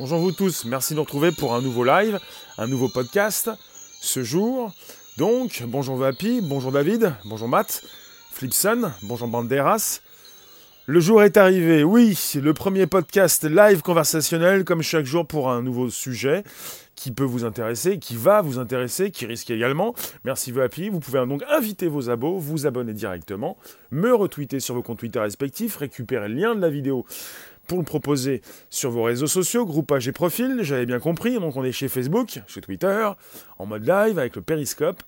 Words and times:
Bonjour 0.00 0.18
vous 0.18 0.32
tous, 0.32 0.64
merci 0.64 0.94
de 0.94 0.96
nous 0.96 1.02
retrouver 1.02 1.30
pour 1.30 1.54
un 1.54 1.60
nouveau 1.60 1.84
live, 1.84 2.18
un 2.56 2.66
nouveau 2.66 2.88
podcast. 2.88 3.50
Ce 4.00 4.22
jour, 4.22 4.72
donc, 5.18 5.62
bonjour 5.66 5.94
Vapi, 5.96 6.40
bonjour 6.40 6.72
David, 6.72 7.12
bonjour 7.26 7.48
Matt, 7.48 7.84
Flipson, 8.30 8.92
bonjour 9.02 9.28
Banderas. 9.28 10.00
Le 10.86 11.00
jour 11.00 11.22
est 11.22 11.36
arrivé, 11.36 11.84
oui, 11.84 12.18
le 12.42 12.54
premier 12.54 12.86
podcast 12.86 13.44
live 13.44 13.82
conversationnel, 13.82 14.64
comme 14.64 14.80
chaque 14.80 15.04
jour 15.04 15.26
pour 15.26 15.50
un 15.50 15.60
nouveau 15.60 15.90
sujet 15.90 16.44
qui 16.94 17.12
peut 17.12 17.24
vous 17.24 17.44
intéresser, 17.44 17.98
qui 17.98 18.16
va 18.16 18.40
vous 18.40 18.58
intéresser, 18.58 19.10
qui 19.10 19.26
risque 19.26 19.50
également. 19.50 19.94
Merci 20.24 20.50
Vapi, 20.50 20.88
vous 20.88 21.00
pouvez 21.00 21.24
donc 21.26 21.42
inviter 21.50 21.88
vos 21.88 22.08
abos, 22.08 22.38
vous 22.38 22.66
abonner 22.66 22.94
directement, 22.94 23.58
me 23.90 24.14
retweeter 24.14 24.60
sur 24.60 24.74
vos 24.74 24.82
comptes 24.82 24.98
Twitter 24.98 25.18
respectifs, 25.18 25.76
récupérer 25.76 26.28
le 26.28 26.34
lien 26.34 26.54
de 26.54 26.60
la 26.60 26.70
vidéo 26.70 27.04
pour 27.70 27.78
le 27.78 27.84
proposer 27.84 28.42
sur 28.68 28.90
vos 28.90 29.04
réseaux 29.04 29.28
sociaux, 29.28 29.64
groupage 29.64 30.08
et 30.08 30.12
profil, 30.12 30.58
j'avais 30.62 30.86
bien 30.86 30.98
compris. 30.98 31.38
Donc 31.38 31.54
on 31.54 31.62
est 31.62 31.70
chez 31.70 31.86
Facebook, 31.86 32.40
chez 32.48 32.60
Twitter, 32.60 33.08
en 33.60 33.66
mode 33.66 33.86
live 33.86 34.18
avec 34.18 34.34
le 34.34 34.42
périscope. 34.42 35.00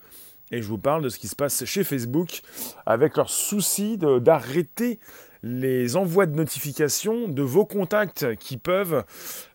Et 0.53 0.63
je 0.63 0.69
vous 0.69 0.79
parle 0.79 1.03
de 1.03 1.09
ce 1.09 1.19
qui 1.19 1.27
se 1.27 1.35
passe 1.35 1.65
chez 1.65 1.83
Facebook 1.83 2.43
avec 2.87 3.17
leur 3.17 3.31
souci 3.31 3.99
d'arrêter 3.99 5.01
les 5.43 5.97
envois 5.97 6.27
de 6.27 6.37
notifications 6.37 7.27
de 7.27 7.43
vos 7.43 7.65
contacts 7.65 8.37
qui 8.37 8.59
peuvent 8.59 9.05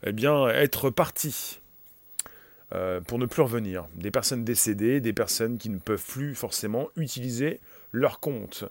eh 0.06 0.26
être 0.56 0.90
partis. 0.90 1.62
Euh, 2.74 3.00
pour 3.00 3.20
ne 3.20 3.26
plus 3.26 3.42
revenir. 3.44 3.86
Des 3.96 4.12
personnes 4.12 4.44
décédées, 4.44 5.00
des 5.00 5.14
personnes 5.14 5.58
qui 5.58 5.70
ne 5.70 5.78
peuvent 5.78 6.04
plus 6.06 6.36
forcément 6.36 6.90
utiliser 6.98 7.62
leur 7.94 8.20
compte. 8.20 8.66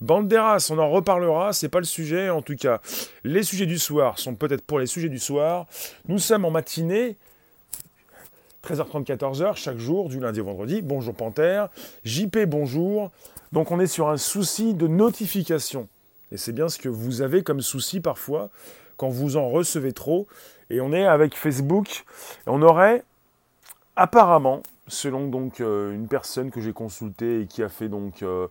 Banderas, 0.00 0.68
on 0.70 0.78
en 0.78 0.90
reparlera, 0.90 1.52
c'est 1.52 1.68
pas 1.68 1.80
le 1.80 1.84
sujet 1.84 2.30
en 2.30 2.42
tout 2.42 2.56
cas. 2.56 2.80
Les 3.24 3.42
sujets 3.42 3.66
du 3.66 3.78
soir 3.78 4.18
sont 4.18 4.34
peut-être 4.34 4.62
pour 4.62 4.78
les 4.78 4.86
sujets 4.86 5.08
du 5.08 5.18
soir. 5.18 5.66
Nous 6.06 6.18
sommes 6.18 6.44
en 6.44 6.50
matinée, 6.50 7.16
13h30, 8.64 9.04
14h, 9.04 9.56
chaque 9.56 9.78
jour, 9.78 10.08
du 10.08 10.20
lundi 10.20 10.40
au 10.40 10.44
vendredi. 10.44 10.82
Bonjour 10.82 11.14
Panthère. 11.14 11.68
JP, 12.04 12.44
bonjour. 12.46 13.10
Donc 13.52 13.70
on 13.70 13.80
est 13.80 13.86
sur 13.86 14.08
un 14.08 14.16
souci 14.16 14.74
de 14.74 14.86
notification. 14.86 15.88
Et 16.30 16.36
c'est 16.36 16.52
bien 16.52 16.68
ce 16.68 16.78
que 16.78 16.88
vous 16.88 17.22
avez 17.22 17.42
comme 17.42 17.60
souci 17.60 18.00
parfois 18.00 18.50
quand 18.96 19.08
vous 19.08 19.36
en 19.36 19.48
recevez 19.48 19.92
trop. 19.92 20.26
Et 20.70 20.80
on 20.80 20.92
est 20.92 21.06
avec 21.06 21.34
Facebook. 21.34 22.04
On 22.46 22.62
aurait 22.62 23.04
apparemment, 23.96 24.62
selon 24.88 25.28
donc 25.28 25.60
euh, 25.60 25.94
une 25.94 26.08
personne 26.08 26.50
que 26.50 26.60
j'ai 26.60 26.72
consultée 26.72 27.42
et 27.42 27.46
qui 27.46 27.62
a 27.62 27.68
fait 27.68 27.88
donc 27.88 28.22
euh, 28.22 28.48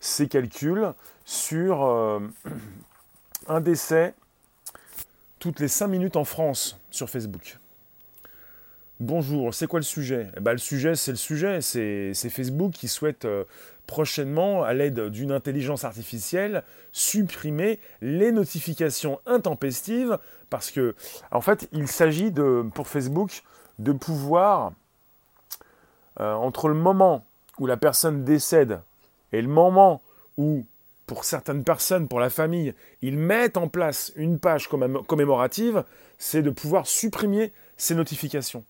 ses 0.00 0.28
calculs 0.28 0.92
sur 1.24 1.84
euh, 1.84 2.20
un 3.48 3.60
décès 3.60 4.14
toutes 5.38 5.60
les 5.60 5.68
5 5.68 5.88
minutes 5.88 6.16
en 6.16 6.24
France 6.24 6.80
sur 6.90 7.08
Facebook. 7.10 7.58
Bonjour, 9.00 9.52
c'est 9.52 9.66
quoi 9.66 9.80
le 9.80 9.84
sujet? 9.84 10.28
Eh 10.36 10.40
ben, 10.40 10.52
Le 10.52 10.58
sujet, 10.58 10.94
c'est 10.94 11.10
le 11.10 11.16
sujet. 11.16 11.60
C'est 11.60 12.14
Facebook 12.14 12.72
qui 12.72 12.88
souhaite 12.88 13.26
prochainement, 13.86 14.62
à 14.62 14.72
l'aide 14.72 15.10
d'une 15.10 15.32
intelligence 15.32 15.84
artificielle, 15.84 16.62
supprimer 16.92 17.80
les 18.00 18.32
notifications 18.32 19.20
intempestives 19.26 20.18
parce 20.48 20.70
que, 20.70 20.94
en 21.32 21.40
fait, 21.40 21.68
il 21.72 21.88
s'agit 21.88 22.30
de, 22.30 22.64
pour 22.72 22.86
Facebook 22.86 23.42
de 23.78 23.92
pouvoir 23.92 24.72
euh, 26.20 26.32
entre 26.34 26.68
le 26.68 26.74
moment 26.74 27.26
où 27.58 27.66
la 27.66 27.76
personne 27.76 28.24
décède 28.24 28.80
et 29.32 29.42
le 29.42 29.48
moment 29.48 30.02
où, 30.36 30.64
pour 31.06 31.24
certaines 31.24 31.64
personnes, 31.64 32.08
pour 32.08 32.20
la 32.20 32.30
famille, 32.30 32.74
ils 33.02 33.18
mettent 33.18 33.56
en 33.56 33.68
place 33.68 34.12
une 34.16 34.38
page 34.38 34.68
commémorative, 34.68 35.84
c'est 36.18 36.42
de 36.42 36.50
pouvoir 36.50 36.86
supprimer 36.86 37.52
ces 37.76 37.94
notifications. 37.94 38.64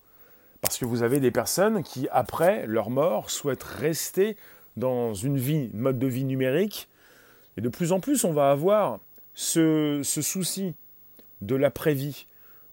Parce 0.61 0.77
que 0.77 0.85
vous 0.85 1.03
avez 1.03 1.19
des 1.19 1.31
personnes 1.31 1.83
qui, 1.83 2.07
après 2.11 2.65
leur 2.65 2.89
mort, 2.89 3.29
souhaitent 3.29 3.63
rester 3.63 4.37
dans 4.77 5.13
une 5.13 5.37
vie, 5.37 5.69
mode 5.73 5.99
de 5.99 6.07
vie 6.07 6.23
numérique. 6.23 6.89
Et 7.57 7.61
de 7.61 7.69
plus 7.69 7.91
en 7.91 7.99
plus, 7.99 8.23
on 8.23 8.33
va 8.33 8.51
avoir 8.51 8.99
ce, 9.33 10.01
ce 10.03 10.21
souci 10.21 10.73
de 11.41 11.55
l'après-vie, 11.55 12.25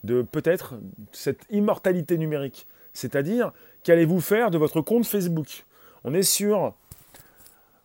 de 0.05 0.23
peut-être 0.23 0.75
cette 1.13 1.45
immortalité 1.51 2.17
numérique. 2.19 2.67
C'est-à-dire, 2.93 3.53
qu'allez-vous 3.85 4.21
faire 4.21 4.51
de 4.51 4.59
votre 4.59 4.81
compte 4.81 5.07
Facebook? 5.07 5.65
On 6.05 6.15
est 6.15 6.23
sur 6.23 6.75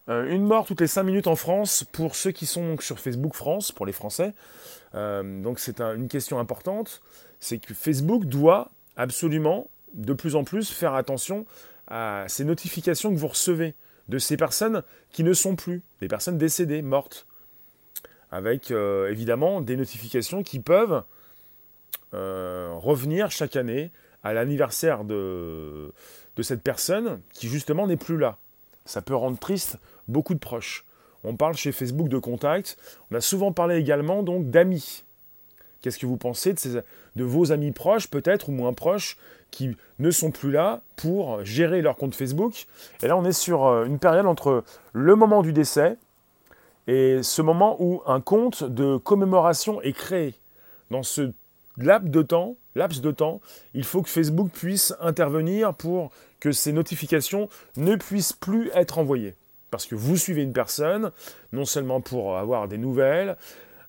euh, 0.10 0.30
une 0.30 0.44
mort 0.44 0.66
toutes 0.66 0.82
les 0.82 0.88
5 0.88 1.04
minutes 1.04 1.28
en 1.28 1.36
France 1.36 1.84
pour 1.92 2.16
ceux 2.16 2.32
qui 2.32 2.46
sont 2.46 2.78
sur 2.80 3.00
Facebook 3.00 3.34
France, 3.34 3.72
pour 3.72 3.86
les 3.86 3.92
Français. 3.92 4.34
Euh, 4.96 5.42
donc 5.42 5.60
c'est 5.60 5.82
une 5.82 6.08
question 6.08 6.40
importante. 6.40 7.02
C'est 7.40 7.58
que 7.58 7.74
Facebook 7.74 8.26
doit 8.26 8.72
absolument, 8.96 9.70
de 9.94 10.14
plus 10.14 10.36
en 10.36 10.44
plus, 10.44 10.72
faire 10.72 10.96
attention 10.96 11.46
à 11.88 12.26
ces 12.28 12.46
notifications 12.46 13.14
que 13.14 13.20
vous 13.20 13.28
recevez 13.28 13.76
de 14.08 14.18
ces 14.18 14.38
personnes 14.38 14.84
qui 15.12 15.24
ne 15.24 15.34
sont 15.34 15.56
plus, 15.56 15.82
des 16.00 16.08
personnes 16.08 16.38
décédées, 16.38 16.82
mortes. 16.82 17.26
Avec 18.32 18.72
euh, 18.72 19.10
évidemment 19.10 19.62
des 19.62 19.78
notifications 19.78 20.44
qui 20.44 20.60
peuvent 20.60 21.04
revenir 22.14 23.30
chaque 23.30 23.56
année 23.58 23.92
à 24.28 24.34
l'anniversaire 24.34 25.06
de, 25.06 25.94
cette 26.42 26.62
personne 26.62 27.22
qui 27.34 27.48
justement 27.48 27.88
n'est 27.88 27.98
plus 27.98 28.18
là. 28.18 28.38
Ça 28.86 29.02
peut 29.02 29.16
rendre 29.16 29.40
triste 29.40 29.78
beaucoup 30.10 30.34
de 30.34 30.40
proches. 30.40 30.86
On 31.24 31.36
parle 31.36 31.56
chez 31.56 31.72
Facebook 31.72 32.10
de 32.10 32.20
contacts. 32.20 32.78
On 33.10 33.16
a 33.16 33.22
souvent 33.22 33.54
parlé 33.54 33.78
également 33.78 34.24
donc 34.24 34.50
d'amis. 34.50 35.06
Qu'est-ce 35.82 35.98
que 35.98 36.06
vous 36.06 36.18
pensez 36.18 36.54
de, 36.54 36.60
ces, 36.60 36.74
de 37.16 37.24
vos 37.24 37.54
amis 37.54 37.72
proches, 37.72 38.10
peut-être 38.10 38.50
ou 38.50 38.52
moins 38.52 38.74
proches, 38.74 39.18
qui 39.50 39.78
ne 40.00 40.12
sont 40.12 40.32
plus 40.32 40.52
là 40.52 40.82
pour 40.98 41.44
gérer 41.46 41.82
leur 41.82 41.96
compte 41.96 42.14
Facebook? 42.14 42.68
Et 43.02 43.08
là, 43.08 43.16
on 43.16 43.24
est 43.24 43.32
sur 43.32 43.66
euh, 43.66 43.86
une 43.86 44.00
période 44.00 44.26
entre 44.26 44.66
le 44.92 45.16
moment 45.16 45.42
du 45.42 45.54
décès 45.54 45.98
et 46.88 47.24
ce 47.24 47.42
moment 47.42 47.78
où 47.80 48.02
un 48.06 48.20
compte 48.20 48.64
de 48.66 48.98
commémoration 48.98 49.82
est 49.82 49.94
créé. 49.94 50.36
Dans 50.92 51.04
ce 51.04 51.32
laps 51.78 52.10
de 52.12 52.22
temps, 52.22 52.58
de 52.76 53.12
temps, 53.12 53.42
il 53.74 53.84
faut 53.84 54.02
que 54.02 54.10
Facebook 54.10 54.52
puisse 54.52 54.94
intervenir 55.00 55.74
pour 55.74 56.12
que 56.40 56.52
ces 56.52 56.72
notifications 56.72 57.50
ne 57.76 57.96
puissent 57.96 58.34
plus 58.34 58.70
être 58.74 59.00
envoyées. 59.00 59.36
Parce 59.72 59.86
que 59.86 59.96
vous 59.96 60.16
suivez 60.16 60.44
une 60.44 60.54
personne, 60.54 61.12
non 61.52 61.66
seulement 61.66 62.02
pour 62.02 62.38
avoir 62.38 62.68
des 62.68 62.78
nouvelles, 62.78 63.36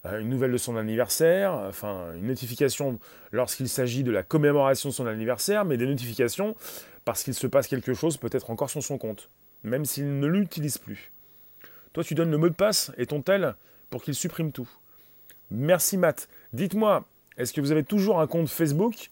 euh, 0.06 0.20
une 0.20 0.28
nouvelle 0.28 0.52
de 0.52 0.58
son 0.58 0.76
anniversaire, 0.76 1.52
enfin 1.52 2.14
une 2.14 2.26
notification 2.26 2.98
lorsqu'il 3.30 3.68
s'agit 3.68 4.02
de 4.02 4.10
la 4.10 4.22
commémoration 4.22 4.88
de 4.88 4.94
son 4.94 5.06
anniversaire, 5.06 5.64
mais 5.64 5.76
des 5.76 5.86
notifications 5.86 6.56
parce 7.04 7.22
qu'il 7.22 7.34
se 7.34 7.46
passe 7.46 7.68
quelque 7.68 7.94
chose 7.94 8.16
peut-être 8.16 8.50
encore 8.50 8.70
sur 8.70 8.82
son 8.82 8.98
compte, 8.98 9.30
même 9.62 9.84
s'il 9.84 10.18
ne 10.18 10.26
l'utilise 10.26 10.78
plus. 10.78 11.12
Toi, 11.92 12.04
tu 12.04 12.14
donnes 12.14 12.30
le 12.30 12.38
mot 12.38 12.48
de 12.48 12.54
passe 12.54 12.92
et 12.96 13.06
ton 13.06 13.22
tel 13.22 13.54
pour 13.90 14.02
qu'il 14.02 14.14
supprime 14.14 14.52
tout. 14.52 14.68
Merci 15.50 15.96
Matt. 15.96 16.28
Dites-moi, 16.52 17.06
est-ce 17.38 17.52
que 17.52 17.60
vous 17.60 17.72
avez 17.72 17.84
toujours 17.84 18.20
un 18.20 18.26
compte 18.26 18.48
Facebook? 18.48 19.10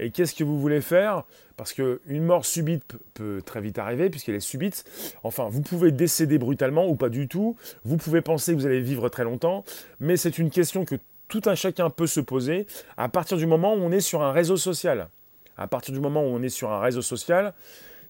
Et 0.00 0.10
qu'est-ce 0.10 0.34
que 0.34 0.44
vous 0.44 0.60
voulez 0.60 0.80
faire? 0.80 1.24
Parce 1.56 1.72
qu'une 1.72 2.24
mort 2.24 2.46
subite 2.46 2.84
peut 3.14 3.42
très 3.44 3.60
vite 3.60 3.78
arriver, 3.78 4.10
puisqu'elle 4.10 4.36
est 4.36 4.40
subite. 4.40 4.84
Enfin, 5.24 5.48
vous 5.50 5.60
pouvez 5.60 5.90
décéder 5.90 6.38
brutalement 6.38 6.86
ou 6.88 6.94
pas 6.94 7.08
du 7.08 7.26
tout. 7.26 7.56
Vous 7.84 7.96
pouvez 7.96 8.20
penser 8.20 8.52
que 8.52 8.58
vous 8.58 8.66
allez 8.66 8.80
vivre 8.80 9.08
très 9.08 9.24
longtemps. 9.24 9.64
Mais 9.98 10.16
c'est 10.16 10.38
une 10.38 10.50
question 10.50 10.84
que 10.84 10.94
tout 11.26 11.42
un 11.46 11.54
chacun 11.54 11.90
peut 11.90 12.06
se 12.06 12.20
poser 12.20 12.66
à 12.96 13.08
partir 13.08 13.36
du 13.36 13.46
moment 13.46 13.74
où 13.74 13.78
on 13.78 13.90
est 13.90 14.00
sur 14.00 14.22
un 14.22 14.32
réseau 14.32 14.56
social. 14.56 15.08
À 15.56 15.66
partir 15.66 15.92
du 15.92 16.00
moment 16.00 16.22
où 16.22 16.28
on 16.28 16.42
est 16.42 16.48
sur 16.48 16.70
un 16.70 16.80
réseau 16.80 17.02
social, 17.02 17.52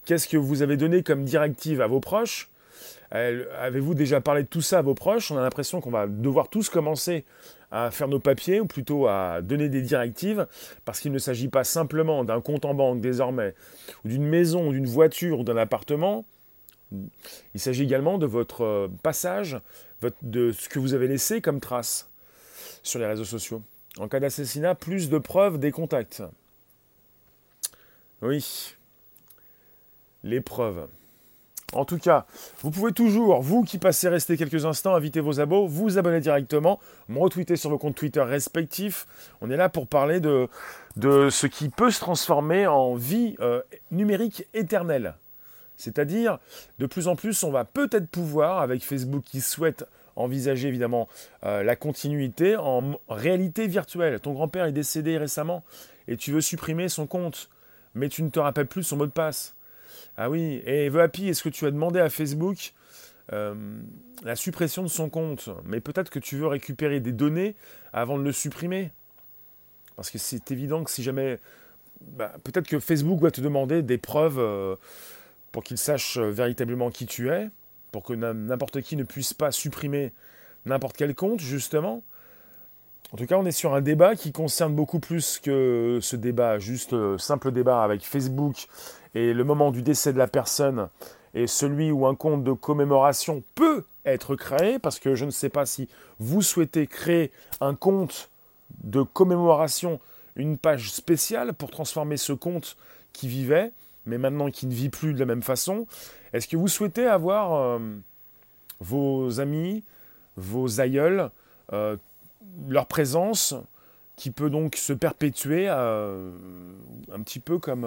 qu'est-ce 0.04 0.28
que 0.28 0.36
vous 0.36 0.60
avez 0.60 0.76
donné 0.76 1.02
comme 1.02 1.24
directive 1.24 1.80
à 1.80 1.86
vos 1.86 2.00
proches? 2.00 2.50
Avez-vous 3.10 3.94
déjà 3.94 4.20
parlé 4.20 4.42
de 4.42 4.48
tout 4.48 4.60
ça 4.60 4.80
à 4.80 4.82
vos 4.82 4.94
proches? 4.94 5.30
On 5.30 5.38
a 5.38 5.40
l'impression 5.40 5.80
qu'on 5.80 5.90
va 5.90 6.06
devoir 6.06 6.50
tous 6.50 6.68
commencer 6.68 7.24
à 7.70 7.90
faire 7.90 8.08
nos 8.08 8.18
papiers, 8.18 8.60
ou 8.60 8.66
plutôt 8.66 9.06
à 9.06 9.42
donner 9.42 9.68
des 9.68 9.82
directives, 9.82 10.46
parce 10.84 11.00
qu'il 11.00 11.12
ne 11.12 11.18
s'agit 11.18 11.48
pas 11.48 11.64
simplement 11.64 12.24
d'un 12.24 12.40
compte 12.40 12.64
en 12.64 12.74
banque 12.74 13.00
désormais, 13.00 13.54
ou 14.04 14.08
d'une 14.08 14.24
maison, 14.26 14.68
ou 14.68 14.72
d'une 14.72 14.86
voiture, 14.86 15.40
ou 15.40 15.44
d'un 15.44 15.56
appartement. 15.56 16.24
Il 17.54 17.60
s'agit 17.60 17.82
également 17.82 18.16
de 18.16 18.26
votre 18.26 18.64
euh, 18.64 18.88
passage, 19.02 19.60
de 20.22 20.52
ce 20.52 20.68
que 20.68 20.78
vous 20.78 20.94
avez 20.94 21.08
laissé 21.08 21.40
comme 21.40 21.60
trace 21.60 22.08
sur 22.82 22.98
les 22.98 23.06
réseaux 23.06 23.24
sociaux. 23.24 23.62
En 23.98 24.08
cas 24.08 24.20
d'assassinat, 24.20 24.74
plus 24.74 25.10
de 25.10 25.18
preuves 25.18 25.58
des 25.58 25.72
contacts. 25.72 26.22
Oui. 28.22 28.74
Les 30.22 30.40
preuves. 30.40 30.88
En 31.74 31.84
tout 31.84 31.98
cas, 31.98 32.24
vous 32.62 32.70
pouvez 32.70 32.92
toujours, 32.92 33.42
vous 33.42 33.62
qui 33.62 33.76
passez 33.76 34.08
rester 34.08 34.38
quelques 34.38 34.64
instants, 34.64 34.94
inviter 34.94 35.20
vos 35.20 35.38
abos, 35.38 35.66
vous 35.66 35.98
abonner 35.98 36.20
directement, 36.20 36.80
me 37.08 37.18
retweeter 37.18 37.56
sur 37.56 37.68
vos 37.68 37.76
comptes 37.76 37.94
Twitter 37.94 38.22
respectifs. 38.22 39.06
On 39.42 39.50
est 39.50 39.56
là 39.56 39.68
pour 39.68 39.86
parler 39.86 40.18
de, 40.20 40.48
ce 40.96 41.46
qui 41.46 41.68
peut 41.68 41.90
se 41.90 42.00
transformer 42.00 42.66
en 42.66 42.94
vie 42.94 43.36
euh, 43.40 43.60
numérique 43.90 44.46
éternelle. 44.54 45.14
C'est-à-dire, 45.76 46.38
de 46.78 46.86
plus 46.86 47.06
en 47.06 47.16
plus, 47.16 47.42
on 47.42 47.50
va 47.50 47.66
peut-être 47.66 48.08
pouvoir, 48.08 48.60
avec 48.60 48.82
Facebook 48.82 49.24
qui 49.24 49.42
souhaite 49.42 49.84
envisager 50.16 50.68
évidemment 50.68 51.06
euh, 51.44 51.62
la 51.62 51.76
continuité 51.76 52.56
en 52.56 52.98
réalité 53.10 53.66
virtuelle. 53.66 54.18
Ton 54.20 54.32
grand-père 54.32 54.64
est 54.64 54.72
décédé 54.72 55.18
récemment 55.18 55.64
et 56.08 56.16
tu 56.16 56.32
veux 56.32 56.40
supprimer 56.40 56.88
son 56.88 57.06
compte, 57.06 57.50
mais 57.94 58.08
tu 58.08 58.22
ne 58.22 58.30
te 58.30 58.40
rappelles 58.40 58.66
plus 58.66 58.82
son 58.82 58.96
mot 58.96 59.06
de 59.06 59.12
passe. 59.12 59.54
Ah 60.20 60.28
oui, 60.28 60.60
et 60.66 60.90
The 60.90 61.20
est-ce 61.20 61.44
que 61.44 61.48
tu 61.48 61.64
as 61.64 61.70
demandé 61.70 62.00
à 62.00 62.10
Facebook 62.10 62.72
euh, 63.32 63.54
la 64.24 64.34
suppression 64.34 64.82
de 64.82 64.88
son 64.88 65.08
compte? 65.08 65.48
Mais 65.64 65.80
peut-être 65.80 66.10
que 66.10 66.18
tu 66.18 66.36
veux 66.36 66.48
récupérer 66.48 66.98
des 66.98 67.12
données 67.12 67.54
avant 67.92 68.18
de 68.18 68.24
le 68.24 68.32
supprimer. 68.32 68.90
Parce 69.94 70.10
que 70.10 70.18
c'est 70.18 70.50
évident 70.50 70.82
que 70.82 70.90
si 70.90 71.04
jamais... 71.04 71.38
Bah, 72.00 72.34
peut-être 72.42 72.66
que 72.66 72.80
Facebook 72.80 73.20
va 73.20 73.30
te 73.30 73.40
demander 73.40 73.82
des 73.82 73.96
preuves 73.96 74.40
euh, 74.40 74.74
pour 75.52 75.62
qu'il 75.62 75.78
sache 75.78 76.16
euh, 76.16 76.32
véritablement 76.32 76.90
qui 76.90 77.06
tu 77.06 77.30
es, 77.30 77.48
pour 77.92 78.02
que 78.02 78.12
n'importe 78.12 78.80
qui 78.80 78.96
ne 78.96 79.04
puisse 79.04 79.34
pas 79.34 79.52
supprimer 79.52 80.12
n'importe 80.66 80.96
quel 80.96 81.14
compte, 81.14 81.38
justement. 81.38 82.02
En 83.12 83.16
tout 83.16 83.26
cas, 83.26 83.36
on 83.36 83.46
est 83.46 83.52
sur 83.52 83.74
un 83.74 83.80
débat 83.80 84.16
qui 84.16 84.32
concerne 84.32 84.74
beaucoup 84.74 85.00
plus 85.00 85.38
que 85.38 85.98
ce 86.02 86.14
débat, 86.14 86.58
juste 86.58 86.94
simple 87.16 87.52
débat 87.52 87.82
avec 87.82 88.04
Facebook 88.04 88.68
et 89.14 89.32
le 89.32 89.44
moment 89.44 89.70
du 89.70 89.82
décès 89.82 90.12
de 90.12 90.18
la 90.18 90.28
personne 90.28 90.88
et 91.34 91.46
celui 91.46 91.90
où 91.90 92.06
un 92.06 92.14
compte 92.14 92.44
de 92.44 92.52
commémoration 92.52 93.42
peut 93.54 93.84
être 94.04 94.36
créé, 94.36 94.78
parce 94.78 94.98
que 94.98 95.14
je 95.14 95.24
ne 95.24 95.30
sais 95.30 95.48
pas 95.48 95.66
si 95.66 95.88
vous 96.18 96.42
souhaitez 96.42 96.86
créer 96.86 97.30
un 97.60 97.74
compte 97.74 98.30
de 98.82 99.02
commémoration, 99.02 100.00
une 100.36 100.58
page 100.58 100.90
spéciale 100.90 101.52
pour 101.54 101.70
transformer 101.70 102.16
ce 102.16 102.32
compte 102.32 102.76
qui 103.12 103.28
vivait, 103.28 103.72
mais 104.06 104.18
maintenant 104.18 104.50
qui 104.50 104.66
ne 104.66 104.74
vit 104.74 104.88
plus 104.88 105.14
de 105.14 105.18
la 105.18 105.26
même 105.26 105.42
façon. 105.42 105.86
Est-ce 106.32 106.48
que 106.48 106.56
vous 106.56 106.68
souhaitez 106.68 107.06
avoir 107.06 107.54
euh, 107.54 107.78
vos 108.80 109.40
amis, 109.40 109.84
vos 110.36 110.80
aïeuls, 110.80 111.30
euh, 111.72 111.96
leur 112.68 112.86
présence 112.86 113.54
qui 114.16 114.30
peut 114.30 114.50
donc 114.50 114.76
se 114.76 114.92
perpétuer 114.92 115.66
euh, 115.68 116.30
un 117.12 117.20
petit 117.22 117.40
peu 117.40 117.58
comme 117.58 117.84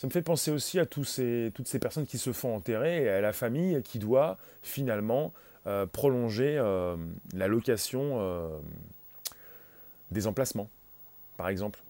ça 0.00 0.06
me 0.06 0.12
fait 0.12 0.22
penser 0.22 0.50
aussi 0.50 0.78
à 0.78 0.86
tous 0.86 1.04
ces, 1.04 1.52
toutes 1.54 1.68
ces 1.68 1.78
personnes 1.78 2.06
qui 2.06 2.16
se 2.16 2.32
font 2.32 2.56
enterrer 2.56 3.04
et 3.04 3.10
à 3.10 3.20
la 3.20 3.34
famille 3.34 3.82
qui 3.82 3.98
doit 3.98 4.38
finalement 4.62 5.34
euh, 5.66 5.84
prolonger 5.84 6.56
euh, 6.56 6.96
la 7.34 7.48
location 7.48 8.16
euh, 8.18 8.48
des 10.10 10.26
emplacements, 10.26 10.70
par 11.36 11.50
exemple. 11.50 11.80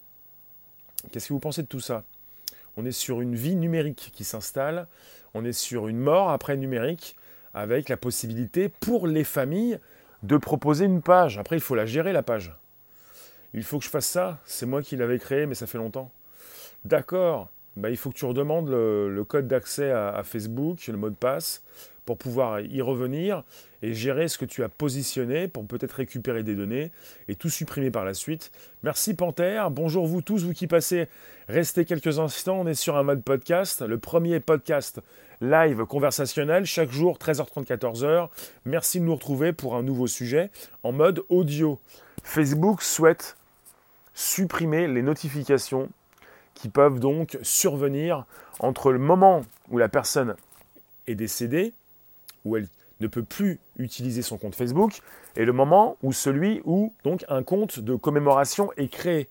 Qu'est-ce 1.09 1.29
que 1.29 1.33
vous 1.33 1.39
pensez 1.39 1.61
de 1.61 1.67
tout 1.67 1.79
ça? 1.79 2.03
On 2.75 2.85
est 2.85 2.91
sur 2.91 3.21
une 3.21 3.33
vie 3.33 3.55
numérique 3.55 4.11
qui 4.13 4.25
s'installe, 4.25 4.87
on 5.33 5.45
est 5.45 5.53
sur 5.53 5.87
une 5.87 5.97
mort 5.99 6.31
après 6.31 6.57
numérique, 6.57 7.15
avec 7.53 7.87
la 7.87 7.95
possibilité 7.95 8.67
pour 8.67 9.07
les 9.07 9.23
familles 9.23 9.79
de 10.23 10.37
proposer 10.37 10.85
une 10.85 11.01
page. 11.01 11.37
Après, 11.37 11.55
il 11.55 11.61
faut 11.61 11.75
la 11.75 11.85
gérer, 11.85 12.13
la 12.13 12.23
page. 12.23 12.53
Il 13.53 13.63
faut 13.63 13.79
que 13.79 13.85
je 13.85 13.89
fasse 13.89 14.05
ça, 14.07 14.39
c'est 14.45 14.65
moi 14.65 14.81
qui 14.81 14.95
l'avais 14.95 15.19
créé, 15.19 15.45
mais 15.45 15.55
ça 15.55 15.67
fait 15.67 15.77
longtemps. 15.77 16.11
D'accord, 16.85 17.49
bah, 17.77 17.89
il 17.89 17.97
faut 17.97 18.09
que 18.09 18.17
tu 18.17 18.25
redemandes 18.25 18.69
le, 18.69 19.23
code 19.27 19.47
d'accès 19.47 19.91
à, 19.91 20.21
Facebook, 20.23 20.85
le 20.87 20.97
mot 20.97 21.09
de 21.09 21.15
passe, 21.15 21.63
pour 22.05 22.17
pouvoir 22.17 22.61
y 22.61 22.81
revenir 22.81 23.43
et 23.81 23.93
gérer 23.93 24.27
ce 24.27 24.37
que 24.37 24.45
tu 24.45 24.63
as 24.63 24.69
positionné 24.69 25.47
pour 25.47 25.65
peut-être 25.65 25.93
récupérer 25.93 26.43
des 26.43 26.55
données 26.55 26.91
et 27.27 27.35
tout 27.35 27.49
supprimer 27.49 27.91
par 27.91 28.05
la 28.05 28.13
suite. 28.13 28.51
Merci 28.83 29.13
Panthère, 29.13 29.71
bonjour 29.71 30.07
vous 30.07 30.21
tous, 30.21 30.43
vous 30.43 30.53
qui 30.53 30.67
passez, 30.67 31.07
restez 31.47 31.85
quelques 31.85 32.19
instants, 32.19 32.61
on 32.61 32.67
est 32.67 32.75
sur 32.75 32.97
un 32.97 33.03
mode 33.03 33.23
podcast, 33.23 33.81
le 33.81 33.97
premier 33.97 34.39
podcast 34.39 35.01
live 35.41 35.85
conversationnel, 35.85 36.65
chaque 36.65 36.91
jour 36.91 37.17
13h30, 37.17 37.65
14h. 37.65 38.29
Merci 38.65 38.99
de 38.99 39.05
nous 39.05 39.15
retrouver 39.15 39.53
pour 39.53 39.75
un 39.75 39.83
nouveau 39.83 40.07
sujet 40.07 40.51
en 40.83 40.91
mode 40.91 41.23
audio. 41.29 41.79
Facebook 42.23 42.83
souhaite 42.83 43.35
supprimer 44.13 44.87
les 44.87 45.01
notifications 45.01 45.89
qui 46.53 46.69
peuvent 46.69 46.99
donc 46.99 47.39
survenir 47.41 48.25
entre 48.59 48.91
le 48.91 48.99
moment 48.99 49.41
où 49.69 49.77
la 49.79 49.89
personne 49.89 50.35
est 51.07 51.15
décédée, 51.15 51.73
où 52.45 52.57
elle 52.57 52.67
ne 52.99 53.07
peut 53.07 53.23
plus 53.23 53.59
utiliser 53.77 54.21
son 54.21 54.37
compte 54.37 54.55
Facebook, 54.55 55.01
et 55.35 55.45
le 55.45 55.53
moment 55.53 55.97
où 56.03 56.13
celui 56.13 56.61
où 56.65 56.93
donc 57.03 57.25
un 57.29 57.43
compte 57.43 57.79
de 57.79 57.95
commémoration 57.95 58.71
est 58.77 58.89
créé, 58.89 59.27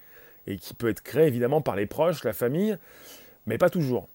et 0.46 0.56
qui 0.56 0.74
peut 0.74 0.88
être 0.88 1.02
créé 1.02 1.26
évidemment 1.26 1.60
par 1.60 1.76
les 1.76 1.86
proches, 1.86 2.24
la 2.24 2.32
famille, 2.32 2.76
mais 3.46 3.58
pas 3.58 3.70
toujours. 3.70 4.08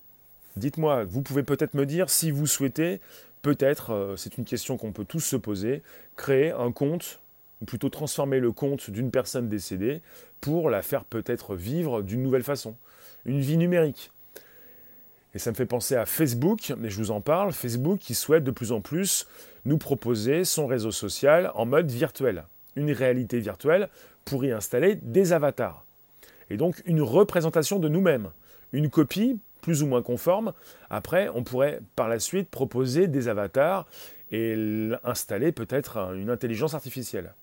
Dites-moi, 0.57 1.03
vous 1.05 1.21
pouvez 1.21 1.43
peut-être 1.43 1.73
me 1.73 1.85
dire 1.85 2.09
si 2.09 2.31
vous 2.31 2.47
souhaitez, 2.47 2.99
peut-être, 3.41 3.91
euh, 3.91 4.15
c'est 4.15 4.37
une 4.37 4.45
question 4.45 4.77
qu'on 4.77 4.91
peut 4.91 5.05
tous 5.05 5.19
se 5.19 5.35
poser, 5.35 5.83
créer 6.15 6.51
un 6.51 6.71
compte, 6.71 7.19
ou 7.61 7.65
plutôt 7.65 7.89
transformer 7.89 8.39
le 8.39 8.51
compte 8.51 8.89
d'une 8.89 9.11
personne 9.11 9.47
décédée 9.47 10.01
pour 10.41 10.69
la 10.69 10.81
faire 10.81 11.05
peut-être 11.05 11.55
vivre 11.55 12.01
d'une 12.01 12.21
nouvelle 12.21 12.43
façon 12.43 12.75
une 13.25 13.41
vie 13.41 13.57
numérique. 13.57 14.11
Et 15.35 15.39
ça 15.39 15.51
me 15.51 15.55
fait 15.55 15.65
penser 15.65 15.97
à 15.97 16.05
Facebook, 16.05 16.73
mais 16.77 16.89
je 16.89 16.97
vous 16.97 17.11
en 17.11 17.19
parle, 17.19 17.51
Facebook 17.51 17.99
qui 17.99 18.15
souhaite 18.15 18.45
de 18.45 18.51
plus 18.51 18.71
en 18.71 18.79
plus 18.79 19.27
nous 19.65 19.77
proposer 19.77 20.45
son 20.45 20.65
réseau 20.65 20.91
social 20.91 21.51
en 21.55 21.65
mode 21.65 21.91
virtuel, 21.91 22.45
une 22.77 22.91
réalité 22.91 23.39
virtuelle 23.39 23.89
pour 24.23 24.45
y 24.45 24.51
installer 24.53 24.95
des 24.95 25.33
avatars. 25.33 25.83
Et 26.49 26.55
donc 26.55 26.81
une 26.85 27.01
représentation 27.01 27.79
de 27.79 27.89
nous-mêmes, 27.89 28.29
une 28.71 28.89
copie 28.89 29.37
plus 29.59 29.83
ou 29.83 29.87
moins 29.87 30.01
conforme. 30.01 30.53
Après, 30.89 31.27
on 31.33 31.43
pourrait 31.43 31.81
par 31.97 32.07
la 32.07 32.19
suite 32.19 32.49
proposer 32.49 33.07
des 33.07 33.27
avatars 33.27 33.87
et 34.31 34.55
installer 35.03 35.51
peut-être 35.51 35.97
une 36.15 36.29
intelligence 36.29 36.75
artificielle. 36.75 37.33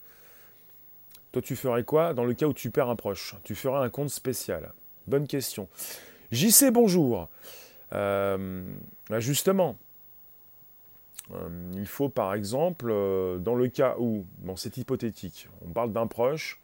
Toi, 1.33 1.43
tu 1.43 1.57
ferais 1.57 1.85
quoi 1.85 2.15
dans 2.15 2.25
le 2.25 2.33
cas 2.33 2.47
où 2.47 2.55
tu 2.55 2.71
perds 2.71 2.89
un 2.89 2.97
proche? 2.97 3.35
Tu 3.45 3.55
ferais 3.55 3.85
un 3.85 3.91
compte 3.91 4.11
spécial? 4.11 4.73
Bonne 5.07 5.27
question. 5.27 5.69
JC, 6.31 6.71
bonjour. 6.71 7.29
Euh, 7.93 8.65
bah, 9.11 9.21
justement, 9.21 9.77
euh, 11.33 11.49
il 11.75 11.87
faut 11.87 12.09
par 12.09 12.35
exemple, 12.35 12.89
euh, 12.91 13.39
dans 13.39 13.55
le 13.55 13.69
cas 13.69 13.97
où, 13.99 14.25
bon 14.39 14.57
c'est 14.57 14.77
hypothétique, 14.77 15.49
on 15.67 15.71
parle 15.71 15.93
d'un 15.93 16.07
proche, 16.07 16.61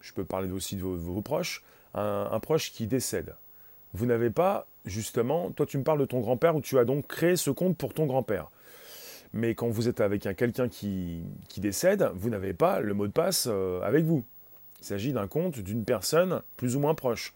je 0.00 0.12
peux 0.12 0.24
parler 0.24 0.50
aussi 0.50 0.76
de 0.76 0.82
vos, 0.82 1.20
proches, 1.22 1.64
un, 1.94 2.38
proche 2.40 2.70
qui 2.70 2.86
décède. 2.86 3.34
Vous 3.94 4.06
n'avez 4.06 4.30
pas, 4.30 4.66
justement, 4.84 5.50
toi 5.50 5.66
tu 5.66 5.78
me 5.78 5.82
parles 5.82 5.98
de 5.98 6.04
ton 6.04 6.20
grand-père 6.20 6.54
où 6.54 6.60
tu 6.60 6.78
as 6.78 6.84
donc 6.84 7.08
créé 7.08 7.34
ce 7.36 7.50
compte 7.50 7.76
pour 7.76 7.92
ton 7.92 8.06
grand-père. 8.06 8.50
Mais 9.32 9.54
quand 9.54 9.68
vous 9.68 9.88
êtes 9.88 10.00
avec 10.00 10.22
quelqu'un 10.36 10.68
qui, 10.68 11.24
qui, 11.48 11.60
décède, 11.60 12.08
vous 12.14 12.30
n'avez 12.30 12.54
pas 12.54 12.80
le 12.80 12.94
mot 12.94 13.08
de 13.08 13.12
passe 13.12 13.48
avec 13.82 14.04
vous. 14.04 14.24
Il 14.80 14.84
s'agit 14.84 15.12
d'un 15.12 15.26
compte 15.26 15.58
d'une 15.58 15.84
personne 15.84 16.42
plus 16.56 16.76
ou 16.76 16.80
moins 16.80 16.94
proche. 16.94 17.34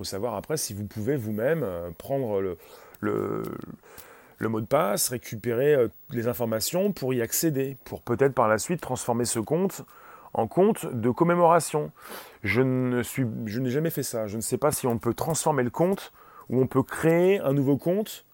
Faut 0.00 0.04
savoir 0.04 0.34
après 0.34 0.56
si 0.56 0.72
vous 0.72 0.86
pouvez 0.86 1.14
vous-même 1.14 1.62
euh, 1.62 1.90
prendre 1.90 2.40
le, 2.40 2.56
le, 3.02 4.48
mot 4.48 4.62
de 4.62 4.66
passe, 4.66 5.10
récupérer 5.10 5.74
euh, 5.74 5.88
les 6.08 6.26
informations 6.26 6.90
pour 6.90 7.12
y 7.12 7.20
accéder, 7.20 7.76
pour 7.84 8.00
peut-être 8.00 8.32
par 8.32 8.48
la 8.48 8.56
suite 8.56 8.80
transformer 8.80 9.26
ce 9.26 9.40
compte 9.40 9.82
en 10.32 10.46
compte 10.46 10.86
de 10.86 11.10
commémoration. 11.10 11.92
Je 12.42 12.62
ne 12.62 13.02
suis, 13.02 13.26
je 13.44 13.60
n'ai 13.60 13.68
jamais 13.68 13.90
fait 13.90 14.02
ça. 14.02 14.26
Je 14.26 14.36
ne 14.36 14.40
sais 14.40 14.56
pas 14.56 14.72
si 14.72 14.86
on 14.86 14.96
peut 14.96 15.12
transformer 15.12 15.64
le 15.64 15.68
compte 15.68 16.14
ou 16.48 16.62
on 16.62 16.66
peut 16.66 16.82
créer 16.82 17.38
un 17.40 17.52
nouveau 17.52 17.76
compte. 17.76 18.24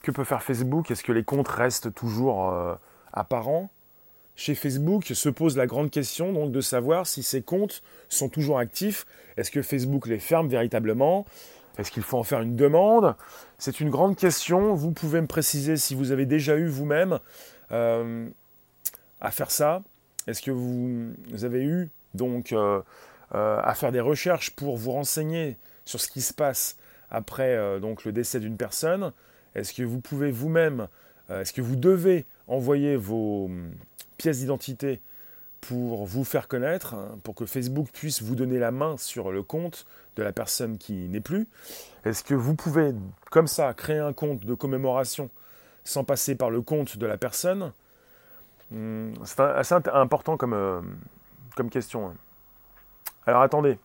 Que 0.00 0.10
peut 0.10 0.24
faire 0.24 0.42
Facebook? 0.42 0.90
Est-ce 0.90 1.04
que 1.04 1.12
les 1.12 1.22
comptes 1.22 1.48
restent 1.48 1.92
toujours 1.92 2.48
euh, 2.48 2.76
apparents? 3.12 3.68
Chez 4.38 4.54
Facebook 4.54 5.04
se 5.04 5.28
pose 5.28 5.56
la 5.56 5.66
grande 5.66 5.90
question 5.90 6.32
donc 6.32 6.52
de 6.52 6.60
savoir 6.60 7.08
si 7.08 7.24
ces 7.24 7.42
comptes 7.42 7.82
sont 8.08 8.28
toujours 8.28 8.60
actifs. 8.60 9.04
Est-ce 9.36 9.50
que 9.50 9.62
Facebook 9.62 10.06
les 10.06 10.20
ferme 10.20 10.46
véritablement? 10.46 11.26
Est-ce 11.76 11.90
qu'il 11.90 12.04
faut 12.04 12.18
en 12.18 12.22
faire 12.22 12.40
une 12.40 12.54
demande? 12.54 13.16
C'est 13.58 13.80
une 13.80 13.90
grande 13.90 14.16
question. 14.16 14.74
Vous 14.74 14.92
pouvez 14.92 15.20
me 15.20 15.26
préciser 15.26 15.76
si 15.76 15.96
vous 15.96 16.12
avez 16.12 16.24
déjà 16.24 16.56
eu 16.56 16.68
vous-même 16.68 17.18
euh, 17.72 18.28
à 19.20 19.32
faire 19.32 19.50
ça. 19.50 19.82
Est-ce 20.28 20.40
que 20.40 20.52
vous, 20.52 21.14
avez 21.42 21.64
eu 21.64 21.90
donc 22.14 22.52
euh, 22.52 22.80
euh, 23.34 23.60
à 23.60 23.74
faire 23.74 23.90
des 23.90 24.00
recherches 24.00 24.52
pour 24.52 24.76
vous 24.76 24.92
renseigner 24.92 25.56
sur 25.84 26.00
ce 26.00 26.06
qui 26.06 26.20
se 26.20 26.32
passe 26.32 26.76
après 27.10 27.80
donc 27.80 28.04
le 28.04 28.12
décès 28.12 28.38
d'une 28.38 28.56
personne? 28.56 29.12
Est-ce 29.56 29.74
que 29.74 29.82
vous 29.82 30.00
pouvez 30.00 30.30
vous-même, 30.30 30.86
est-ce 31.28 31.52
que 31.52 31.60
vous 31.60 31.74
devez 31.74 32.24
envoyer 32.46 32.94
vos 32.94 33.50
pièce 34.18 34.38
d'identité 34.38 35.00
pour 35.60 36.06
vous 36.06 36.24
faire 36.24 36.48
connaître, 36.48 36.94
hein, 36.94 37.18
pour 37.24 37.34
que 37.34 37.46
Facebook 37.46 37.88
puisse 37.92 38.22
vous 38.22 38.34
donner 38.34 38.58
la 38.58 38.70
main 38.70 38.96
sur 38.96 39.32
le 39.32 39.42
compte 39.42 39.86
de 40.16 40.22
la 40.22 40.32
personne 40.32 40.78
qui 40.78 41.08
n'est 41.08 41.20
plus 41.20 41.48
Est-ce 42.04 42.22
que 42.22 42.34
vous 42.34 42.54
pouvez, 42.54 42.92
comme 43.30 43.46
ça, 43.46 43.72
créer 43.74 43.98
un 43.98 44.12
compte 44.12 44.44
de 44.44 44.54
commémoration 44.54 45.30
sans 45.84 46.04
passer 46.04 46.34
par 46.34 46.50
le 46.50 46.62
compte 46.62 46.98
de 46.98 47.06
la 47.06 47.16
personne? 47.16 47.72
Hmm, 48.70 49.14
C'est 49.24 49.40
assez 49.40 49.74
important 49.92 50.36
comme, 50.36 50.52
euh, 50.52 50.80
comme 51.56 51.70
question. 51.70 52.08
Hein. 52.08 52.14
Alors 53.26 53.42
attendez. 53.42 53.78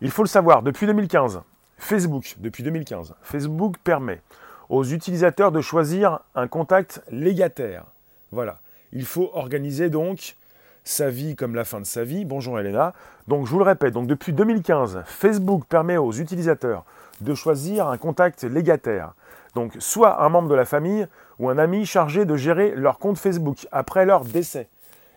Il 0.00 0.10
faut 0.10 0.22
le 0.22 0.28
savoir, 0.28 0.62
depuis 0.62 0.86
2015, 0.86 1.42
Facebook, 1.78 2.34
depuis 2.38 2.62
2015, 2.62 3.14
Facebook 3.22 3.76
permet 3.82 4.20
aux 4.68 4.84
utilisateurs 4.84 5.52
de 5.52 5.60
choisir 5.60 6.20
un 6.34 6.48
contact 6.48 7.02
légataire. 7.10 7.86
Voilà. 8.32 8.58
Il 8.96 9.06
faut 9.06 9.30
organiser 9.34 9.90
donc 9.90 10.36
sa 10.84 11.10
vie 11.10 11.34
comme 11.34 11.56
la 11.56 11.64
fin 11.64 11.80
de 11.80 11.86
sa 11.86 12.04
vie. 12.04 12.24
Bonjour 12.24 12.60
Elena. 12.60 12.92
Donc 13.26 13.44
je 13.44 13.50
vous 13.50 13.58
le 13.58 13.64
répète, 13.64 13.92
donc 13.92 14.06
depuis 14.06 14.32
2015, 14.32 15.02
Facebook 15.06 15.64
permet 15.68 15.96
aux 15.96 16.12
utilisateurs 16.12 16.84
de 17.20 17.34
choisir 17.34 17.88
un 17.88 17.98
contact 17.98 18.44
légataire. 18.44 19.14
Donc 19.56 19.72
soit 19.80 20.22
un 20.22 20.28
membre 20.28 20.48
de 20.48 20.54
la 20.54 20.64
famille 20.64 21.08
ou 21.40 21.48
un 21.48 21.58
ami 21.58 21.86
chargé 21.86 22.24
de 22.24 22.36
gérer 22.36 22.72
leur 22.76 23.00
compte 23.00 23.18
Facebook 23.18 23.66
après 23.72 24.06
leur 24.06 24.24
décès. 24.24 24.68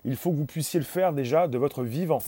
Il 0.05 0.15
faut 0.15 0.31
que 0.31 0.37
vous 0.37 0.45
puissiez 0.45 0.79
le 0.79 0.85
faire 0.85 1.13
déjà 1.13 1.47
de 1.47 1.59
votre 1.59 1.83
vivant. 1.83 2.23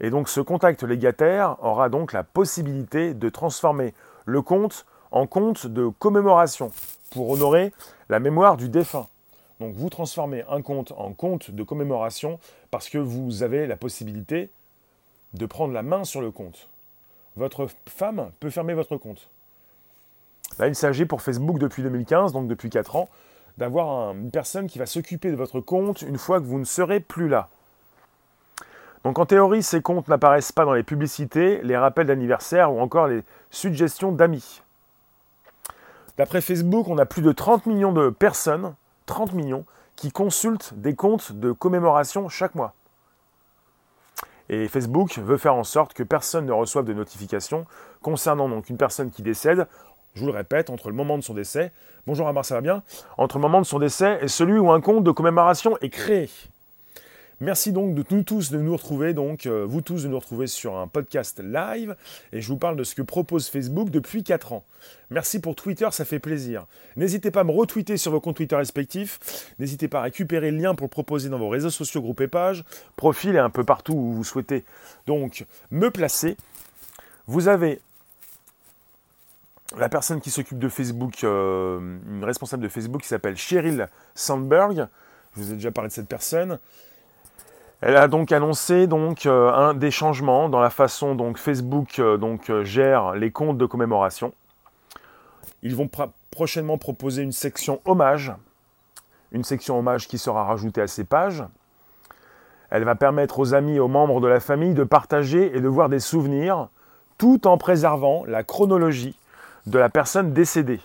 Et 0.00 0.10
donc 0.10 0.28
ce 0.28 0.42
contact 0.42 0.82
légataire 0.82 1.56
aura 1.62 1.88
donc 1.88 2.12
la 2.12 2.22
possibilité 2.22 3.14
de 3.14 3.28
transformer 3.30 3.94
le 4.26 4.42
compte 4.42 4.84
en 5.10 5.26
compte 5.26 5.66
de 5.66 5.88
commémoration 5.88 6.70
pour 7.12 7.30
honorer 7.30 7.72
la 8.10 8.20
mémoire 8.20 8.58
du 8.58 8.68
défunt. 8.68 9.06
Donc 9.62 9.76
vous 9.76 9.90
transformez 9.90 10.44
un 10.50 10.60
compte 10.60 10.92
en 10.96 11.12
compte 11.12 11.52
de 11.52 11.62
commémoration 11.62 12.40
parce 12.72 12.88
que 12.88 12.98
vous 12.98 13.44
avez 13.44 13.68
la 13.68 13.76
possibilité 13.76 14.50
de 15.34 15.46
prendre 15.46 15.72
la 15.72 15.84
main 15.84 16.02
sur 16.02 16.20
le 16.20 16.32
compte. 16.32 16.68
Votre 17.36 17.68
femme 17.88 18.32
peut 18.40 18.50
fermer 18.50 18.74
votre 18.74 18.96
compte. 18.96 19.30
Là, 20.58 20.66
il 20.66 20.74
s'agit 20.74 21.06
pour 21.06 21.22
Facebook 21.22 21.60
depuis 21.60 21.84
2015, 21.84 22.32
donc 22.32 22.48
depuis 22.48 22.70
4 22.70 22.96
ans, 22.96 23.08
d'avoir 23.56 24.10
une 24.10 24.32
personne 24.32 24.66
qui 24.66 24.80
va 24.80 24.86
s'occuper 24.86 25.30
de 25.30 25.36
votre 25.36 25.60
compte 25.60 26.02
une 26.02 26.18
fois 26.18 26.40
que 26.40 26.44
vous 26.44 26.58
ne 26.58 26.64
serez 26.64 26.98
plus 26.98 27.28
là. 27.28 27.48
Donc 29.04 29.20
en 29.20 29.26
théorie, 29.26 29.62
ces 29.62 29.80
comptes 29.80 30.08
n'apparaissent 30.08 30.50
pas 30.50 30.64
dans 30.64 30.74
les 30.74 30.82
publicités, 30.82 31.62
les 31.62 31.76
rappels 31.76 32.08
d'anniversaire 32.08 32.72
ou 32.72 32.80
encore 32.80 33.06
les 33.06 33.22
suggestions 33.52 34.10
d'amis. 34.10 34.60
D'après 36.16 36.40
Facebook, 36.40 36.88
on 36.88 36.98
a 36.98 37.06
plus 37.06 37.22
de 37.22 37.30
30 37.30 37.66
millions 37.66 37.92
de 37.92 38.10
personnes 38.10 38.74
30 39.06 39.32
millions 39.32 39.64
qui 39.96 40.10
consultent 40.10 40.74
des 40.74 40.94
comptes 40.94 41.32
de 41.32 41.52
commémoration 41.52 42.28
chaque 42.28 42.54
mois. 42.54 42.74
Et 44.48 44.68
Facebook 44.68 45.18
veut 45.18 45.36
faire 45.36 45.54
en 45.54 45.64
sorte 45.64 45.94
que 45.94 46.02
personne 46.02 46.46
ne 46.46 46.52
reçoive 46.52 46.84
de 46.84 46.92
notifications 46.92 47.66
concernant 48.02 48.48
donc 48.48 48.68
une 48.68 48.76
personne 48.76 49.10
qui 49.10 49.22
décède, 49.22 49.66
je 50.14 50.20
vous 50.20 50.26
le 50.26 50.32
répète, 50.32 50.68
entre 50.68 50.88
le 50.88 50.94
moment 50.94 51.16
de 51.16 51.22
son 51.22 51.34
décès, 51.34 51.72
bonjour 52.06 52.28
Amar, 52.28 52.44
ça 52.44 52.56
va 52.56 52.60
bien? 52.60 52.82
Entre 53.16 53.38
le 53.38 53.42
moment 53.42 53.60
de 53.60 53.66
son 53.66 53.78
décès 53.78 54.18
et 54.20 54.28
celui 54.28 54.58
où 54.58 54.70
un 54.70 54.80
compte 54.80 55.04
de 55.04 55.10
commémoration 55.10 55.78
est 55.80 55.88
créé. 55.88 56.28
Merci 57.40 57.72
donc 57.72 57.94
de 57.94 58.04
nous 58.10 58.22
tous 58.22 58.50
de 58.50 58.58
nous 58.58 58.76
retrouver, 58.76 59.14
donc 59.14 59.46
euh, 59.46 59.64
vous 59.66 59.80
tous 59.80 60.04
de 60.04 60.08
nous 60.08 60.18
retrouver 60.18 60.46
sur 60.46 60.76
un 60.76 60.86
podcast 60.86 61.40
live 61.42 61.96
et 62.32 62.40
je 62.40 62.48
vous 62.48 62.56
parle 62.56 62.76
de 62.76 62.84
ce 62.84 62.94
que 62.94 63.02
propose 63.02 63.48
Facebook 63.48 63.90
depuis 63.90 64.22
4 64.22 64.52
ans. 64.52 64.64
Merci 65.10 65.40
pour 65.40 65.56
Twitter, 65.56 65.88
ça 65.90 66.04
fait 66.04 66.18
plaisir. 66.18 66.66
N'hésitez 66.96 67.30
pas 67.30 67.40
à 67.40 67.44
me 67.44 67.50
retweeter 67.50 67.96
sur 67.96 68.12
vos 68.12 68.20
comptes 68.20 68.36
Twitter 68.36 68.56
respectifs. 68.56 69.52
N'hésitez 69.58 69.88
pas 69.88 70.00
à 70.00 70.02
récupérer 70.02 70.50
le 70.50 70.58
lien 70.58 70.74
pour 70.74 70.86
le 70.86 70.90
proposer 70.90 71.28
dans 71.28 71.38
vos 71.38 71.48
réseaux 71.48 71.70
sociaux, 71.70 72.00
groupes 72.00 72.20
et 72.20 72.28
pages, 72.28 72.64
profils 72.96 73.34
et 73.34 73.38
un 73.38 73.50
peu 73.50 73.64
partout 73.64 73.94
où 73.94 74.12
vous 74.12 74.24
souhaitez 74.24 74.64
donc 75.06 75.44
me 75.70 75.90
placer. 75.90 76.36
Vous 77.26 77.48
avez 77.48 77.80
la 79.76 79.88
personne 79.88 80.20
qui 80.20 80.30
s'occupe 80.30 80.58
de 80.58 80.68
Facebook, 80.68 81.24
euh, 81.24 81.78
une 82.08 82.24
responsable 82.24 82.62
de 82.62 82.68
Facebook 82.68 83.02
qui 83.02 83.08
s'appelle 83.08 83.36
Cheryl 83.36 83.88
Sandberg. 84.14 84.88
Je 85.34 85.40
vous 85.40 85.52
ai 85.52 85.54
déjà 85.54 85.70
parlé 85.70 85.88
de 85.88 85.94
cette 85.94 86.08
personne. 86.08 86.58
Elle 87.84 87.96
a 87.96 88.06
donc 88.06 88.30
annoncé 88.30 88.86
euh, 88.88 89.52
un 89.52 89.74
des 89.74 89.90
changements 89.90 90.48
dans 90.48 90.60
la 90.60 90.70
façon 90.70 91.16
dont 91.16 91.34
Facebook 91.34 91.98
euh, 91.98 92.16
euh, 92.48 92.64
gère 92.64 93.14
les 93.16 93.32
comptes 93.32 93.58
de 93.58 93.66
commémoration. 93.66 94.32
Ils 95.64 95.74
vont 95.74 95.90
prochainement 96.30 96.78
proposer 96.78 97.22
une 97.22 97.32
section 97.32 97.80
hommage, 97.84 98.32
une 99.32 99.42
section 99.42 99.80
hommage 99.80 100.06
qui 100.06 100.18
sera 100.18 100.44
rajoutée 100.44 100.80
à 100.80 100.86
ces 100.86 101.02
pages. 101.02 101.42
Elle 102.70 102.84
va 102.84 102.94
permettre 102.94 103.40
aux 103.40 103.52
amis 103.52 103.74
et 103.74 103.80
aux 103.80 103.88
membres 103.88 104.20
de 104.20 104.28
la 104.28 104.38
famille 104.38 104.74
de 104.74 104.84
partager 104.84 105.56
et 105.56 105.60
de 105.60 105.68
voir 105.68 105.88
des 105.88 105.98
souvenirs 105.98 106.68
tout 107.18 107.48
en 107.48 107.58
préservant 107.58 108.24
la 108.26 108.44
chronologie 108.44 109.18
de 109.66 109.78
la 109.80 109.88
personne 109.88 110.32
décédée. 110.32 110.80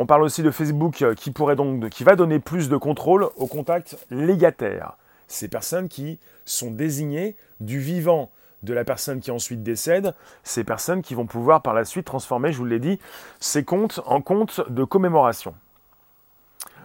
On 0.00 0.06
parle 0.06 0.22
aussi 0.22 0.44
de 0.44 0.52
Facebook 0.52 1.02
euh, 1.02 1.14
qui, 1.16 1.32
pourrait 1.32 1.56
donc, 1.56 1.88
qui 1.88 2.04
va 2.04 2.14
donner 2.14 2.38
plus 2.38 2.68
de 2.68 2.76
contrôle 2.76 3.28
aux 3.36 3.48
contacts 3.48 3.98
légataires. 4.12 4.96
Ces 5.26 5.48
personnes 5.48 5.88
qui 5.88 6.20
sont 6.44 6.70
désignées 6.70 7.34
du 7.58 7.80
vivant 7.80 8.30
de 8.62 8.72
la 8.72 8.84
personne 8.84 9.18
qui 9.18 9.32
ensuite 9.32 9.64
décède, 9.64 10.14
ces 10.44 10.62
personnes 10.62 11.02
qui 11.02 11.16
vont 11.16 11.26
pouvoir 11.26 11.62
par 11.62 11.74
la 11.74 11.84
suite 11.84 12.06
transformer, 12.06 12.52
je 12.52 12.58
vous 12.58 12.64
l'ai 12.64 12.78
dit, 12.78 13.00
ces 13.40 13.64
comptes 13.64 14.00
en 14.06 14.20
comptes 14.20 14.60
de 14.70 14.84
commémoration. 14.84 15.52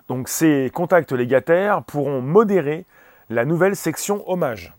Donc 0.07 0.27
ces 0.27 0.71
contacts 0.73 1.11
légataires 1.11 1.83
pourront 1.83 2.19
modérer 2.19 2.83
la 3.29 3.45
nouvelle 3.45 3.75
section 3.75 4.27
hommage. 4.27 4.73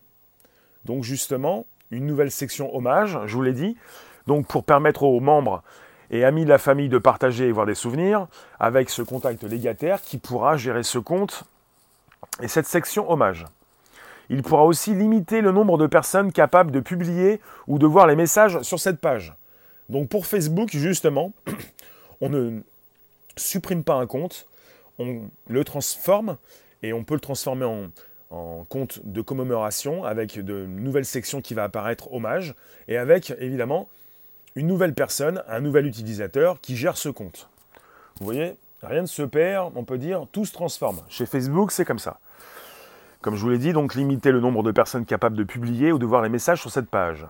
Donc 0.83 1.03
justement, 1.03 1.65
une 1.89 2.05
nouvelle 2.05 2.31
section 2.31 2.75
hommage, 2.75 3.17
je 3.27 3.33
vous 3.33 3.43
l'ai 3.43 3.53
dit, 3.53 3.77
donc 4.27 4.45
pour 4.45 4.65
permettre 4.65 5.03
aux 5.03 5.21
membres 5.21 5.63
et 6.15 6.23
amis 6.23 6.45
de 6.45 6.49
la 6.49 6.57
famille 6.57 6.89
de 6.89 6.97
partager 6.97 7.47
et 7.47 7.51
voir 7.51 7.65
des 7.65 7.75
souvenirs 7.75 8.27
avec 8.59 8.89
ce 8.89 9.01
contact 9.01 9.43
légataire 9.43 10.01
qui 10.01 10.17
pourra 10.17 10.57
gérer 10.57 10.83
ce 10.83 10.97
compte 10.97 11.43
et 12.41 12.47
cette 12.47 12.67
section 12.67 13.09
hommage. 13.11 13.45
Il 14.29 14.41
pourra 14.41 14.65
aussi 14.65 14.95
limiter 14.95 15.41
le 15.41 15.51
nombre 15.51 15.77
de 15.77 15.87
personnes 15.87 16.31
capables 16.31 16.71
de 16.71 16.79
publier 16.79 17.39
ou 17.67 17.77
de 17.77 17.85
voir 17.85 18.07
les 18.07 18.15
messages 18.15 18.61
sur 18.61 18.79
cette 18.79 18.99
page. 18.99 19.33
Donc 19.89 20.09
pour 20.09 20.25
Facebook, 20.25 20.69
justement, 20.71 21.33
on 22.21 22.29
ne 22.29 22.61
supprime 23.35 23.83
pas 23.83 23.95
un 23.95 24.07
compte, 24.07 24.47
on 24.97 25.29
le 25.47 25.63
transforme 25.63 26.37
et 26.81 26.93
on 26.93 27.03
peut 27.03 27.13
le 27.15 27.19
transformer 27.19 27.65
en, 27.65 27.89
en 28.31 28.63
compte 28.65 28.99
de 29.03 29.21
commémoration 29.21 30.03
avec 30.03 30.39
de 30.39 30.65
nouvelles 30.65 31.05
sections 31.05 31.41
qui 31.41 31.53
va 31.53 31.63
apparaître 31.65 32.11
hommage 32.13 32.55
et 32.87 32.97
avec 32.97 33.33
évidemment 33.39 33.87
une 34.55 34.67
nouvelle 34.67 34.93
personne, 34.93 35.43
un 35.47 35.59
nouvel 35.59 35.85
utilisateur 35.85 36.59
qui 36.61 36.75
gère 36.75 36.97
ce 36.97 37.09
compte. 37.09 37.49
Vous 38.19 38.25
voyez, 38.25 38.55
rien 38.81 39.01
ne 39.01 39.07
se 39.07 39.23
perd, 39.23 39.73
on 39.75 39.83
peut 39.83 39.97
dire, 39.97 40.25
tout 40.31 40.45
se 40.45 40.53
transforme. 40.53 41.01
Chez 41.09 41.25
Facebook, 41.25 41.71
c'est 41.71 41.85
comme 41.85 41.99
ça. 41.99 42.19
Comme 43.21 43.35
je 43.35 43.41
vous 43.41 43.49
l'ai 43.49 43.57
dit, 43.57 43.73
donc 43.73 43.95
limiter 43.95 44.31
le 44.31 44.39
nombre 44.39 44.63
de 44.63 44.71
personnes 44.71 45.05
capables 45.05 45.35
de 45.35 45.43
publier 45.43 45.91
ou 45.91 45.97
de 45.97 46.05
voir 46.05 46.21
les 46.21 46.29
messages 46.29 46.61
sur 46.61 46.71
cette 46.71 46.89
page. 46.89 47.25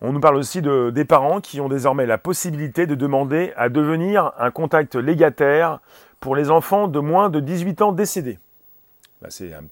On 0.00 0.12
nous 0.12 0.20
parle 0.20 0.36
aussi 0.36 0.62
de, 0.62 0.90
des 0.90 1.04
parents 1.04 1.40
qui 1.40 1.60
ont 1.60 1.68
désormais 1.68 2.06
la 2.06 2.18
possibilité 2.18 2.86
de 2.86 2.94
demander 2.94 3.52
à 3.56 3.68
devenir 3.68 4.32
un 4.38 4.50
contact 4.50 4.96
légataire 4.96 5.80
pour 6.20 6.36
les 6.36 6.50
enfants 6.50 6.88
de 6.88 6.98
moins 7.00 7.30
de 7.30 7.40
18 7.40 7.82
ans 7.82 7.92
décédés. 7.92 8.38
Bah, 9.20 9.28
c'est 9.30 9.52
un 9.54 9.64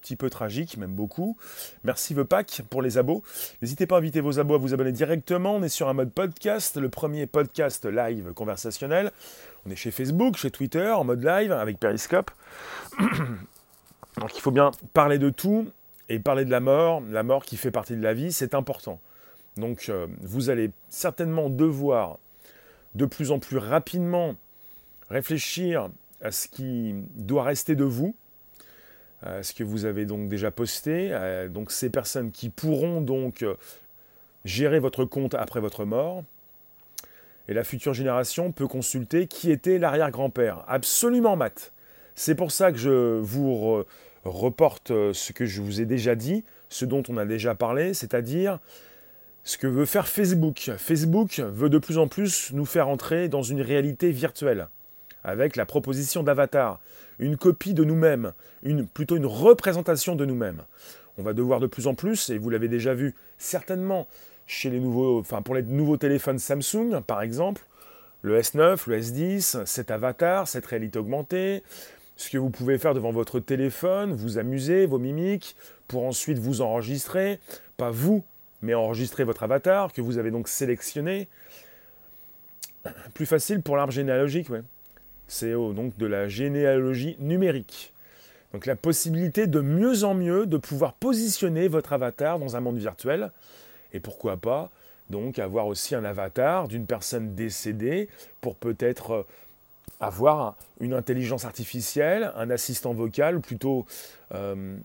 petit 0.00 0.16
peu 0.16 0.30
tragique, 0.30 0.76
même 0.76 0.94
beaucoup. 0.94 1.36
Merci 1.84 2.14
Vepac 2.14 2.62
pour 2.70 2.82
les 2.82 2.98
abos. 2.98 3.22
N'hésitez 3.62 3.86
pas 3.86 3.96
à 3.96 3.98
inviter 3.98 4.20
vos 4.20 4.38
abos 4.38 4.54
à 4.54 4.58
vous 4.58 4.74
abonner 4.74 4.92
directement. 4.92 5.56
On 5.56 5.62
est 5.62 5.68
sur 5.68 5.88
un 5.88 5.94
mode 5.94 6.12
podcast, 6.12 6.76
le 6.76 6.88
premier 6.88 7.26
podcast 7.26 7.84
live 7.84 8.32
conversationnel. 8.32 9.12
On 9.66 9.70
est 9.70 9.76
chez 9.76 9.90
Facebook, 9.90 10.36
chez 10.36 10.50
Twitter, 10.50 10.88
en 10.90 11.04
mode 11.04 11.24
live 11.24 11.52
avec 11.52 11.78
Periscope. 11.78 12.30
Donc 13.00 14.36
il 14.36 14.40
faut 14.40 14.50
bien 14.50 14.70
parler 14.94 15.18
de 15.18 15.30
tout 15.30 15.68
et 16.08 16.18
parler 16.18 16.44
de 16.44 16.50
la 16.50 16.60
mort, 16.60 17.02
la 17.08 17.22
mort 17.22 17.44
qui 17.44 17.56
fait 17.56 17.70
partie 17.70 17.94
de 17.96 18.02
la 18.02 18.14
vie, 18.14 18.32
c'est 18.32 18.54
important. 18.54 19.00
Donc 19.56 19.86
euh, 19.88 20.06
vous 20.20 20.50
allez 20.50 20.70
certainement 20.88 21.50
devoir 21.50 22.18
de 22.94 23.06
plus 23.06 23.30
en 23.30 23.38
plus 23.38 23.58
rapidement 23.58 24.34
réfléchir 25.10 25.90
à 26.22 26.30
ce 26.30 26.48
qui 26.48 26.94
doit 27.16 27.44
rester 27.44 27.74
de 27.74 27.84
vous, 27.84 28.14
euh, 29.26 29.42
ce 29.42 29.52
que 29.52 29.64
vous 29.64 29.84
avez 29.84 30.06
donc 30.06 30.28
déjà 30.28 30.50
posté. 30.50 31.10
Euh, 31.12 31.48
donc 31.48 31.70
ces 31.70 31.90
personnes 31.90 32.30
qui 32.30 32.48
pourront 32.48 33.00
donc 33.00 33.42
euh, 33.42 33.54
gérer 34.44 34.78
votre 34.78 35.04
compte 35.04 35.34
après 35.34 35.60
votre 35.60 35.84
mort. 35.84 36.22
Et 37.48 37.54
la 37.54 37.64
future 37.64 37.94
génération 37.94 38.52
peut 38.52 38.68
consulter 38.68 39.26
qui 39.26 39.50
était 39.50 39.78
l'arrière-grand-père. 39.78 40.64
Absolument, 40.68 41.34
Matt. 41.36 41.72
C'est 42.14 42.34
pour 42.34 42.52
ça 42.52 42.72
que 42.72 42.78
je 42.78 43.18
vous 43.20 43.84
reporte 44.24 44.88
ce 44.88 45.32
que 45.32 45.46
je 45.46 45.62
vous 45.62 45.80
ai 45.80 45.86
déjà 45.86 46.14
dit, 46.14 46.44
ce 46.68 46.84
dont 46.84 47.02
on 47.08 47.16
a 47.16 47.24
déjà 47.24 47.54
parlé, 47.54 47.94
c'est-à-dire 47.94 48.58
ce 49.44 49.56
que 49.56 49.66
veut 49.66 49.86
faire 49.86 50.08
Facebook. 50.08 50.72
Facebook 50.76 51.38
veut 51.38 51.70
de 51.70 51.78
plus 51.78 51.96
en 51.96 52.06
plus 52.06 52.52
nous 52.52 52.66
faire 52.66 52.88
entrer 52.88 53.28
dans 53.28 53.42
une 53.42 53.62
réalité 53.62 54.10
virtuelle 54.10 54.68
avec 55.24 55.56
la 55.56 55.66
proposition 55.66 56.22
d'avatar, 56.22 56.80
une 57.18 57.36
copie 57.36 57.74
de 57.74 57.84
nous-mêmes, 57.84 58.32
une, 58.62 58.86
plutôt 58.86 59.16
une 59.16 59.26
représentation 59.26 60.14
de 60.14 60.24
nous-mêmes. 60.24 60.62
On 61.18 61.22
va 61.22 61.32
devoir 61.32 61.60
de 61.60 61.66
plus 61.66 61.86
en 61.86 61.94
plus, 61.94 62.30
et 62.30 62.38
vous 62.38 62.50
l'avez 62.50 62.68
déjà 62.68 62.94
vu 62.94 63.14
certainement 63.38 64.06
chez 64.46 64.70
les 64.70 64.80
nouveaux, 64.80 65.20
enfin 65.20 65.42
pour 65.42 65.54
les 65.54 65.62
nouveaux 65.62 65.96
téléphones 65.96 66.38
Samsung 66.38 67.02
par 67.06 67.22
exemple, 67.22 67.62
le 68.22 68.40
S9, 68.40 68.88
le 68.88 69.00
S10, 69.00 69.64
cet 69.64 69.90
avatar, 69.90 70.48
cette 70.48 70.66
réalité 70.66 70.98
augmentée, 70.98 71.62
ce 72.16 72.30
que 72.30 72.38
vous 72.38 72.50
pouvez 72.50 72.78
faire 72.78 72.94
devant 72.94 73.12
votre 73.12 73.38
téléphone, 73.40 74.12
vous 74.12 74.38
amuser, 74.38 74.86
vos 74.86 74.98
mimiques, 74.98 75.56
pour 75.86 76.04
ensuite 76.04 76.38
vous 76.38 76.60
enregistrer, 76.60 77.38
pas 77.76 77.90
vous, 77.90 78.24
mais 78.60 78.74
enregistrer 78.74 79.24
votre 79.24 79.44
avatar 79.44 79.92
que 79.92 80.00
vous 80.00 80.18
avez 80.18 80.30
donc 80.30 80.48
sélectionné. 80.48 81.28
Plus 83.14 83.26
facile 83.26 83.62
pour 83.62 83.76
l'arbre 83.76 83.92
généalogique, 83.92 84.50
ouais. 84.50 84.62
C'est 85.28 85.52
donc 85.52 85.96
de 85.96 86.06
la 86.06 86.28
généalogie 86.28 87.16
numérique. 87.20 87.92
Donc 88.52 88.64
la 88.66 88.76
possibilité 88.76 89.46
de 89.46 89.60
mieux 89.60 90.04
en 90.04 90.14
mieux 90.14 90.46
de 90.46 90.56
pouvoir 90.56 90.94
positionner 90.94 91.68
votre 91.68 91.92
avatar 91.92 92.38
dans 92.38 92.56
un 92.56 92.60
monde 92.60 92.78
virtuel. 92.78 93.30
Et 93.92 94.00
pourquoi 94.00 94.36
pas 94.36 94.70
donc 95.10 95.38
avoir 95.38 95.66
aussi 95.66 95.94
un 95.94 96.04
avatar 96.04 96.68
d'une 96.68 96.86
personne 96.86 97.34
décédée 97.34 98.08
pour 98.40 98.56
peut-être 98.56 99.10
euh, 99.12 99.22
avoir 100.00 100.56
une 100.80 100.92
intelligence 100.92 101.44
artificielle, 101.44 102.32
un 102.36 102.50
assistant 102.50 102.92
vocal, 102.92 103.40
plutôt 103.40 103.86
euh, 104.34 104.76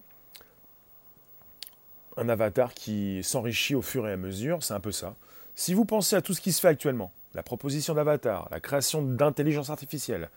un 2.15 2.29
avatar 2.29 2.73
qui 2.73 3.21
s'enrichit 3.23 3.75
au 3.75 3.81
fur 3.81 4.07
et 4.07 4.13
à 4.13 4.17
mesure. 4.17 4.63
C'est 4.63 4.73
un 4.73 4.79
peu 4.79 4.91
ça. 4.91 5.15
Si 5.55 5.73
vous 5.73 5.85
pensez 5.85 6.15
à 6.15 6.21
tout 6.21 6.33
ce 6.33 6.41
qui 6.41 6.51
se 6.51 6.61
fait 6.61 6.69
actuellement, 6.69 7.11
la 7.35 7.43
proposition 7.43 7.93
d'avatar, 7.93 8.47
la 8.51 8.59
création 8.59 9.01
d'intelligence 9.01 9.69
artificielle, 9.69 10.29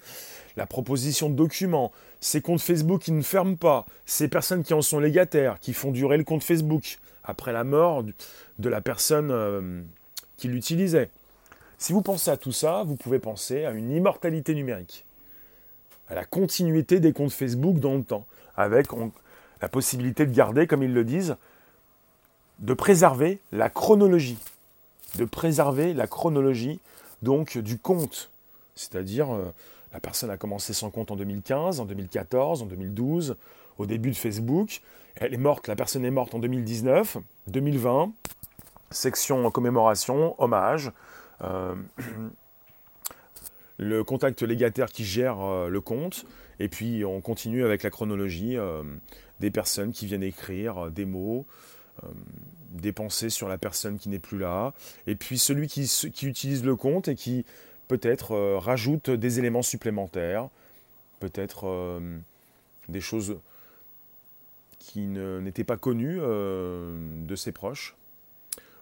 la 0.57 0.67
proposition 0.67 1.29
de 1.29 1.35
documents, 1.35 1.93
ces 2.21 2.41
comptes 2.41 2.61
Facebook 2.61 3.03
qui 3.03 3.13
ne 3.13 3.23
ferment 3.23 3.57
pas, 3.57 3.85
ces 4.07 4.29
personnes 4.29 4.63
qui 4.63 4.75
en 4.75 4.83
sont 4.83 4.99
légataires, 4.99 5.59
qui 5.61 5.75
font 5.75 5.91
durer 5.91 6.17
le 6.17 6.25
compte 6.25 6.43
Facebook 6.43 6.99
après 7.25 7.53
la 7.53 7.65
mort 7.65 8.05
de 8.59 8.69
la 8.69 8.81
personne 8.81 9.31
euh, 9.31 9.83
qui 10.37 10.49
l'utilisait. 10.49 11.11
Si 11.79 11.93
vous 11.93 12.03
pensez 12.03 12.31
à 12.31 12.37
tout 12.37 12.53
ça, 12.53 12.83
vous 12.85 12.97
pouvez 12.97 13.19
penser 13.19 13.67
à 13.67 13.73
une 13.73 13.91
immortalité 13.91 14.55
numérique, 14.55 15.05
à 16.09 16.15
la 16.15 16.25
continuité 16.25 17.01
des 17.01 17.13
comptes 17.13 17.33
Facebook 17.33 17.79
dans 17.79 17.95
le 17.95 18.05
temps, 18.05 18.27
avec 18.57 18.87
la 19.61 19.69
possibilité 19.69 20.25
de 20.25 20.33
garder, 20.33 20.67
comme 20.67 20.83
ils 20.83 20.95
le 20.95 21.05
disent, 21.05 21.37
de 22.61 22.73
préserver 22.73 23.41
la 23.53 23.69
chronologie 23.69 24.39
de 25.17 25.25
préserver 25.25 25.95
la 25.95 26.07
chronologie 26.07 26.81
donc 27.23 27.59
du 27.59 27.79
compte. 27.79 28.31
C'est-à-dire, 28.75 29.33
euh, 29.33 29.53
la 29.93 30.01
personne 30.01 30.31
a 30.31 30.37
commencé 30.37 30.73
son 30.73 30.91
compte 30.91 31.11
en 31.11 31.17
2015, 31.17 31.81
en 31.81 31.85
2014, 31.87 32.63
en 32.63 32.67
2012, 32.67 33.37
au 33.79 33.87
début 33.87 34.11
de 34.11 34.17
Facebook. 34.17 34.83
Elle 35.17 35.35
est 35.35 35.39
morte, 35.39 35.69
la 35.69 35.77
personne 35.77 36.05
est 36.05 36.11
morte 36.11 36.35
en 36.35 36.39
2019, 36.39 37.17
2020, 37.47 38.13
section 38.91 39.51
commémoration, 39.51 40.41
hommage. 40.41 40.93
Euh, 41.43 41.75
le 43.79 44.05
contact 44.05 44.43
légataire 44.43 44.89
qui 44.89 45.05
gère 45.05 45.41
euh, 45.41 45.69
le 45.69 45.81
compte. 45.81 46.27
Et 46.59 46.69
puis 46.69 47.05
on 47.05 47.21
continue 47.21 47.65
avec 47.65 47.83
la 47.83 47.91
chronologie 47.91 48.57
des 49.41 49.51
personnes 49.51 49.93
qui 49.93 50.07
viennent 50.07 50.23
écrire 50.23 50.91
des 50.91 51.05
mots, 51.05 51.45
des 52.81 52.93
pensées 52.93 53.31
sur 53.31 53.49
la 53.49 53.59
personne 53.59 53.99
qui 53.99 54.09
n'est 54.09 54.19
plus 54.19 54.39
là, 54.39 54.73
et 55.07 55.15
puis 55.15 55.39
celui 55.39 55.69
qui, 55.69 55.91
qui 56.13 56.27
utilise 56.27 56.65
le 56.65 56.77
compte 56.77 57.09
et 57.09 57.15
qui 57.15 57.45
peut-être 57.89 58.33
euh, 58.33 58.59
rajoute 58.59 59.11
des 59.11 59.39
éléments 59.39 59.63
supplémentaires, 59.63 60.49
peut-être 61.21 61.67
euh, 61.67 62.01
des 62.89 63.01
choses 63.01 63.37
qui 64.79 65.01
n'étaient 65.01 65.65
pas 65.65 65.77
connues 65.77 66.19
euh, 66.21 66.97
de 67.27 67.37
ses 67.37 67.53
proches. 67.53 67.97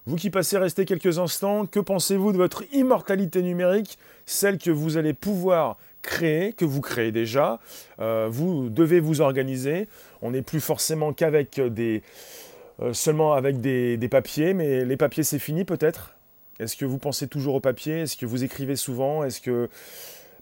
Vous 0.06 0.16
qui 0.16 0.28
passez 0.28 0.58
rester 0.58 0.84
quelques 0.84 1.18
instants, 1.18 1.64
que 1.64 1.80
pensez-vous 1.80 2.32
de 2.32 2.36
votre 2.36 2.62
immortalité 2.74 3.40
numérique, 3.42 3.98
celle 4.26 4.58
que 4.58 4.70
vous 4.70 4.98
allez 4.98 5.14
pouvoir 5.14 5.78
créer, 6.02 6.52
que 6.52 6.66
vous 6.66 6.82
créez 6.82 7.10
déjà? 7.10 7.58
Vous 7.96 8.68
devez 8.68 9.00
vous 9.00 9.22
organiser. 9.22 9.88
On 10.20 10.32
n'est 10.32 10.42
plus 10.42 10.60
forcément 10.60 11.14
qu'avec 11.14 11.58
des, 11.58 12.02
euh, 12.80 12.92
seulement 12.92 13.34
avec 13.34 13.60
des, 13.60 14.08
papiers, 14.10 14.54
mais 14.54 14.84
les 14.84 14.96
papiers 14.96 15.22
c'est 15.22 15.38
fini 15.38 15.64
peut-être? 15.64 16.16
Est-ce 16.58 16.76
que 16.76 16.84
vous 16.84 16.98
pensez 16.98 17.28
toujours 17.28 17.56
au 17.56 17.60
papier 17.60 18.00
Est-ce 18.00 18.16
que 18.16 18.26
vous 18.26 18.44
écrivez 18.44 18.76
souvent? 18.76 19.24
Est-ce 19.24 19.40
que 19.40 19.68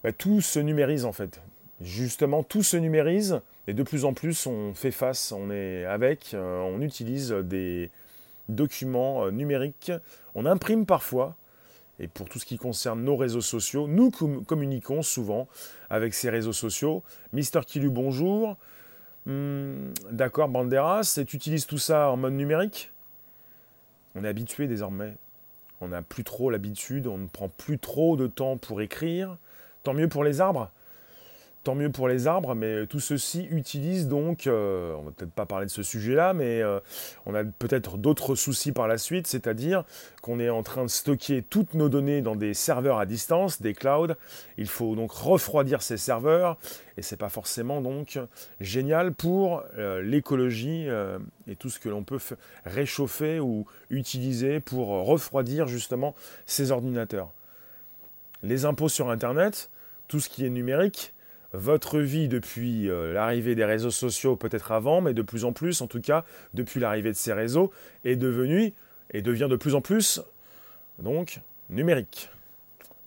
bah, 0.02 0.12
tout 0.12 0.40
se 0.40 0.58
numérise 0.58 1.04
en 1.04 1.12
fait? 1.12 1.40
Justement, 1.80 2.42
tout 2.42 2.62
se 2.62 2.76
numérise 2.76 3.40
et 3.66 3.74
de 3.74 3.82
plus 3.82 4.04
en 4.04 4.14
plus 4.14 4.46
on 4.46 4.74
fait 4.74 4.90
face, 4.90 5.32
on 5.32 5.50
est 5.50 5.84
avec, 5.84 6.32
euh, 6.34 6.60
on 6.60 6.80
utilise 6.80 7.30
des 7.30 7.90
documents 8.48 9.26
euh, 9.26 9.30
numériques, 9.30 9.92
on 10.34 10.46
imprime 10.46 10.86
parfois. 10.86 11.36
Et 12.00 12.08
pour 12.08 12.28
tout 12.28 12.38
ce 12.38 12.46
qui 12.46 12.56
concerne 12.56 13.04
nos 13.04 13.16
réseaux 13.16 13.42
sociaux, 13.42 13.86
nous 13.86 14.10
communiquons 14.10 15.02
souvent 15.02 15.46
avec 15.90 16.14
ces 16.14 16.30
réseaux 16.30 16.52
sociaux. 16.52 17.02
Mister 17.32 17.60
Kilu, 17.64 17.90
bonjour. 17.90 18.56
Hmm, 19.26 19.92
d'accord, 20.10 20.48
Banderas, 20.48 21.16
et 21.20 21.24
tu 21.24 21.36
utilises 21.36 21.66
tout 21.66 21.78
ça 21.78 22.10
en 22.10 22.16
mode 22.16 22.32
numérique? 22.32 22.90
On 24.14 24.24
est 24.24 24.28
habitué 24.28 24.66
désormais. 24.66 25.14
On 25.80 25.88
n'a 25.88 26.02
plus 26.02 26.24
trop 26.24 26.50
l'habitude, 26.50 27.06
on 27.06 27.18
ne 27.18 27.26
prend 27.26 27.48
plus 27.48 27.78
trop 27.78 28.16
de 28.16 28.26
temps 28.26 28.56
pour 28.56 28.80
écrire. 28.80 29.36
Tant 29.82 29.94
mieux 29.94 30.08
pour 30.08 30.24
les 30.24 30.40
arbres? 30.40 30.70
Tant 31.64 31.76
mieux 31.76 31.90
pour 31.90 32.08
les 32.08 32.26
arbres, 32.26 32.56
mais 32.56 32.86
tout 32.86 32.98
ceci 32.98 33.46
utilise 33.48 34.08
donc, 34.08 34.48
euh, 34.48 34.96
on 34.96 35.02
va 35.02 35.10
peut-être 35.12 35.30
pas 35.30 35.46
parler 35.46 35.66
de 35.66 35.70
ce 35.70 35.84
sujet-là, 35.84 36.34
mais 36.34 36.60
euh, 36.60 36.80
on 37.24 37.36
a 37.36 37.44
peut-être 37.44 37.98
d'autres 37.98 38.34
soucis 38.34 38.72
par 38.72 38.88
la 38.88 38.98
suite, 38.98 39.28
c'est-à-dire 39.28 39.84
qu'on 40.22 40.40
est 40.40 40.50
en 40.50 40.64
train 40.64 40.82
de 40.82 40.88
stocker 40.90 41.40
toutes 41.48 41.74
nos 41.74 41.88
données 41.88 42.20
dans 42.20 42.34
des 42.34 42.52
serveurs 42.52 42.98
à 42.98 43.06
distance, 43.06 43.62
des 43.62 43.74
clouds. 43.74 44.14
Il 44.58 44.66
faut 44.66 44.96
donc 44.96 45.12
refroidir 45.12 45.82
ces 45.82 45.98
serveurs, 45.98 46.58
et 46.96 47.02
c'est 47.02 47.16
pas 47.16 47.28
forcément 47.28 47.80
donc 47.80 48.18
génial 48.60 49.12
pour 49.12 49.62
euh, 49.78 50.02
l'écologie 50.02 50.88
et 51.46 51.54
tout 51.54 51.70
ce 51.70 51.78
que 51.78 51.88
l'on 51.88 52.02
peut 52.02 52.18
réchauffer 52.64 53.38
ou 53.38 53.66
utiliser 53.88 54.58
pour 54.58 54.88
refroidir 54.88 55.68
justement 55.68 56.16
ces 56.44 56.72
ordinateurs. 56.72 57.30
Les 58.42 58.64
impôts 58.64 58.88
sur 58.88 59.10
Internet, 59.10 59.70
tout 60.08 60.18
ce 60.18 60.28
qui 60.28 60.44
est 60.44 60.50
numérique, 60.50 61.14
votre 61.52 61.98
vie 61.98 62.28
depuis 62.28 62.88
euh, 62.88 63.12
l'arrivée 63.12 63.54
des 63.54 63.64
réseaux 63.64 63.90
sociaux, 63.90 64.36
peut-être 64.36 64.72
avant, 64.72 65.00
mais 65.00 65.14
de 65.14 65.22
plus 65.22 65.44
en 65.44 65.52
plus, 65.52 65.80
en 65.80 65.86
tout 65.86 66.00
cas, 66.00 66.24
depuis 66.54 66.80
l'arrivée 66.80 67.10
de 67.10 67.16
ces 67.16 67.32
réseaux, 67.32 67.70
est 68.04 68.16
devenue 68.16 68.72
et 69.10 69.22
devient 69.22 69.48
de 69.50 69.56
plus 69.56 69.74
en 69.74 69.80
plus, 69.80 70.20
donc, 70.98 71.40
numérique. 71.70 72.30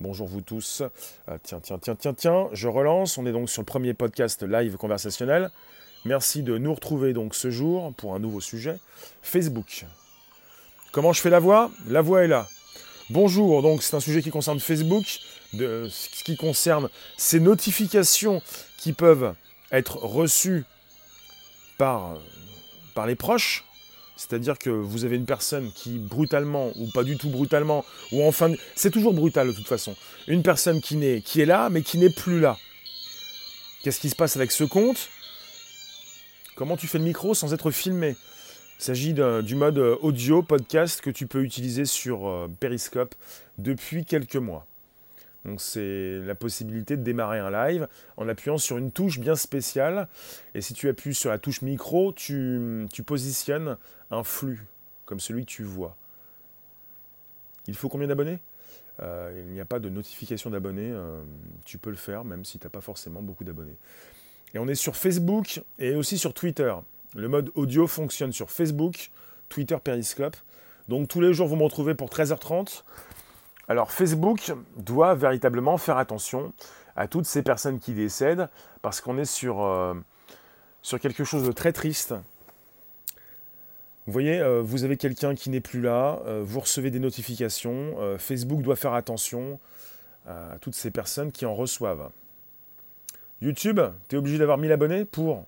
Bonjour 0.02 0.28
vous 0.28 0.42
tous. 0.42 0.82
Euh, 1.30 1.38
tiens, 1.44 1.60
tiens, 1.62 1.80
tiens, 1.80 1.96
tiens, 1.96 2.14
tiens, 2.14 2.50
je 2.52 2.68
relance. 2.68 3.18
On 3.18 3.26
est 3.26 3.32
donc 3.32 3.50
sur 3.50 3.62
le 3.62 3.66
premier 3.66 3.94
podcast 3.94 4.44
live 4.44 4.76
conversationnel. 4.76 5.50
Merci 6.04 6.44
de 6.44 6.58
nous 6.58 6.74
retrouver 6.74 7.14
donc 7.14 7.34
ce 7.34 7.50
jour 7.50 7.94
pour 7.96 8.14
un 8.14 8.20
nouveau 8.20 8.42
sujet. 8.42 8.78
Facebook. 9.22 9.86
Comment 10.92 11.14
je 11.14 11.22
fais 11.22 11.30
la 11.30 11.40
voix? 11.40 11.72
La 11.88 12.02
voix 12.02 12.24
est 12.24 12.28
là. 12.28 12.48
Bonjour, 13.12 13.62
donc 13.62 13.84
c'est 13.84 13.96
un 13.96 14.00
sujet 14.00 14.24
qui 14.24 14.32
concerne 14.32 14.60
Facebook, 14.60 15.06
ce 15.54 16.24
qui 16.24 16.36
concerne 16.36 16.90
ces 17.18 17.40
notifications 17.40 18.42
qui 18.80 18.94
peuvent 18.94 19.36
être 19.72 19.98
reçues 19.98 20.64
par, 21.78 22.18
par 22.96 23.06
les 23.06 23.14
proches. 23.14 23.64
C'est-à-dire 24.18 24.58
que 24.58 24.72
vous 24.72 25.06
avez 25.06 25.18
une 25.18 25.28
personne 25.28 25.72
qui 25.72 26.00
brutalement, 26.00 26.72
ou 26.78 26.90
pas 26.90 27.04
du 27.04 27.16
tout 27.16 27.30
brutalement, 27.30 27.86
ou 28.12 28.24
enfin, 28.24 28.52
c'est 28.76 28.90
toujours 28.90 29.14
brutal 29.14 29.50
de 29.50 29.54
toute 29.54 29.68
façon, 29.68 29.96
une 30.28 30.42
personne 30.42 30.82
qui, 30.82 30.96
est, 31.06 31.22
qui 31.22 31.42
est 31.42 31.46
là, 31.46 31.70
mais 31.70 31.84
qui 31.84 32.00
n'est 32.00 32.10
plus 32.10 32.40
là. 32.40 32.58
Qu'est-ce 33.84 34.00
qui 34.00 34.10
se 34.10 34.16
passe 34.16 34.36
avec 34.36 34.52
ce 34.52 34.64
compte? 34.64 35.10
Comment 36.56 36.76
tu 36.76 36.88
fais 36.88 36.98
le 36.98 37.04
micro 37.04 37.36
sans 37.36 37.54
être 37.54 37.70
filmé? 37.70 38.16
Il 38.78 38.84
s'agit 38.84 39.14
du 39.14 39.56
mode 39.56 39.78
euh, 39.78 39.96
audio 40.02 40.44
podcast 40.44 41.00
que 41.00 41.10
tu 41.10 41.28
peux 41.28 41.44
utiliser 41.44 41.86
sur 41.86 42.28
euh, 42.28 42.50
Periscope 42.60 43.16
depuis 43.58 44.04
quelques 44.04 44.36
mois. 44.36 44.66
Donc 45.46 45.62
c'est 45.62 46.20
la 46.20 46.36
possibilité 46.36 46.98
de 46.98 47.04
démarrer 47.04 47.40
un 47.40 47.52
live 47.52 47.88
en 48.18 48.28
appuyant 48.28 48.58
sur 48.58 48.78
une 48.78 48.92
touche 48.92 49.20
bien 49.20 49.36
spéciale. 49.36 50.10
Et 50.56 50.62
si 50.62 50.74
tu 50.74 50.90
appuies 50.90 51.16
sur 51.16 51.30
la 51.30 51.38
touche 51.38 51.62
micro, 51.62 52.12
tu, 52.12 52.88
positionnes 53.06 53.78
un 54.12 54.24
flux 54.24 54.66
comme 55.06 55.20
celui 55.20 55.46
que 55.46 55.52
tu 55.52 55.64
vois. 55.64 55.96
Il 57.68 57.76
faut 57.76 57.90
combien 57.90 58.08
d'abonnés? 58.08 58.40
Euh, 59.02 59.44
Il 59.48 59.54
n'y 59.54 59.62
a 59.62 59.66
pas 59.66 59.80
de 59.80 59.88
notification 59.88 60.50
d'abonnés. 60.50 60.94
tu 61.64 61.78
peux 61.78 61.92
le 61.92 61.96
faire 61.96 62.26
même 62.26 62.44
si 62.44 62.60
tu 62.60 62.66
n'as 62.66 62.72
pas 62.72 62.82
forcément 62.82 63.22
beaucoup 63.22 63.44
d'abonnés. 63.44 63.78
Et 64.54 64.60
on 64.60 64.68
est 64.68 64.76
sur 64.76 64.96
Facebook 64.96 65.62
et 65.80 65.96
aussi 65.96 66.18
sur 66.18 66.34
Twitter. 66.34 66.74
Le 67.14 67.28
mode 67.28 67.52
audio 67.56 67.88
fonctionne 67.88 68.34
sur 68.34 68.50
Facebook, 68.50 69.12
Twitter, 69.50 69.78
Periscope. 69.84 70.36
Donc 70.88 71.08
tous 71.08 71.22
les 71.22 71.34
jours, 71.34 71.48
vous 71.48 71.56
me 71.56 71.64
retrouvez 71.64 71.96
pour 71.96 72.10
13h30. 72.10 72.84
Alors 73.68 73.92
Facebook 73.92 74.54
doit 74.78 75.16
véritablement 75.16 75.78
faire 75.78 75.98
attention 75.98 76.54
à 76.96 77.08
toutes 77.08 77.26
ces 77.26 77.42
personnes 77.42 77.80
qui 77.80 77.94
décèdent 77.94 78.50
parce 78.82 79.02
qu'on 79.02 79.18
est 79.18 79.26
sur, 79.26 79.64
euh, 79.64 79.94
quelque 81.02 81.24
chose 81.24 81.46
de 81.46 81.52
très 81.52 81.74
triste. 81.74 82.14
Vous 84.06 84.14
voyez, 84.14 84.40
euh, 84.40 84.62
vous 84.62 84.84
avez 84.84 84.98
quelqu'un 84.98 85.34
qui 85.34 85.50
n'est 85.50 85.62
plus 85.62 85.82
là, 85.82 86.20
euh, 86.26 86.44
vous 86.46 86.60
recevez 86.60 86.92
des 86.92 87.00
notifications, 87.00 87.96
Facebook 88.20 88.62
doit 88.62 88.76
faire 88.76 88.94
attention 88.94 89.60
à 90.28 90.58
toutes 90.60 90.76
ces 90.76 90.92
personnes 90.92 91.32
qui 91.32 91.46
en 91.46 91.56
reçoivent. 91.56 92.10
YouTube, 93.42 93.80
tu 94.08 94.16
es 94.16 94.20
obligé 94.20 94.38
d'avoir 94.38 94.58
1000 94.58 94.72
abonnés 94.72 95.06
pour 95.06 95.46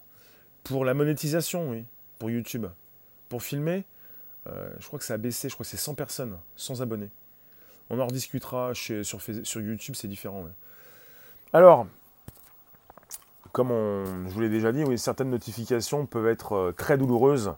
pour 0.67 0.85
la 0.85 0.93
monétisation, 0.93 1.69
oui. 1.69 1.85
Pour 2.19 2.29
YouTube. 2.29 2.65
Pour 3.29 3.43
filmer, 3.43 3.85
euh, 4.47 4.69
je 4.79 4.87
crois 4.87 4.99
que 4.99 5.05
ça 5.05 5.15
a 5.15 5.17
baissé, 5.17 5.49
je 5.49 5.53
crois 5.53 5.63
que 5.63 5.69
c'est 5.69 5.77
100 5.77 5.95
personnes, 5.95 6.37
100 6.55 6.81
abonnés. 6.81 7.09
On 7.89 7.99
en 7.99 8.07
rediscutera 8.07 8.73
sur, 8.73 9.61
YouTube, 9.61 9.95
c'est 9.95 10.07
différent. 10.07 10.45
Alors, 11.53 11.87
comme 13.51 13.69
je 13.69 14.33
vous 14.33 14.41
l'ai 14.41 14.49
déjà 14.49 14.71
dit, 14.71 14.83
oui, 14.83 14.97
certaines 14.97 15.29
notifications 15.29 16.05
peuvent 16.05 16.27
être 16.27 16.53
euh, 16.53 16.71
très 16.71 16.97
douloureuses 16.97 17.53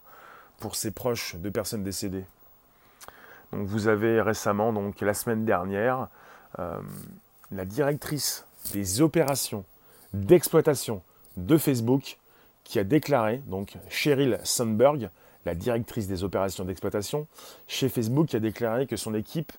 pour 0.59 0.75
ses 0.75 0.91
proches 0.91 1.35
de 1.35 1.49
personnes 1.49 1.83
décédées. 1.83 2.25
Donc 3.51 3.67
vous 3.67 3.87
avez 3.87 4.21
récemment, 4.21 4.71
donc 4.71 5.01
la 5.01 5.15
semaine 5.15 5.45
dernière, 5.45 6.09
euh, 6.59 6.79
la 7.51 7.65
directrice 7.65 8.45
des 8.73 9.01
opérations 9.01 9.65
d'exploitation 10.13 11.01
de 11.37 11.57
Facebook 11.57 12.18
qui 12.69 12.77
a 12.77 12.83
déclaré, 12.83 13.41
donc 13.47 13.77
Cheryl 13.89 14.39
Sandberg, 14.43 15.09
la 15.43 15.55
directrice 15.55 16.05
des 16.05 16.23
opérations 16.23 16.65
d'exploitation 16.65 17.25
chez 17.65 17.89
Facebook, 17.89 18.27
qui 18.27 18.35
a 18.35 18.39
déclaré 18.39 18.85
que 18.85 18.95
son 18.95 19.15
équipe 19.15 19.51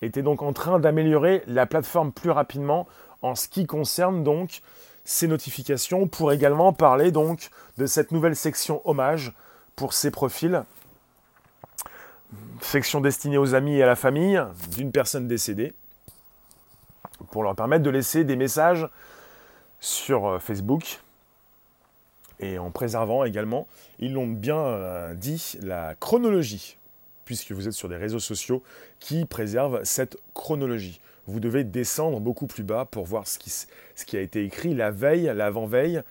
était 0.00 0.22
donc 0.22 0.42
en 0.42 0.52
train 0.52 0.78
d'améliorer 0.78 1.42
la 1.48 1.66
plateforme 1.66 2.12
plus 2.12 2.30
rapidement 2.30 2.86
en 3.20 3.34
ce 3.34 3.48
qui 3.48 3.66
concerne 3.66 4.22
donc 4.22 4.62
ces 5.04 5.26
notifications 5.26 6.06
pour 6.06 6.30
également 6.30 6.72
parler 6.72 7.10
donc 7.10 7.50
de 7.78 7.86
cette 7.86 8.12
nouvelle 8.12 8.36
section 8.36 8.80
hommage 8.84 9.32
pour 9.74 9.92
ces 9.92 10.12
profils. 10.12 10.62
Section 12.60 13.00
destinée 13.00 13.38
aux 13.38 13.56
amis 13.56 13.78
et 13.78 13.82
à 13.82 13.86
la 13.86 13.96
famille 13.96 14.40
d'une 14.70 14.92
personne 14.92 15.26
décédée 15.26 15.72
pour 17.32 17.42
leur 17.42 17.56
permettre 17.56 17.82
de 17.82 17.90
laisser 17.90 18.22
des 18.22 18.36
messages 18.36 18.88
sur 19.80 20.26
euh, 20.28 20.38
Facebook 20.38 21.01
et 22.42 22.58
en 22.58 22.70
préservant 22.70 23.24
également, 23.24 23.68
ils 24.00 24.12
l'ont 24.12 24.26
bien 24.26 24.58
euh, 24.58 25.14
dit, 25.14 25.56
la 25.62 25.94
chronologie, 25.94 26.76
puisque 27.24 27.52
vous 27.52 27.68
êtes 27.68 27.74
sur 27.74 27.88
des 27.88 27.96
réseaux 27.96 28.18
sociaux 28.18 28.62
qui 28.98 29.24
préservent 29.24 29.82
cette 29.84 30.18
chronologie. 30.34 31.00
Vous 31.26 31.38
devez 31.38 31.62
descendre 31.62 32.18
beaucoup 32.18 32.48
plus 32.48 32.64
bas 32.64 32.84
pour 32.84 33.06
voir 33.06 33.28
ce 33.28 33.38
qui, 33.38 34.16
a 34.16 34.20
été 34.20 34.44
écrit 34.44 34.74
la 34.74 34.90
veille, 34.90 35.32
l'avant-veille, 35.34 36.02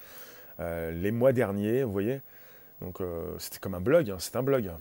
euh, 0.61 0.91
les 0.91 1.11
mois 1.11 1.33
derniers, 1.33 1.83
vous 1.83 1.91
voyez. 1.91 2.21
Donc 2.79 2.99
c'était 3.37 3.59
comme 3.59 3.75
un 3.75 3.81
blog, 3.81 4.09
hein, 4.09 4.15
c'est 4.17 4.35
un 4.35 4.41
blog. 4.41 4.71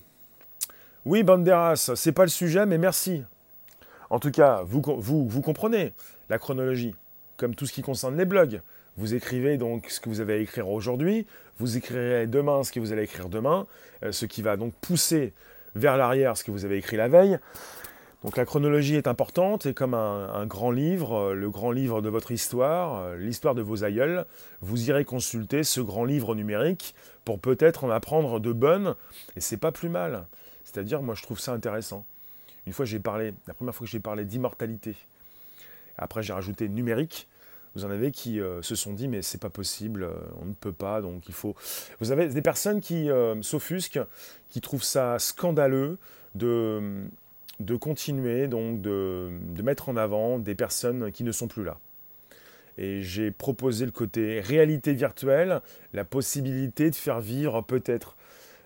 Oui, 1.04 1.22
Banderas, 1.22 1.92
c'est 1.96 2.12
pas 2.12 2.22
le 2.22 2.30
sujet, 2.30 2.64
mais 2.64 2.78
merci. 2.78 3.22
En 4.08 4.18
tout 4.18 4.30
cas, 4.30 4.62
vous, 4.64 4.80
vous 5.00 5.42
comprenez 5.42 5.92
la 6.30 6.38
chronologie, 6.38 6.94
comme 7.36 7.54
tout 7.54 7.66
ce 7.66 7.72
qui 7.72 7.82
concerne 7.82 8.16
les 8.16 8.24
blogs. 8.24 8.62
Vous 8.96 9.14
écrivez 9.14 9.56
donc 9.56 9.86
ce 9.88 10.00
que 10.00 10.08
vous 10.08 10.20
avez 10.20 10.34
à 10.34 10.36
écrire 10.36 10.68
aujourd'hui, 10.68 11.26
vous 11.58 11.76
écrirez 11.76 12.26
demain 12.26 12.64
ce 12.64 12.72
que 12.72 12.80
vous 12.80 12.92
allez 12.92 13.04
écrire 13.04 13.28
demain, 13.28 13.66
euh, 14.02 14.12
ce 14.12 14.26
qui 14.26 14.42
va 14.42 14.56
donc 14.56 14.74
pousser 14.80 15.32
vers 15.74 15.96
l'arrière 15.96 16.36
ce 16.36 16.44
que 16.44 16.50
vous 16.50 16.64
avez 16.64 16.78
écrit 16.78 16.96
la 16.96 17.08
veille. 17.08 17.38
Donc 18.22 18.36
la 18.36 18.44
chronologie 18.44 18.96
est 18.96 19.08
importante 19.08 19.64
et 19.64 19.72
comme 19.72 19.94
un, 19.94 20.44
grand 20.44 20.70
livre, 20.70 21.30
euh, 21.30 21.34
le 21.34 21.48
grand 21.48 21.70
livre 21.70 22.02
de 22.02 22.10
votre 22.10 22.32
histoire, 22.32 23.02
euh, 23.02 23.16
l'histoire 23.16 23.54
de 23.54 23.62
vos 23.62 23.82
aïeuls, 23.82 24.26
vous 24.60 24.90
irez 24.90 25.06
consulter 25.06 25.64
ce 25.64 25.80
grand 25.80 26.04
livre 26.04 26.34
numérique 26.34 26.94
pour 27.24 27.40
peut-être 27.40 27.84
en 27.84 27.90
apprendre 27.90 28.38
de 28.38 28.52
bonnes 28.52 28.94
et 29.36 29.40
c'est 29.40 29.56
pas 29.56 29.72
plus 29.72 29.88
mal. 29.88 30.26
C'est-à-dire, 30.64 31.00
moi 31.00 31.14
je 31.14 31.22
trouve 31.22 31.40
ça 31.40 31.52
intéressant. 31.52 32.04
Une 32.66 32.74
fois 32.74 32.84
j'ai 32.84 33.00
parlé, 33.00 33.32
la 33.46 33.54
première 33.54 33.74
fois 33.74 33.86
que 33.86 33.90
j'ai 33.90 34.00
parlé 34.00 34.26
d'immortalité, 34.26 34.96
après 35.96 36.22
j'ai 36.22 36.34
rajouté 36.34 36.68
numérique, 36.68 37.26
vous 37.74 37.84
en 37.84 37.90
avez 37.90 38.10
qui 38.10 38.40
euh, 38.40 38.62
se 38.62 38.74
sont 38.74 38.92
dit 38.92 39.08
mais 39.08 39.22
c'est 39.22 39.40
pas 39.40 39.50
possible, 39.50 40.02
euh, 40.02 40.14
on 40.40 40.46
ne 40.46 40.54
peut 40.54 40.72
pas, 40.72 41.00
donc 41.00 41.28
il 41.28 41.34
faut. 41.34 41.54
Vous 42.00 42.10
avez 42.10 42.28
des 42.28 42.42
personnes 42.42 42.80
qui 42.80 43.10
euh, 43.10 43.40
s'offusquent, 43.42 44.00
qui 44.48 44.60
trouvent 44.60 44.82
ça 44.82 45.18
scandaleux 45.18 45.98
de, 46.34 47.04
de 47.60 47.76
continuer 47.76 48.48
donc 48.48 48.80
de, 48.80 49.30
de, 49.54 49.62
mettre 49.62 49.88
en 49.88 49.96
avant 49.96 50.38
des 50.38 50.54
personnes 50.54 51.12
qui 51.12 51.22
ne 51.22 51.32
sont 51.32 51.48
plus 51.48 51.64
là. 51.64 51.78
Et 52.76 53.02
j'ai 53.02 53.30
proposé 53.30 53.84
le 53.84 53.92
côté 53.92 54.40
réalité 54.40 54.92
virtuelle, 54.94 55.60
la 55.92 56.04
possibilité 56.04 56.90
de 56.90 56.94
faire 56.94 57.20
vivre 57.20 57.60
peut-être 57.62 58.16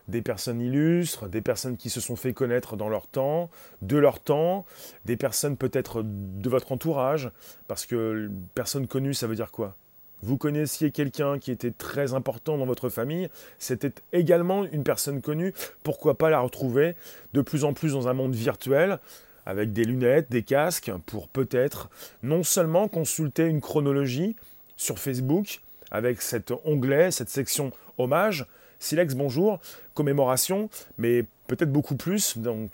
des 0.09 0.23
personnes 0.23 0.61
illustres, 0.61 1.29
des 1.29 1.41
personnes 1.41 1.77
qui 1.77 1.91
se 1.91 2.01
sont 2.01 2.17
fait 2.17 2.33
connaître 2.33 2.77
dans 2.77 2.89
leur 2.89 3.07
temps, 3.07 3.51
de 3.83 3.97
leur 3.97 4.21
temps, 4.21 4.67
des 5.05 5.17
personnes 5.17 5.57
peut-être 5.57 6.03
de 6.05 6.49
votre 6.49 6.73
entourage, 6.73 7.31
parce 7.69 7.87
que 7.87 8.31
personne 8.55 8.87
connue, 8.87 9.15
ça 9.15 9.27
veut 9.27 9.35
dire 9.37 9.51
quoi? 9.51 9.77
Vous 10.23 10.39
connaissiez 10.39 10.91
quelqu'un 10.91 11.39
qui 11.39 11.51
était 11.51 11.71
très 11.71 12.15
important 12.15 12.57
dans 12.57 12.67
votre 12.67 12.89
famille, 12.89 13.29
c'était 13.59 13.93
également 14.13 14.65
une 14.65 14.85
personne 14.85 15.21
connue, 15.21 15.53
pourquoi 15.83 16.17
pas 16.17 16.31
la 16.31 16.41
retrouver 16.41 16.97
de 17.33 17.43
plus 17.43 17.65
en 17.65 17.75
plus 17.75 17.93
dans 17.93 18.09
un 18.09 18.15
monde 18.15 18.35
virtuel 18.35 19.01
avec 19.47 19.73
des 19.75 19.85
lunettes, 19.85 20.31
des 20.31 20.43
casques, 20.43 20.91
pour 21.05 21.29
peut-être 21.29 21.91
non 22.23 22.43
seulement 22.43 22.89
consulter 22.89 23.45
une 23.45 23.61
chronologie 23.61 24.37
sur 24.77 24.99
Facebook, 24.99 25.61
avec 25.91 26.23
cet 26.23 26.53
onglet, 26.65 27.11
cette 27.11 27.29
section 27.29 27.71
hommage, 27.99 28.47
Silex, 28.79 29.15
bonjour, 29.15 29.61
commémoration, 29.95 30.69
mais 30.99 31.25
peut-être 31.47 31.73
beaucoup 31.73 31.97
plus, 31.97 32.39
donc 32.39 32.71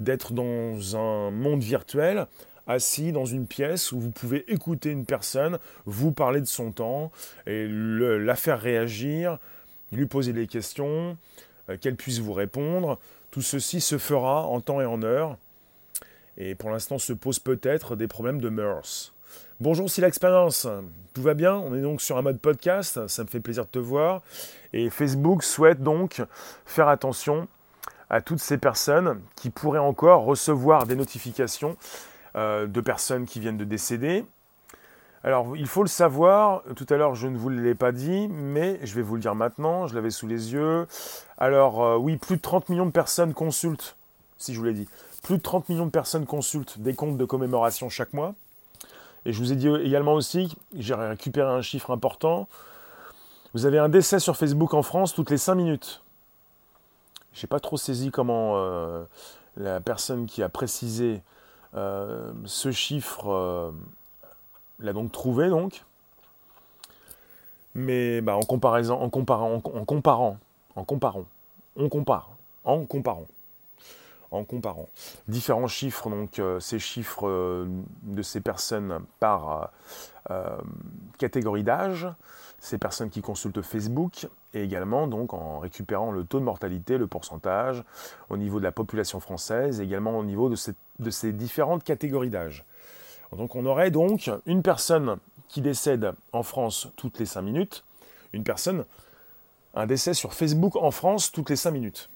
d'être 0.00 0.32
dans 0.32 0.96
un 0.96 1.30
monde 1.30 1.62
virtuel, 1.62 2.26
assis 2.66 3.12
dans 3.12 3.24
une 3.24 3.46
pièce 3.46 3.92
où 3.92 4.00
vous 4.00 4.10
pouvez 4.10 4.44
écouter 4.52 4.90
une 4.90 5.06
personne, 5.06 5.58
vous 5.86 6.12
parler 6.12 6.40
de 6.40 6.46
son 6.46 6.72
temps, 6.72 7.10
et 7.46 7.66
la 7.68 8.36
faire 8.36 8.60
réagir, 8.60 9.38
lui 9.92 10.06
poser 10.06 10.32
des 10.32 10.46
questions, 10.46 11.16
euh, 11.70 11.76
qu'elle 11.78 11.96
puisse 11.96 12.18
vous 12.18 12.34
répondre. 12.34 12.98
Tout 13.30 13.42
ceci 13.42 13.80
se 13.80 13.98
fera 13.98 14.46
en 14.46 14.60
temps 14.60 14.80
et 14.80 14.86
en 14.86 15.02
heure. 15.02 15.36
Et 16.36 16.54
pour 16.54 16.70
l'instant 16.70 16.98
se 16.98 17.12
posent 17.12 17.40
peut-être 17.40 17.96
des 17.96 18.06
problèmes 18.06 18.40
de 18.40 18.48
mœurs. 18.48 19.12
Bonjour, 19.60 19.90
c'est 19.90 20.02
l'expérience. 20.02 20.68
Tout 21.14 21.22
va 21.22 21.34
bien? 21.34 21.56
On 21.56 21.74
est 21.74 21.80
donc 21.80 22.00
sur 22.00 22.16
un 22.16 22.22
mode 22.22 22.38
podcast. 22.38 23.08
Ça 23.08 23.24
me 23.24 23.28
fait 23.28 23.40
plaisir 23.40 23.64
de 23.64 23.70
te 23.70 23.80
voir. 23.80 24.22
Et 24.72 24.88
Facebook 24.88 25.42
souhaite 25.42 25.82
donc 25.82 26.22
faire 26.64 26.86
attention 26.86 27.48
à 28.08 28.20
toutes 28.20 28.38
ces 28.38 28.56
personnes 28.56 29.20
qui 29.34 29.50
pourraient 29.50 29.80
encore 29.80 30.22
recevoir 30.22 30.86
des 30.86 30.94
notifications 30.94 31.76
euh, 32.36 32.68
de 32.68 32.80
personnes 32.80 33.26
qui 33.26 33.40
viennent 33.40 33.56
de 33.56 33.64
décéder. 33.64 34.24
Alors, 35.24 35.56
il 35.56 35.66
faut 35.66 35.82
le 35.82 35.88
savoir, 35.88 36.62
tout 36.76 36.86
à 36.88 36.96
l'heure 36.96 37.16
je 37.16 37.26
ne 37.26 37.36
vous 37.36 37.48
l'ai 37.48 37.74
pas 37.74 37.90
dit, 37.90 38.28
mais 38.28 38.78
je 38.84 38.94
vais 38.94 39.02
vous 39.02 39.16
le 39.16 39.20
dire 39.20 39.34
maintenant, 39.34 39.88
je 39.88 39.96
l'avais 39.96 40.10
sous 40.10 40.28
les 40.28 40.52
yeux. 40.52 40.86
Alors, 41.36 41.82
euh, 41.82 41.96
oui, 41.96 42.16
plus 42.16 42.36
de 42.36 42.42
30 42.42 42.68
millions 42.68 42.86
de 42.86 42.92
personnes 42.92 43.34
consultent, 43.34 43.96
si 44.36 44.54
je 44.54 44.60
vous 44.60 44.66
l'ai 44.66 44.72
dit, 44.72 44.88
plus 45.24 45.38
de 45.38 45.42
30 45.42 45.68
millions 45.68 45.86
de 45.86 45.90
personnes 45.90 46.26
consultent 46.26 46.78
des 46.78 46.94
comptes 46.94 47.18
de 47.18 47.24
commémoration 47.24 47.88
chaque 47.88 48.12
mois. 48.12 48.36
Et 49.24 49.32
je 49.32 49.38
vous 49.38 49.52
ai 49.52 49.56
dit 49.56 49.68
également 49.68 50.14
aussi, 50.14 50.56
j'ai 50.74 50.94
récupéré 50.94 51.50
un 51.50 51.62
chiffre 51.62 51.90
important, 51.90 52.48
vous 53.54 53.66
avez 53.66 53.78
un 53.78 53.88
décès 53.88 54.20
sur 54.20 54.36
Facebook 54.36 54.74
en 54.74 54.82
France 54.82 55.14
toutes 55.14 55.30
les 55.30 55.38
5 55.38 55.54
minutes. 55.54 56.02
Je 57.32 57.44
n'ai 57.44 57.48
pas 57.48 57.60
trop 57.60 57.76
saisi 57.76 58.10
comment 58.10 58.54
euh, 58.56 59.04
la 59.56 59.80
personne 59.80 60.26
qui 60.26 60.42
a 60.42 60.48
précisé 60.48 61.22
euh, 61.74 62.32
ce 62.44 62.72
chiffre 62.72 63.30
euh, 63.30 63.70
l'a 64.78 64.92
donc 64.92 65.12
trouvé 65.12 65.48
donc. 65.48 65.84
Mais 67.74 68.20
bah, 68.20 68.36
en 68.36 68.42
comparaison, 68.42 69.00
en 69.00 69.08
comparant, 69.08 69.54
en 69.54 69.84
comparant, 69.84 70.38
en 70.74 70.84
comparant, 70.84 71.26
on 71.76 71.88
compare, 71.88 72.30
en 72.64 72.84
comparant 72.84 73.26
en 74.30 74.44
comparant. 74.44 74.88
Différents 75.26 75.68
chiffres, 75.68 76.10
donc 76.10 76.38
euh, 76.38 76.60
ces 76.60 76.78
chiffres 76.78 77.28
euh, 77.28 77.66
de 78.02 78.22
ces 78.22 78.40
personnes 78.40 79.00
par 79.20 79.70
euh, 80.30 80.56
catégorie 81.18 81.64
d'âge, 81.64 82.08
ces 82.60 82.78
personnes 82.78 83.10
qui 83.10 83.22
consultent 83.22 83.62
Facebook, 83.62 84.26
et 84.54 84.62
également 84.62 85.06
donc 85.06 85.32
en 85.32 85.58
récupérant 85.58 86.10
le 86.10 86.24
taux 86.24 86.40
de 86.40 86.44
mortalité, 86.44 86.98
le 86.98 87.06
pourcentage, 87.06 87.84
au 88.28 88.36
niveau 88.36 88.58
de 88.58 88.64
la 88.64 88.72
population 88.72 89.20
française, 89.20 89.80
également 89.80 90.18
au 90.18 90.24
niveau 90.24 90.48
de, 90.48 90.56
de 90.98 91.10
ces 91.10 91.32
différentes 91.32 91.84
catégories 91.84 92.30
d'âge. 92.30 92.64
Donc 93.36 93.54
on 93.54 93.66
aurait 93.66 93.90
donc 93.90 94.30
une 94.46 94.62
personne 94.62 95.18
qui 95.48 95.60
décède 95.60 96.12
en 96.32 96.42
France 96.42 96.88
toutes 96.96 97.18
les 97.18 97.26
5 97.26 97.42
minutes, 97.42 97.84
une 98.32 98.44
personne, 98.44 98.84
un 99.74 99.86
décès 99.86 100.14
sur 100.14 100.34
Facebook 100.34 100.76
en 100.76 100.90
France 100.90 101.30
toutes 101.30 101.50
les 101.50 101.56
5 101.56 101.70
minutes. 101.70 102.10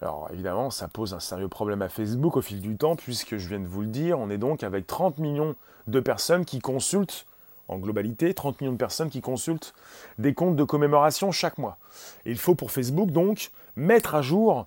Alors 0.00 0.28
évidemment, 0.32 0.70
ça 0.70 0.88
pose 0.88 1.14
un 1.14 1.20
sérieux 1.20 1.48
problème 1.48 1.82
à 1.82 1.88
Facebook 1.88 2.36
au 2.36 2.42
fil 2.42 2.60
du 2.60 2.76
temps, 2.76 2.96
puisque 2.96 3.36
je 3.36 3.48
viens 3.48 3.60
de 3.60 3.66
vous 3.66 3.80
le 3.80 3.88
dire, 3.88 4.18
on 4.18 4.30
est 4.30 4.38
donc 4.38 4.62
avec 4.62 4.86
30 4.86 5.18
millions 5.18 5.56
de 5.86 6.00
personnes 6.00 6.44
qui 6.44 6.60
consultent, 6.60 7.26
en 7.66 7.78
globalité, 7.78 8.32
30 8.32 8.60
millions 8.60 8.72
de 8.72 8.78
personnes 8.78 9.10
qui 9.10 9.20
consultent 9.20 9.74
des 10.18 10.34
comptes 10.34 10.56
de 10.56 10.64
commémoration 10.64 11.32
chaque 11.32 11.58
mois. 11.58 11.78
Et 12.24 12.30
il 12.30 12.38
faut 12.38 12.54
pour 12.54 12.70
Facebook 12.70 13.10
donc 13.10 13.50
mettre 13.76 14.14
à 14.14 14.22
jour 14.22 14.66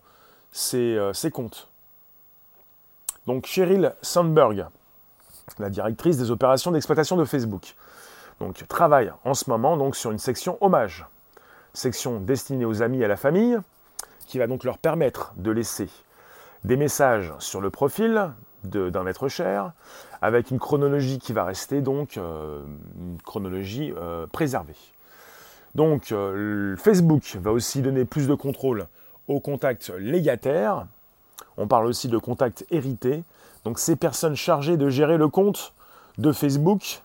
ces, 0.52 0.96
euh, 0.98 1.13
comptes. 1.32 1.70
Donc 3.26 3.46
Cheryl 3.46 3.96
Sandberg, 4.02 4.67
la 5.60 5.70
directrice 5.70 6.17
des 6.17 6.32
opérations 6.32 6.72
d'exploitation 6.72 7.15
de 7.15 7.26
Facebook, 7.26 7.76
travaille 8.67 9.12
en 9.24 9.34
ce 9.34 9.50
moment 9.50 9.91
sur 9.94 10.12
une 10.12 10.20
section 10.20 10.58
hommage, 10.62 11.06
section 11.74 12.20
destinée 12.20 12.65
aux 12.65 12.82
amis 12.82 13.02
et 13.02 13.06
à 13.06 13.08
la 13.08 13.17
famille, 13.17 13.60
qui 14.32 14.39
va 14.39 14.48
donc 14.48 14.63
leur 14.63 14.78
permettre 14.78 15.34
de 15.36 15.52
laisser 15.52 15.89
des 16.63 16.78
messages 16.78 17.34
sur 17.39 17.60
le 17.60 17.70
profil 17.70 18.32
d'un 18.63 19.06
être 19.06 19.28
cher, 19.28 19.74
avec 20.22 20.52
une 20.52 20.60
chronologie 20.60 21.20
qui 21.20 21.34
va 21.34 21.44
rester 21.44 21.82
donc 21.82 22.15
euh, 22.15 22.63
une 22.98 23.17
chronologie 23.26 23.91
euh, 23.98 24.28
préservée. 24.28 24.78
Donc 25.76 26.13
euh, 26.13 26.78
Facebook 26.78 27.36
va 27.41 27.52
aussi 27.52 27.82
donner 27.82 28.06
plus 28.06 28.28
de 28.28 28.34
contrôle 28.34 28.88
aux 29.28 29.41
contacts 29.41 29.91
légataires. 30.00 30.86
On 31.58 31.67
parle 31.67 31.88
aussi 31.88 32.08
de 32.08 32.17
contacts 32.17 32.65
hérités. 32.72 33.24
Donc 33.65 33.80
ces 33.80 33.98
personnes 33.98 34.36
chargées 34.36 34.78
de 34.78 34.89
gérer 34.89 35.17
le 35.17 35.28
compte 35.28 35.74
de 36.20 36.32
Facebook 36.32 37.02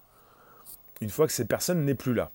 une 1.00 1.10
fois 1.10 1.26
que 1.26 1.32
cette 1.32 1.48
personne 1.48 1.84
n'est 1.84 1.94
plus 1.94 2.14
là. 2.14 2.30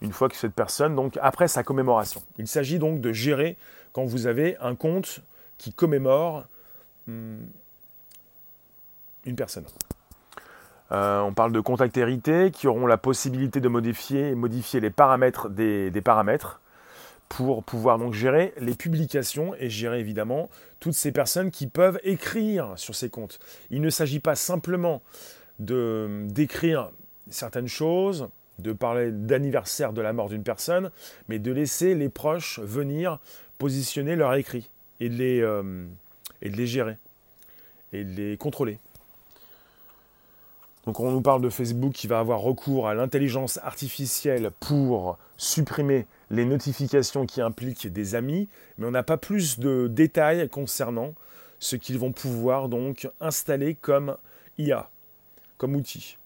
Une 0.00 0.12
fois 0.12 0.28
que 0.28 0.36
cette 0.36 0.54
personne, 0.54 0.96
donc 0.96 1.18
après 1.20 1.46
sa 1.46 1.62
commémoration. 1.62 2.22
Il 2.38 2.48
s'agit 2.48 2.78
donc 2.78 3.00
de 3.00 3.12
gérer 3.12 3.56
quand 3.92 4.04
vous 4.04 4.26
avez 4.26 4.56
un 4.58 4.74
compte 4.74 5.20
qui 5.58 5.72
commémore 5.72 6.44
hmm, 7.06 7.36
une 9.24 9.36
personne. 9.36 9.64
Euh, 10.92 11.20
on 11.20 11.32
parle 11.32 11.52
de 11.52 11.60
contacts 11.60 11.96
hérités 11.96 12.50
qui 12.50 12.66
auront 12.66 12.86
la 12.86 12.98
possibilité 12.98 13.60
de 13.60 13.68
modifier, 13.68 14.34
modifier 14.34 14.80
les 14.80 14.90
paramètres 14.90 15.48
des, 15.48 15.90
paramètres 16.04 16.60
pour 17.28 17.64
pouvoir 17.64 17.98
donc 17.98 18.12
gérer 18.12 18.52
les 18.58 18.74
publications 18.74 19.54
et 19.58 19.70
gérer 19.70 20.00
évidemment 20.00 20.50
toutes 20.80 20.92
ces 20.92 21.12
personnes 21.12 21.50
qui 21.50 21.66
peuvent 21.66 21.98
écrire 22.02 22.72
sur 22.76 22.94
ces 22.94 23.08
comptes. 23.08 23.38
Il 23.70 23.80
ne 23.80 23.88
s'agit 23.88 24.20
pas 24.20 24.34
simplement 24.34 25.00
de 25.58 26.26
d'écrire 26.28 26.90
certaines 27.30 27.68
choses, 27.68 28.28
de 28.58 28.72
parler 28.72 29.12
d'anniversaire 29.12 29.94
de 29.94 30.02
la 30.02 30.12
mort 30.12 30.28
d'une 30.28 30.42
personne, 30.42 30.90
mais 31.28 31.38
de 31.38 31.52
laisser 31.52 31.94
les 31.94 32.10
proches 32.10 32.58
venir 32.58 33.18
positionner 33.62 34.16
leur 34.16 34.34
écrit 34.34 34.68
et 34.98 35.08
de 35.08 35.14
les, 35.14 35.40
euh, 35.40 35.86
et 36.42 36.50
de 36.50 36.56
les 36.56 36.66
gérer 36.66 36.96
et 37.92 38.02
de 38.02 38.10
les 38.10 38.36
contrôler. 38.36 38.80
Donc 40.84 40.98
on 40.98 41.12
nous 41.12 41.20
parle 41.20 41.42
de 41.42 41.48
Facebook 41.48 41.92
qui 41.92 42.08
va 42.08 42.18
avoir 42.18 42.40
recours 42.40 42.88
à 42.88 42.94
l'intelligence 42.94 43.60
artificielle 43.62 44.50
pour 44.58 45.16
supprimer 45.36 46.08
les 46.30 46.44
notifications 46.44 47.24
qui 47.24 47.40
impliquent 47.40 47.86
des 47.86 48.16
amis, 48.16 48.48
mais 48.78 48.86
on 48.88 48.90
n'a 48.90 49.04
pas 49.04 49.16
plus 49.16 49.60
de 49.60 49.86
détails 49.86 50.48
concernant 50.48 51.14
ce 51.60 51.76
qu'ils 51.76 52.00
vont 52.00 52.10
pouvoir 52.10 52.68
donc 52.68 53.08
installer 53.20 53.76
comme 53.76 54.16
IA, 54.58 54.90
comme 55.56 55.76
outil. 55.76 56.16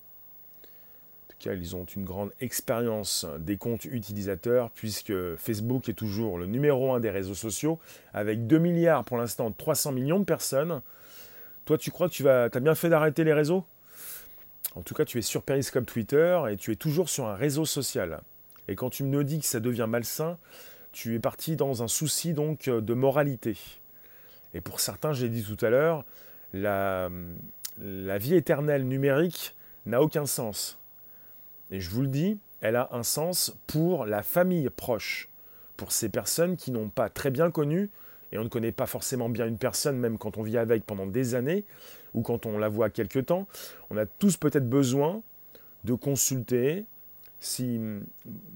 Ils 1.44 1.76
ont 1.76 1.84
une 1.84 2.04
grande 2.04 2.32
expérience 2.40 3.24
des 3.38 3.56
comptes 3.56 3.84
utilisateurs 3.84 4.70
puisque 4.70 5.12
Facebook 5.36 5.88
est 5.88 5.94
toujours 5.94 6.38
le 6.38 6.46
numéro 6.46 6.92
un 6.92 6.98
des 6.98 7.10
réseaux 7.10 7.34
sociaux 7.34 7.78
avec 8.14 8.46
2 8.46 8.58
milliards 8.58 9.04
pour 9.04 9.16
l'instant 9.16 9.52
300 9.52 9.92
millions 9.92 10.18
de 10.18 10.24
personnes. 10.24 10.80
Toi, 11.64 11.78
tu 11.78 11.90
crois 11.90 12.08
que 12.08 12.14
tu 12.14 12.22
vas, 12.22 12.44
as 12.44 12.60
bien 12.60 12.74
fait 12.74 12.88
d'arrêter 12.88 13.22
les 13.22 13.32
réseaux? 13.32 13.64
En 14.74 14.82
tout 14.82 14.94
cas, 14.94 15.04
tu 15.04 15.18
es 15.18 15.22
sur 15.22 15.42
Periscope 15.42 15.86
Twitter 15.86 16.40
et 16.50 16.56
tu 16.56 16.72
es 16.72 16.76
toujours 16.76 17.08
sur 17.08 17.26
un 17.26 17.34
réseau 17.34 17.64
social. 17.64 18.20
Et 18.66 18.74
quand 18.74 18.90
tu 18.90 19.04
me 19.04 19.22
dis 19.22 19.38
que 19.38 19.46
ça 19.46 19.60
devient 19.60 19.86
malsain, 19.88 20.38
tu 20.92 21.14
es 21.14 21.18
parti 21.18 21.54
dans 21.54 21.82
un 21.82 21.88
souci 21.88 22.32
donc 22.34 22.68
de 22.68 22.94
moralité. 22.94 23.56
Et 24.54 24.60
pour 24.60 24.80
certains, 24.80 25.12
j'ai 25.12 25.28
dit 25.28 25.44
tout 25.44 25.64
à 25.64 25.70
l'heure, 25.70 26.04
la 26.54 27.08
vie 28.18 28.34
éternelle 28.34 28.86
numérique 28.86 29.54
n'a 29.84 30.02
aucun 30.02 30.26
sens. 30.26 30.78
Et 31.70 31.80
je 31.80 31.90
vous 31.90 32.02
le 32.02 32.08
dis, 32.08 32.38
elle 32.60 32.76
a 32.76 32.88
un 32.92 33.02
sens 33.02 33.56
pour 33.66 34.06
la 34.06 34.22
famille 34.22 34.68
proche, 34.70 35.28
pour 35.76 35.92
ces 35.92 36.08
personnes 36.08 36.56
qui 36.56 36.70
n'ont 36.70 36.88
pas 36.88 37.08
très 37.08 37.30
bien 37.30 37.50
connu, 37.50 37.90
et 38.32 38.38
on 38.38 38.44
ne 38.44 38.48
connaît 38.48 38.72
pas 38.72 38.86
forcément 38.86 39.28
bien 39.28 39.46
une 39.46 39.58
personne, 39.58 39.98
même 39.98 40.18
quand 40.18 40.36
on 40.36 40.42
vit 40.42 40.58
avec 40.58 40.84
pendant 40.84 41.06
des 41.06 41.34
années, 41.34 41.64
ou 42.14 42.22
quand 42.22 42.46
on 42.46 42.58
la 42.58 42.68
voit 42.68 42.90
quelque 42.90 43.18
temps, 43.18 43.46
on 43.90 43.96
a 43.96 44.06
tous 44.06 44.36
peut-être 44.36 44.68
besoin 44.68 45.22
de 45.84 45.94
consulter, 45.94 46.84
si 47.38 47.80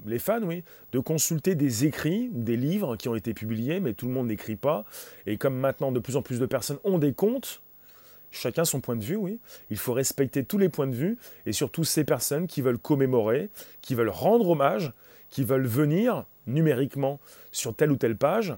les 0.06 0.18
fans, 0.18 0.42
oui, 0.42 0.64
de 0.92 0.98
consulter 0.98 1.54
des 1.54 1.84
écrits, 1.84 2.30
des 2.32 2.56
livres 2.56 2.96
qui 2.96 3.08
ont 3.08 3.14
été 3.14 3.34
publiés, 3.34 3.80
mais 3.80 3.92
tout 3.92 4.06
le 4.06 4.12
monde 4.12 4.26
n'écrit 4.26 4.56
pas. 4.56 4.84
Et 5.26 5.36
comme 5.36 5.56
maintenant 5.56 5.92
de 5.92 6.00
plus 6.00 6.16
en 6.16 6.22
plus 6.22 6.40
de 6.40 6.46
personnes 6.46 6.78
ont 6.82 6.98
des 6.98 7.12
comptes, 7.12 7.62
chacun 8.30 8.64
son 8.64 8.80
point 8.80 8.96
de 8.96 9.04
vue, 9.04 9.16
oui. 9.16 9.38
Il 9.70 9.76
faut 9.76 9.92
respecter 9.92 10.44
tous 10.44 10.58
les 10.58 10.68
points 10.68 10.86
de 10.86 10.94
vue 10.94 11.18
et 11.46 11.52
surtout 11.52 11.84
ces 11.84 12.04
personnes 12.04 12.46
qui 12.46 12.62
veulent 12.62 12.78
commémorer, 12.78 13.50
qui 13.82 13.94
veulent 13.94 14.08
rendre 14.08 14.50
hommage, 14.50 14.92
qui 15.28 15.44
veulent 15.44 15.66
venir 15.66 16.24
numériquement 16.46 17.20
sur 17.52 17.74
telle 17.74 17.92
ou 17.92 17.96
telle 17.96 18.16
page, 18.16 18.54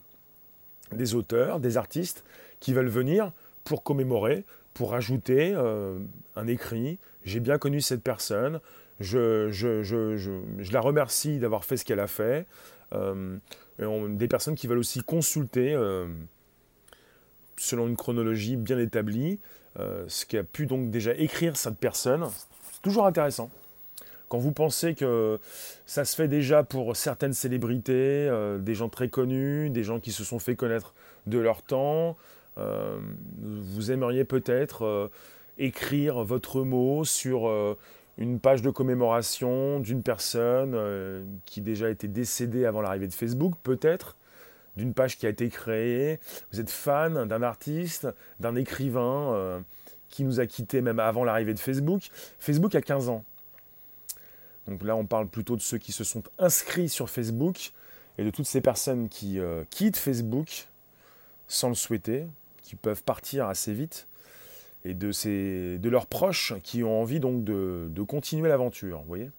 des 0.93 1.15
auteurs, 1.15 1.61
des 1.61 1.77
artistes 1.77 2.25
qui 2.61 2.73
veulent 2.73 2.89
venir 2.89 3.33
pour 3.65 3.83
commémorer, 3.83 4.45
pour 4.75 4.95
ajouter 4.95 5.53
euh, 5.55 5.99
un 6.37 6.47
écrit. 6.47 6.99
J'ai 7.25 7.41
bien 7.41 7.59
connu 7.59 7.81
cette 7.81 8.03
personne. 8.03 8.61
Je, 9.01 9.51
je, 9.51 10.73
la 10.73 10.81
remercie 10.81 11.39
d'avoir 11.39 11.65
fait 11.65 11.77
ce 11.77 11.85
qu'elle 11.85 12.01
a 12.01 12.07
fait. 12.07 12.47
Euh, 12.93 13.39
des 13.79 14.29
personnes 14.29 14.55
qui 14.55 14.67
veulent 14.67 14.79
aussi 14.79 15.03
consulter, 15.03 15.75
euh, 15.75 16.07
selon 17.57 17.89
une 17.89 17.97
chronologie 17.97 18.57
bien 18.57 18.79
établie, 18.79 19.41
ce 19.77 20.27
qu'a 20.27 20.43
pu 20.45 20.67
donc 20.67 20.91
déjà 20.91 21.15
écrire 21.15 21.57
cette 21.57 21.79
personne. 21.79 22.27
C'est 22.73 22.83
toujours 22.83 23.07
intéressant. 23.07 23.51
Quand 24.29 24.39
vous 24.39 24.53
pensez 24.53 24.95
que 24.95 25.39
ça 25.87 26.05
se 26.05 26.17
fait 26.17 26.29
déjà 26.29 26.63
pour 26.63 26.97
certaines 26.97 27.35
célébrités, 27.35 28.31
des 28.61 28.75
gens 28.75 28.89
très 28.89 29.09
connus, 29.09 29.71
des 29.71 29.85
gens 29.85 30.01
qui 30.01 30.13
se 30.13 30.25
sont 30.25 30.39
fait 30.39 30.57
connaître 30.57 30.95
de 31.27 31.39
leur 31.39 31.63
temps, 31.63 32.17
euh, 32.59 32.99
vous 33.41 33.91
aimeriez 33.91 34.25
peut-être 34.25 34.85
euh, 34.85 35.09
écrire 35.59 36.23
votre 36.23 36.63
mot 36.63 37.05
sur 37.05 37.49
euh, 37.49 37.79
une 38.19 38.41
page 38.41 38.63
de 38.63 38.71
commémoration 38.71 39.81
d'une 39.81 40.03
personne 40.03 40.77
qui 41.47 41.63
déjà 41.63 41.89
été 41.89 42.09
décédée 42.09 42.67
avant 42.67 42.83
l'arrivée 42.83 43.07
de 43.07 43.15
Facebook, 43.15 43.55
peut-être, 43.63 44.17
d'une 44.77 44.95
page 44.95 45.19
qui 45.19 45.27
a 45.27 45.29
été 45.29 45.49
créée. 45.49 46.19
Vous 46.53 46.61
êtes 46.61 46.71
fan 46.71 47.27
d'un 47.27 47.43
artiste, 47.43 48.09
d'un 48.41 48.57
écrivain 48.57 49.63
qui 50.09 50.25
nous 50.25 50.41
a 50.41 50.47
quittés 50.47 50.81
même 50.81 50.99
avant 50.99 51.25
l'arrivée 51.25 51.55
de 51.55 51.59
Facebook. 51.59 52.11
Facebook 52.39 52.75
a 52.75 52.81
15 52.81 53.09
ans. 53.09 53.25
Donc 54.67 54.83
là, 54.83 54.97
on 54.97 55.05
parle 55.05 55.29
plutôt 55.29 55.57
de 55.57 55.63
ceux 55.63 55.79
qui 55.79 55.93
se 55.93 56.05
sont 56.05 56.23
inscrits 56.39 56.89
sur 56.89 57.11
Facebook 57.11 57.73
et 58.19 58.25
de 58.25 58.31
toutes 58.31 58.47
ces 58.47 58.61
personnes 58.61 59.09
qui 59.09 59.39
quittent 59.71 59.97
Facebook 59.97 60.69
sans 61.49 61.69
le 61.69 61.75
souhaiter, 61.75 62.27
qui 62.63 62.77
peuvent 62.77 63.03
partir 63.03 63.47
assez 63.47 63.75
vite, 63.75 64.07
et 64.85 64.95
de, 64.95 65.13
ces, 65.13 65.79
de 65.79 65.89
leurs 65.89 66.07
proches 66.07 66.55
qui 66.63 66.83
ont 66.83 67.01
envie 67.01 67.21
donc 67.21 67.45
de, 67.45 67.89
de 67.91 68.03
continuer 68.03 68.49
l'aventure. 68.49 69.01
Vous 69.01 69.09
voyez 69.09 69.31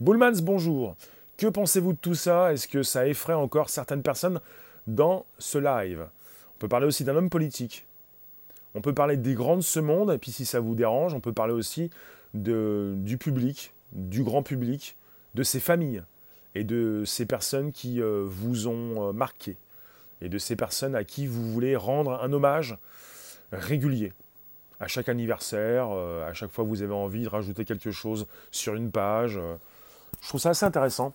Bullmans, 0.00 0.40
bonjour. 0.42 0.96
Que 1.36 1.48
pensez-vous 1.48 1.92
de 1.94 1.98
tout 1.98 2.14
ça? 2.14 2.52
Est-ce 2.52 2.68
que 2.68 2.82
ça 2.82 3.06
effraie 3.08 3.34
encore 3.34 3.68
certaines 3.68 4.02
personnes 4.02 4.40
dans 4.86 5.26
ce 5.38 5.58
live? 5.58 6.06
On 6.56 6.58
peut 6.58 6.68
parler 6.68 6.86
aussi 6.86 7.04
d'un 7.04 7.16
homme 7.16 7.30
politique. 7.30 7.86
On 8.74 8.80
peut 8.80 8.94
parler 8.94 9.16
des 9.16 9.34
grands 9.34 9.56
de 9.56 9.62
ce 9.62 9.80
monde, 9.80 10.12
et 10.12 10.18
puis 10.18 10.32
si 10.32 10.44
ça 10.44 10.60
vous 10.60 10.74
dérange, 10.74 11.14
on 11.14 11.20
peut 11.20 11.32
parler 11.32 11.52
aussi 11.52 11.90
du 12.34 13.18
public, 13.18 13.72
du 13.92 14.22
grand 14.22 14.42
public, 14.42 14.96
de 15.34 15.42
ses 15.42 15.60
familles 15.60 16.02
et 16.54 16.64
de 16.64 17.02
ces 17.04 17.26
personnes 17.26 17.72
qui 17.72 18.00
euh, 18.00 18.24
vous 18.26 18.68
ont 18.68 19.08
euh, 19.08 19.12
marqué 19.12 19.56
et 20.20 20.28
de 20.28 20.38
ces 20.38 20.54
personnes 20.54 20.94
à 20.94 21.02
qui 21.02 21.26
vous 21.26 21.50
voulez 21.50 21.74
rendre 21.74 22.22
un 22.22 22.32
hommage 22.32 22.76
régulier. 23.50 24.12
À 24.78 24.86
chaque 24.86 25.08
anniversaire, 25.08 25.88
euh, 25.90 26.28
à 26.28 26.32
chaque 26.32 26.50
fois 26.50 26.64
que 26.64 26.68
vous 26.68 26.82
avez 26.82 26.94
envie 26.94 27.24
de 27.24 27.28
rajouter 27.28 27.64
quelque 27.64 27.90
chose 27.90 28.26
sur 28.50 28.74
une 28.74 28.90
page. 28.90 29.40
Euh. 30.14 30.18
je 30.22 30.28
trouve 30.28 30.40
ça 30.40 30.50
assez 30.50 30.64
intéressant 30.64 31.12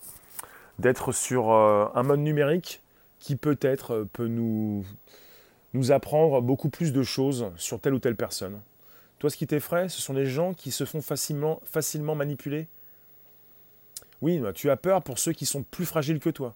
d'être 0.78 1.12
sur 1.12 1.52
euh, 1.52 1.88
un 1.96 2.04
mode 2.04 2.20
numérique 2.20 2.82
qui 3.20 3.36
peut-être 3.36 4.08
peut 4.14 4.28
nous, 4.28 4.86
nous 5.74 5.92
apprendre 5.92 6.42
beaucoup 6.42 6.70
plus 6.70 6.94
de 6.94 7.04
choses 7.04 7.52
sur 7.58 7.80
telle 7.80 7.94
ou 7.94 8.00
telle 8.00 8.16
personne. 8.16 8.62
Toi, 9.20 9.30
ce 9.30 9.36
qui 9.36 9.48
t'effraie, 9.48 9.90
ce 9.90 10.02
sont 10.02 10.14
les 10.14 10.26
gens 10.26 10.54
qui 10.54 10.72
se 10.72 10.86
font 10.86 11.02
facilement, 11.02 11.62
facilement 11.66 12.16
manipuler? 12.16 12.68
Oui, 14.22 14.40
bah, 14.40 14.54
tu 14.54 14.70
as 14.70 14.78
peur 14.78 15.02
pour 15.02 15.20
ceux 15.20 15.34
qui 15.34 15.46
sont 15.46 15.64
plus 15.64 15.86
fragiles 15.86 16.20
que 16.20 16.30
toi 16.30 16.56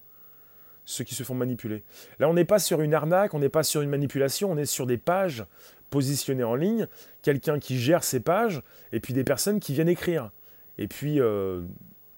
ceux 0.85 1.03
qui 1.03 1.15
se 1.15 1.23
font 1.23 1.35
manipuler. 1.35 1.83
Là, 2.19 2.29
on 2.29 2.33
n'est 2.33 2.45
pas 2.45 2.59
sur 2.59 2.81
une 2.81 2.93
arnaque, 2.93 3.33
on 3.33 3.39
n'est 3.39 3.49
pas 3.49 3.63
sur 3.63 3.81
une 3.81 3.89
manipulation, 3.89 4.51
on 4.51 4.57
est 4.57 4.65
sur 4.65 4.85
des 4.85 4.97
pages 4.97 5.45
positionnées 5.89 6.43
en 6.43 6.55
ligne, 6.55 6.87
quelqu'un 7.21 7.59
qui 7.59 7.77
gère 7.77 8.03
ces 8.03 8.19
pages, 8.19 8.61
et 8.91 8.99
puis 8.99 9.13
des 9.13 9.23
personnes 9.23 9.59
qui 9.59 9.73
viennent 9.73 9.89
écrire. 9.89 10.31
Et 10.77 10.87
puis, 10.87 11.19
euh, 11.19 11.61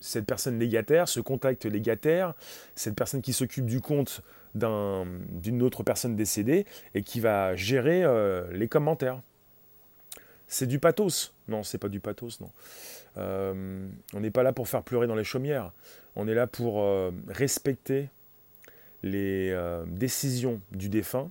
cette 0.06 0.26
personne 0.26 0.60
légataire, 0.60 1.08
ce 1.08 1.20
contact 1.20 1.66
légataire, 1.66 2.34
cette 2.76 2.96
personne 2.96 3.22
qui 3.22 3.34
s'occupe 3.34 3.66
du 3.66 3.82
compte 3.82 4.22
d'une 4.54 5.62
autre 5.62 5.84
personne 5.84 6.16
décédée 6.16 6.66
et 6.94 7.04
qui 7.04 7.20
va 7.20 7.56
gérer 7.56 8.04
euh, 8.04 8.46
les 8.54 8.68
commentaires. 8.68 9.22
C'est 10.48 10.68
du 10.68 10.80
pathos. 10.80 11.34
Non, 11.48 11.64
c'est 11.64 11.78
pas 11.78 11.90
du 11.90 12.00
pathos, 12.00 12.40
non. 12.40 12.50
Euh, 13.18 13.88
on 14.14 14.20
n'est 14.20 14.32
pas 14.32 14.44
là 14.44 14.54
pour 14.54 14.68
faire 14.68 14.84
pleurer 14.84 15.08
dans 15.08 15.16
les 15.16 15.24
chaumières. 15.24 15.72
On 16.16 16.28
est 16.28 16.34
là 16.34 16.48
pour 16.48 16.86
respecter 17.28 18.10
les 19.06 19.52
euh, 19.52 19.86
décisions 19.88 20.60
du 20.72 20.90
défunt, 20.90 21.30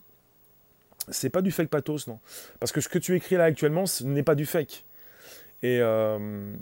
c'est 1.11 1.29
pas 1.29 1.43
du 1.43 1.51
fake 1.51 1.69
pathos, 1.69 2.07
non. 2.07 2.21
Parce 2.61 2.73
que 2.73 2.81
ce 2.81 2.89
que 2.89 2.99
tu 2.99 3.15
écris 3.15 3.35
là 3.35 3.45
actuellement, 3.45 3.85
ce 3.85 4.05
n'est 4.05 4.23
pas 4.23 4.37
du 4.37 4.47
fake. 4.47 4.85
Et 5.63 5.81
euh, 5.81 6.55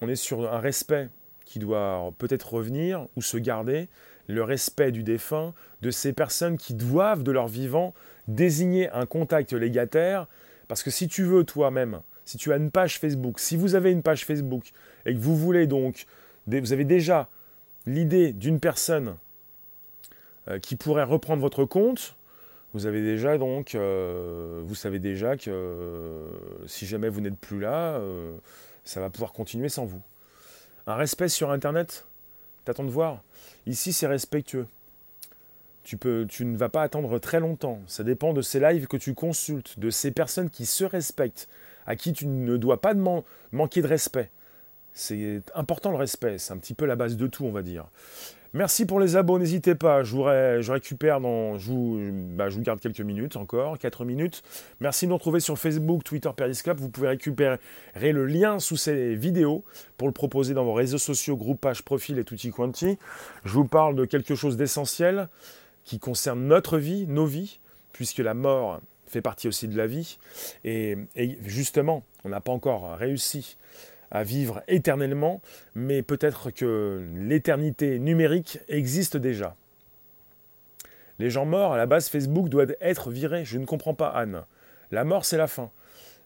on 0.00 0.08
est 0.08 0.16
sur 0.16 0.52
un 0.52 0.58
respect 0.58 1.08
qui 1.46 1.58
doit 1.58 2.12
peut-être 2.18 2.52
revenir 2.52 3.06
ou 3.16 3.22
se 3.22 3.38
garder, 3.38 3.88
le 4.26 4.42
respect 4.42 4.92
du 4.92 5.02
défunt, 5.02 5.54
de 5.80 5.90
ces 5.90 6.12
personnes 6.12 6.58
qui 6.58 6.74
doivent 6.74 7.22
de 7.22 7.32
leur 7.32 7.48
vivant 7.48 7.94
désigner 8.28 8.90
un 8.90 9.06
contact 9.06 9.52
légataire, 9.52 10.26
parce 10.68 10.82
que 10.82 10.90
si 10.90 11.08
tu 11.08 11.22
veux 11.22 11.44
toi-même, 11.44 12.00
si 12.24 12.36
tu 12.36 12.52
as 12.52 12.56
une 12.56 12.70
page 12.70 12.98
Facebook, 12.98 13.38
si 13.38 13.56
vous 13.56 13.74
avez 13.74 13.92
une 13.92 14.02
page 14.02 14.26
Facebook 14.26 14.72
et 15.06 15.14
que 15.14 15.20
vous 15.20 15.36
voulez 15.36 15.66
donc, 15.66 16.06
vous 16.46 16.72
avez 16.72 16.84
déjà 16.84 17.28
l'idée 17.86 18.32
d'une 18.32 18.60
personne 18.60 19.16
euh, 20.48 20.58
qui 20.58 20.76
pourrait 20.76 21.04
reprendre 21.04 21.40
votre 21.40 21.64
compte, 21.64 22.16
vous 22.74 22.86
avez 22.86 23.00
déjà 23.00 23.38
donc, 23.38 23.74
euh, 23.74 24.60
vous 24.64 24.74
savez 24.74 24.98
déjà 24.98 25.36
que 25.36 25.50
euh, 25.50 26.28
si 26.66 26.84
jamais 26.84 27.08
vous 27.08 27.20
n'êtes 27.20 27.38
plus 27.38 27.60
là, 27.60 28.00
ça 28.84 29.00
va 29.00 29.08
pouvoir 29.08 29.32
continuer 29.32 29.68
sans 29.68 29.86
vous. 29.86 30.02
Un 30.88 30.94
respect 30.94 31.28
sur 31.28 31.50
Internet, 31.50 32.06
t'attends 32.64 32.84
de 32.84 32.90
voir. 32.90 33.20
Ici, 33.66 33.92
c'est 33.92 34.06
respectueux. 34.06 34.68
Tu, 35.82 35.96
ne 36.44 36.56
vas 36.56 36.68
pas 36.68 36.82
attendre 36.82 37.18
très 37.18 37.40
longtemps. 37.40 37.80
Ça 37.88 38.04
dépend 38.04 38.32
de 38.32 38.40
ces 38.40 38.60
lives 38.60 38.86
que 38.86 38.96
tu 38.96 39.12
consultes, 39.12 39.80
de 39.80 39.90
ces 39.90 40.12
personnes 40.12 40.48
qui 40.48 40.64
se 40.64 40.84
respectent, 40.84 41.48
à 41.86 41.96
qui 41.96 42.12
tu 42.12 42.26
ne 42.26 42.56
dois 42.56 42.80
pas 42.80 42.94
manquer 43.50 43.82
de 43.82 43.88
respect. 43.88 44.30
C'est 44.94 45.42
important 45.56 45.90
le 45.90 45.96
respect, 45.96 46.38
c'est 46.38 46.52
un 46.52 46.58
petit 46.58 46.74
peu 46.74 46.86
la 46.86 46.96
base 46.96 47.16
de 47.16 47.26
tout, 47.26 47.44
on 47.44 47.50
va 47.52 47.62
dire. 47.62 47.86
Merci 48.56 48.86
pour 48.86 49.00
les 49.00 49.16
abos, 49.16 49.38
n'hésitez 49.38 49.74
pas, 49.74 50.02
je, 50.02 50.16
vous, 50.16 50.22
récupère 50.22 51.20
dans... 51.20 51.58
Je 51.58 51.66
vous, 51.66 52.10
bah, 52.30 52.48
je 52.48 52.58
garde 52.58 52.80
quelques 52.80 53.02
minutes 53.02 53.36
encore, 53.36 53.78
4 53.78 54.06
minutes. 54.06 54.42
Merci 54.80 55.04
de 55.04 55.10
nous 55.10 55.16
retrouver 55.16 55.40
sur 55.40 55.58
Facebook, 55.58 56.02
Twitter, 56.04 56.30
Periscope. 56.34 56.78
Vous 56.78 56.88
pouvez 56.88 57.08
récupérer 57.08 57.58
le 57.94 58.24
lien 58.24 58.58
sous 58.58 58.78
ces 58.78 59.14
vidéos 59.14 59.62
pour 59.98 60.08
le 60.08 60.14
proposer 60.14 60.54
dans 60.54 60.64
vos 60.64 60.72
réseaux 60.72 60.96
sociaux, 60.96 61.36
groupe, 61.36 61.60
page, 61.60 61.82
profil 61.82 62.18
et 62.18 62.24
tutti 62.24 62.50
quanti. 62.50 62.96
Je 63.44 63.52
vous 63.52 63.66
parle 63.66 63.94
de 63.94 64.06
quelque 64.06 64.34
chose 64.34 64.56
d'essentiel 64.56 65.28
qui 65.84 65.98
concerne 65.98 66.40
notre 66.40 66.78
vie, 66.78 67.06
nos 67.06 67.26
vies, 67.26 67.60
puisque 67.92 68.20
la 68.20 68.32
mort 68.32 68.80
fait 69.06 69.20
partie 69.20 69.48
aussi 69.48 69.68
de 69.68 69.76
la 69.76 69.86
vie. 69.86 70.16
Et, 70.64 70.96
et 71.14 71.36
justement, 71.44 72.04
on 72.24 72.30
n'a 72.30 72.40
pas 72.40 72.52
encore 72.52 72.96
réussi 72.96 73.58
à 74.10 74.22
vivre 74.22 74.62
éternellement, 74.68 75.40
mais 75.74 76.02
peut-être 76.02 76.50
que 76.50 77.06
l'éternité 77.16 77.98
numérique 77.98 78.58
existe 78.68 79.16
déjà. 79.16 79.56
Les 81.18 81.30
gens 81.30 81.46
morts, 81.46 81.72
à 81.72 81.76
la 81.76 81.86
base, 81.86 82.08
Facebook 82.08 82.48
doit 82.48 82.66
être 82.80 83.10
viré. 83.10 83.44
Je 83.44 83.58
ne 83.58 83.64
comprends 83.64 83.94
pas, 83.94 84.08
Anne. 84.08 84.42
La 84.90 85.04
mort, 85.04 85.24
c'est 85.24 85.38
la 85.38 85.46
fin. 85.46 85.70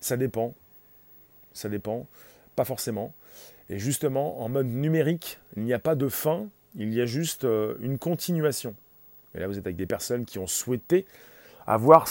Ça 0.00 0.16
dépend. 0.16 0.54
Ça 1.52 1.68
dépend. 1.68 2.06
Pas 2.56 2.64
forcément. 2.64 3.14
Et 3.68 3.78
justement, 3.78 4.42
en 4.42 4.48
mode 4.48 4.66
numérique, 4.66 5.38
il 5.56 5.62
n'y 5.62 5.72
a 5.72 5.78
pas 5.78 5.94
de 5.94 6.08
fin, 6.08 6.48
il 6.74 6.92
y 6.92 7.00
a 7.00 7.06
juste 7.06 7.44
euh, 7.44 7.76
une 7.80 7.98
continuation. 7.98 8.74
Et 9.34 9.38
là, 9.38 9.46
vous 9.46 9.58
êtes 9.58 9.66
avec 9.66 9.76
des 9.76 9.86
personnes 9.86 10.24
qui 10.24 10.40
ont 10.40 10.48
souhaité 10.48 11.06
avoir 11.66 12.08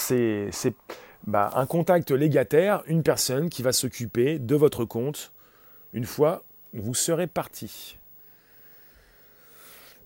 bah, 1.26 1.50
un 1.54 1.66
contact 1.66 2.10
légataire, 2.10 2.82
une 2.86 3.02
personne 3.02 3.50
qui 3.50 3.62
va 3.62 3.72
s'occuper 3.72 4.38
de 4.38 4.54
votre 4.54 4.86
compte 4.86 5.32
une 5.92 6.04
fois 6.04 6.44
vous 6.72 6.94
serez 6.94 7.26
parti. 7.26 7.98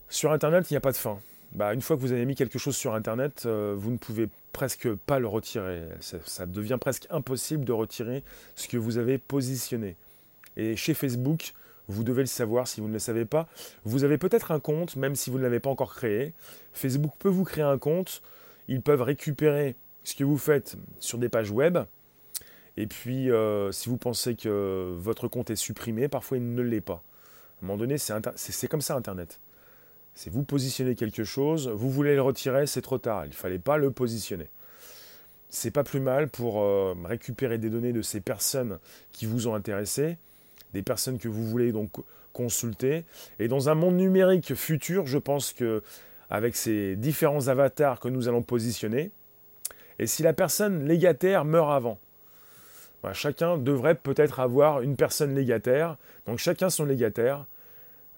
Sur 0.08 0.32
Internet, 0.32 0.70
il 0.70 0.74
n'y 0.74 0.78
a 0.78 0.80
pas 0.80 0.92
de 0.92 0.96
fin. 0.96 1.18
Bah, 1.52 1.74
une 1.74 1.82
fois 1.82 1.96
que 1.96 2.00
vous 2.00 2.12
avez 2.12 2.24
mis 2.24 2.34
quelque 2.34 2.58
chose 2.58 2.76
sur 2.76 2.94
Internet, 2.94 3.44
euh, 3.46 3.74
vous 3.76 3.90
ne 3.90 3.96
pouvez 3.96 4.28
presque 4.52 4.92
pas 4.92 5.18
le 5.18 5.26
retirer. 5.26 5.82
Ça, 6.00 6.46
devient 6.46 6.78
presque 6.80 7.06
impossible 7.10 7.64
de 7.64 7.72
retirer 7.72 8.22
ce 8.54 8.68
que 8.68 8.76
vous 8.76 8.98
avez 8.98 9.18
positionné. 9.18 9.96
Et 10.56 10.76
chez 10.76 10.94
Facebook, 10.94 11.52
vous 11.88 12.02
devez 12.02 12.22
le 12.22 12.26
savoir 12.26 12.66
si 12.66 12.80
vous 12.80 12.88
ne 12.88 12.92
le 12.92 12.98
savez 12.98 13.24
pas. 13.24 13.48
Vous 13.84 14.04
avez 14.04 14.18
peut-être 14.18 14.52
un 14.52 14.60
compte, 14.60 14.96
même 14.96 15.16
si 15.16 15.30
vous 15.30 15.38
ne 15.38 15.42
l'avez 15.42 15.60
pas 15.60 15.70
encore 15.70 15.94
créé. 15.94 16.32
Facebook 16.72 17.12
peut 17.18 17.28
vous 17.28 17.44
créer 17.44 17.64
un 17.64 17.78
compte. 17.78 18.22
Ils 18.68 18.80
peuvent 18.80 19.02
récupérer 19.02 19.76
ce 20.02 20.14
que 20.14 20.24
vous 20.24 20.38
faites 20.38 20.76
sur 20.98 21.18
des 21.18 21.28
pages 21.28 21.50
web 21.50 21.78
et 22.76 22.86
puis, 22.86 23.30
euh, 23.30 23.70
si 23.72 23.88
vous 23.88 23.96
pensez 23.96 24.34
que 24.34 24.94
votre 24.98 25.28
compte 25.28 25.50
est 25.50 25.56
supprimé, 25.56 26.08
parfois 26.08 26.38
il 26.38 26.54
ne 26.54 26.62
l'est 26.62 26.80
pas. 26.80 27.02
À 27.60 27.64
un 27.64 27.66
moment 27.66 27.78
donné, 27.78 27.96
c'est 27.98 28.68
comme 28.68 28.80
ça 28.80 28.96
Internet. 28.96 29.40
C'est 30.14 30.30
vous 30.30 30.44
positionnez 30.44 30.94
quelque 30.94 31.24
chose, 31.24 31.68
vous 31.68 31.90
voulez 31.90 32.14
le 32.14 32.22
retirer, 32.22 32.66
c'est 32.66 32.82
trop 32.82 32.98
tard. 32.98 33.24
Il 33.26 33.30
ne 33.30 33.34
fallait 33.34 33.58
pas 33.58 33.76
le 33.76 33.90
positionner. 33.90 34.48
C'est 35.50 35.70
pas 35.70 35.84
plus 35.84 36.00
mal 36.00 36.28
pour 36.28 36.62
euh, 36.62 36.94
récupérer 37.04 37.58
des 37.58 37.70
données 37.70 37.92
de 37.92 38.02
ces 38.02 38.20
personnes 38.20 38.78
qui 39.12 39.26
vous 39.26 39.46
ont 39.46 39.54
intéressé, 39.54 40.18
des 40.72 40.82
personnes 40.82 41.18
que 41.18 41.28
vous 41.28 41.46
voulez 41.46 41.70
donc 41.70 41.90
consulter. 42.32 43.04
Et 43.38 43.46
dans 43.46 43.68
un 43.68 43.74
monde 43.74 43.96
numérique 43.96 44.54
futur, 44.54 45.06
je 45.06 45.18
pense 45.18 45.52
que 45.52 45.82
avec 46.30 46.56
ces 46.56 46.96
différents 46.96 47.46
avatars 47.46 48.00
que 48.00 48.08
nous 48.08 48.26
allons 48.28 48.42
positionner, 48.42 49.12
et 50.00 50.08
si 50.08 50.24
la 50.24 50.32
personne 50.32 50.84
légataire 50.86 51.44
meurt 51.44 51.70
avant, 51.70 52.00
chacun 53.12 53.58
devrait 53.58 53.94
peut-être 53.94 54.40
avoir 54.40 54.80
une 54.80 54.96
personne 54.96 55.34
légataire. 55.34 55.96
Donc 56.26 56.38
chacun 56.38 56.70
son 56.70 56.84
légataire. 56.84 57.44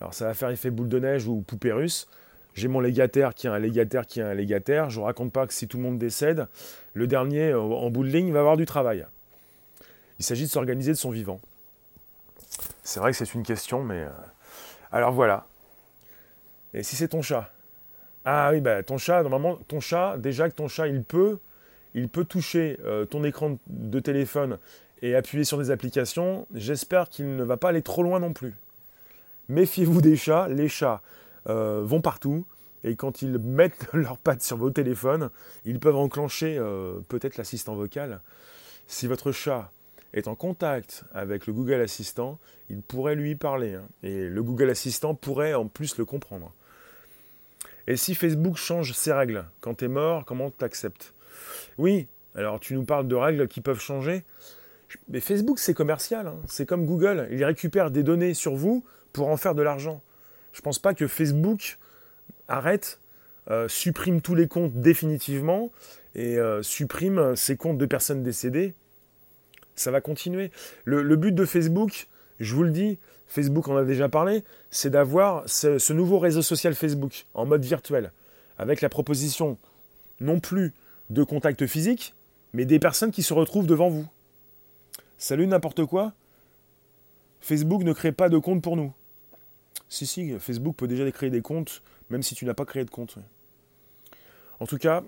Alors 0.01 0.15
ça 0.15 0.27
va 0.27 0.35
faire 0.35 0.51
effet 0.51 0.71
boule 0.71 0.89
de 0.89 0.99
neige 0.99 1.27
ou 1.27 1.41
poupée 1.41 1.73
russe. 1.73 2.09
J'ai 2.55 2.69
mon 2.69 2.81
légataire 2.81 3.35
qui 3.35 3.49
a 3.49 3.53
un 3.53 3.59
légataire 3.59 4.07
qui 4.07 4.21
a 4.21 4.29
un 4.29 4.35
légataire. 4.35 4.89
Je 4.89 5.01
ne 5.01 5.05
raconte 5.05 5.33
pas 5.33 5.47
que 5.47 5.53
si 5.53 5.69
tout 5.69 5.77
le 5.77 5.83
monde 5.83 5.99
décède, 5.99 6.47
le 6.95 7.07
dernier 7.07 7.53
en 7.53 7.91
bout 7.91 8.05
de 8.05 8.09
ligne 8.09 8.33
va 8.33 8.41
avoir 8.41 8.57
du 8.57 8.65
travail. 8.65 9.07
Il 10.19 10.25
s'agit 10.25 10.45
de 10.45 10.51
s'organiser 10.51 10.93
de 10.93 10.97
son 10.97 11.11
vivant. 11.11 11.41
C'est 12.83 13.01
vrai 13.01 13.11
que 13.11 13.17
c'est 13.19 13.35
une 13.35 13.43
question, 13.43 13.83
mais... 13.83 14.03
Euh, 14.03 14.11
alors 14.93 15.13
voilà. 15.13 15.47
Et 16.73 16.83
si 16.83 16.97
c'est 16.97 17.09
ton 17.09 17.21
chat? 17.21 17.51
Ah 18.25 18.51
oui, 18.53 18.61
bah, 18.61 18.83
ton 18.83 18.97
chat, 18.97 19.23
normalement, 19.23 19.59
ton 19.69 19.81
chat, 19.81 20.17
déjà 20.17 20.49
que 20.49 20.55
ton 20.55 20.69
chat, 20.69 20.89
il 20.89 21.03
peut 21.03 21.39
il 21.97 22.11
peut 22.11 22.27
toucher 22.27 22.79
euh, 22.85 23.07
ton 23.07 23.25
écran 23.25 23.59
de 23.69 24.01
téléphone 24.01 24.59
et 25.01 25.17
appuyer 25.17 25.45
sur 25.45 25.57
des 25.57 25.71
applications. 25.71 26.47
J'espère 26.55 27.09
qu'il 27.09 27.37
ne 27.37 27.43
va 27.43 27.57
pas 27.57 27.71
aller 27.71 27.81
trop 27.81 28.03
loin 28.03 28.21
non 28.21 28.35
plus. 28.35 28.55
Méfiez-vous 29.49 30.03
des 30.03 30.15
chats. 30.17 30.47
Les 30.49 30.69
chats 30.69 31.01
euh, 31.49 31.81
vont 31.83 32.03
partout. 32.03 32.45
Et 32.85 32.97
quand 32.97 33.23
ils 33.23 33.39
mettent 33.39 33.89
leurs 33.95 34.19
pattes 34.19 34.43
sur 34.43 34.59
vos 34.59 34.69
téléphones, 34.69 35.31
ils 35.65 35.81
peuvent 35.81 35.97
enclencher 35.97 36.59
euh, 36.59 37.01
peut-être 37.09 37.39
l'assistant 37.39 37.75
vocal. 37.75 38.21
Si 38.87 39.07
votre 39.07 39.33
chat 39.33 39.73
est 40.13 40.29
en 40.29 40.35
contact 40.35 41.03
avec 41.15 41.47
le 41.47 41.55
Google 41.55 41.81
Assistant, 41.81 42.39
il 42.69 42.83
pourrait 42.83 43.15
lui 43.15 43.37
parler. 43.37 43.75
Hein. 43.75 43.85
et 44.03 44.29
le 44.29 44.43
Google 44.43 44.69
Assistant 44.69 45.15
pourrait 45.15 45.55
en 45.55 45.67
plus 45.67 45.97
le 45.97 46.05
comprendre. 46.05 46.53
Et 47.87 47.97
si 47.97 48.15
Facebook 48.15 48.57
change 48.57 48.93
ses 48.93 49.15
règles, 49.15 49.47
quand 49.61 49.79
tu 49.79 49.87
es 49.87 49.89
mort, 49.89 50.27
comment 50.27 50.51
tu 50.51 50.65
acceptes 50.65 51.15
oui, 51.79 52.09
alors 52.35 52.61
tu 52.61 52.75
nous 52.75 52.85
parles 52.85 53.09
de 53.09 53.15
règles 53.15 53.49
qui 53.49 53.61
peuvent 53.61 53.81
changer. 53.81 54.25
Mais 55.09 55.21
Facebook, 55.21 55.59
c'est 55.59 55.75
commercial. 55.75 56.27
Hein. 56.27 56.39
C'est 56.47 56.67
comme 56.67 56.87
Google. 56.87 57.29
Il 57.31 57.45
récupère 57.45 57.91
des 57.91 58.03
données 58.03 58.35
sur 58.35 58.55
vous 58.55 58.85
pour 59.13 59.29
en 59.29 59.37
faire 59.37 59.55
de 59.55 59.63
l'argent. 59.63 60.03
Je 60.53 60.61
ne 60.61 60.63
pense 60.63 60.79
pas 60.79 60.95
que 60.95 61.07
Facebook 61.07 61.79
arrête, 62.49 63.01
euh, 63.51 63.69
supprime 63.69 64.21
tous 64.21 64.35
les 64.35 64.49
comptes 64.49 64.75
définitivement 64.75 65.71
et 66.15 66.39
euh, 66.39 66.63
supprime 66.63 67.37
ces 67.37 67.57
comptes 67.57 67.79
de 67.79 67.87
personnes 67.87 68.23
décédées. 68.23 68.75
Ça 69.75 69.91
va 69.91 70.01
continuer. 70.01 70.51
Le, 70.85 71.17
but 71.17 71.33
de 71.33 71.45
Facebook, 71.45 72.09
je 72.41 72.55
vous 72.55 72.63
le 72.63 72.71
dis, 72.71 72.99
Facebook 73.27 73.69
en 73.69 73.77
a 73.77 73.85
déjà 73.85 74.09
parlé, 74.09 74.43
c'est 74.71 74.89
d'avoir 74.89 75.43
ce 75.47 75.93
nouveau 75.93 76.19
réseau 76.19 76.41
social 76.41 76.75
Facebook 76.75 77.27
en 77.35 77.45
mode 77.45 77.63
virtuel, 77.63 78.13
avec 78.57 78.81
la 78.81 78.89
proposition 78.89 79.59
non 80.21 80.41
plus 80.41 80.73
de 81.11 81.23
contact 81.23 81.67
physique, 81.67 82.15
mais 82.53 82.65
des 82.65 82.79
personnes 82.79 83.11
qui 83.11 83.23
se 83.23 83.35
retrouvent 83.35 83.67
devant 83.67 83.89
vous. 83.89 84.07
Salut 85.19 85.47
n'importe 85.47 85.85
quoi 85.85 86.13
Facebook 87.41 87.85
ne 87.85 87.93
crée 87.93 88.13
pas 88.13 88.29
de 88.29 88.39
compte 88.39 88.63
pour 88.63 88.77
nous. 88.77 88.93
Si, 89.89 90.07
si, 90.07 90.37
Facebook 90.39 90.77
peut 90.77 90.89
déjà 90.89 91.09
créer 91.13 91.31
des 91.31 91.43
comptes, 91.43 91.83
même 92.11 92.23
si 92.23 92.35
tu 92.35 92.45
n'as 92.45 92.55
pas 92.55 92.65
créé 92.65 92.85
de 92.85 92.91
compte. 92.91 93.19
En 94.59 94.67
tout 94.67 94.79
cas, 94.79 95.05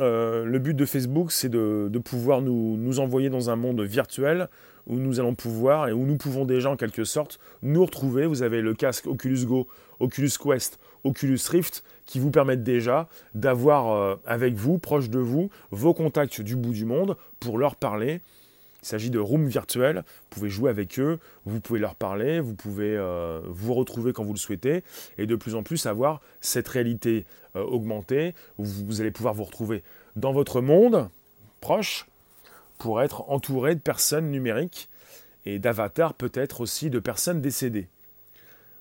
euh, 0.00 0.44
le 0.44 0.58
but 0.58 0.74
de 0.74 0.84
Facebook, 0.84 1.32
c'est 1.32 1.48
de, 1.48 1.98
pouvoir 1.98 2.42
nous, 2.42 3.00
envoyer 3.00 3.30
dans 3.30 3.50
un 3.50 3.56
monde 3.56 3.80
virtuel 3.80 4.48
où 4.86 4.96
nous 4.96 5.20
allons 5.20 5.34
pouvoir 5.34 5.88
et 5.88 5.92
où 5.92 6.04
nous 6.06 6.16
pouvons 6.16 6.44
déjà 6.44 6.70
en 6.70 6.76
quelque 6.76 7.04
sorte 7.04 7.38
nous 7.62 7.84
retrouver. 7.84 8.26
Vous 8.26 8.42
avez 8.42 8.62
le 8.62 8.74
casque 8.74 9.06
Oculus 9.06 9.44
Go, 9.44 9.68
Oculus 10.00 10.32
Quest, 10.42 10.78
Oculus 11.04 11.40
Rift 11.48 11.84
qui 12.06 12.18
vous 12.18 12.30
permettent 12.30 12.64
déjà 12.64 13.08
d'avoir 13.34 13.92
euh, 13.92 14.16
avec 14.26 14.54
vous, 14.54 14.78
proche 14.78 15.10
de 15.10 15.18
vous, 15.18 15.50
vos 15.70 15.94
contacts 15.94 16.40
du 16.40 16.56
bout 16.56 16.72
du 16.72 16.84
monde 16.84 17.16
pour 17.38 17.58
leur 17.58 17.76
parler. 17.76 18.20
Il 18.82 18.86
s'agit 18.86 19.10
de 19.10 19.18
rooms 19.18 19.46
virtuels, 19.46 20.04
vous 20.06 20.26
pouvez 20.30 20.50
jouer 20.50 20.70
avec 20.70 20.98
eux, 20.98 21.18
vous 21.44 21.60
pouvez 21.60 21.78
leur 21.78 21.94
parler, 21.94 22.40
vous 22.40 22.54
pouvez 22.54 22.96
euh, 22.96 23.40
vous 23.46 23.74
retrouver 23.74 24.12
quand 24.12 24.24
vous 24.24 24.32
le 24.32 24.38
souhaitez, 24.38 24.82
et 25.18 25.26
de 25.26 25.36
plus 25.36 25.54
en 25.54 25.62
plus 25.62 25.86
avoir 25.86 26.20
cette 26.40 26.68
réalité 26.68 27.26
euh, 27.56 27.62
augmentée, 27.62 28.34
où 28.58 28.64
vous 28.64 29.00
allez 29.00 29.10
pouvoir 29.10 29.34
vous 29.34 29.44
retrouver 29.44 29.82
dans 30.16 30.32
votre 30.32 30.60
monde 30.60 31.08
proche, 31.60 32.06
pour 32.80 33.02
être 33.02 33.28
entouré 33.28 33.74
de 33.74 33.80
personnes 33.80 34.30
numériques 34.30 34.88
et 35.44 35.58
d'avatars 35.58 36.14
peut-être 36.14 36.62
aussi 36.62 36.90
de 36.90 36.98
personnes 36.98 37.40
décédées. 37.40 37.88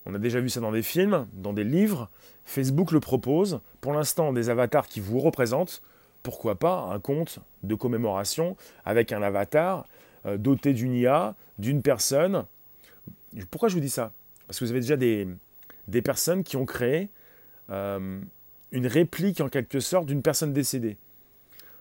On 0.06 0.16
a 0.16 0.18
déjà 0.18 0.40
vu 0.40 0.50
ça 0.50 0.62
dans 0.62 0.72
des 0.72 0.82
films, 0.82 1.28
dans 1.34 1.54
des 1.54 1.66
livres. 1.66 2.10
Facebook 2.46 2.92
le 2.92 3.02
propose. 3.02 3.60
Pour 3.82 3.94
l'instant, 3.94 4.34
des 4.34 4.50
avatars 4.50 4.88
qui 4.88 5.02
vous 5.02 5.20
représentent. 5.20 5.82
Pourquoi 6.30 6.60
pas 6.60 6.92
un 6.94 7.00
compte 7.00 7.40
de 7.64 7.74
commémoration 7.74 8.56
avec 8.86 9.12
un 9.12 9.24
avatar 9.24 9.88
euh, 10.28 10.38
doté 10.38 10.74
d'une 10.74 10.94
IA, 10.94 11.34
d'une 11.58 11.82
personne. 11.82 12.46
Pourquoi 13.50 13.68
je 13.68 13.74
vous 13.74 13.80
dis 13.80 13.90
ça? 13.90 14.12
Parce 14.46 14.60
que 14.60 14.66
vous 14.66 14.70
avez 14.70 14.80
déjà 14.80 14.96
des, 14.96 15.28
personnes 16.04 16.44
qui 16.44 16.56
ont 16.56 16.68
créé 16.68 17.10
euh, 17.72 18.20
une 18.72 18.86
réplique 18.86 19.42
en 19.42 19.50
quelque 19.50 19.80
sorte 19.80 20.06
d'une 20.06 20.22
personne 20.22 20.54
décédée. 20.54 20.98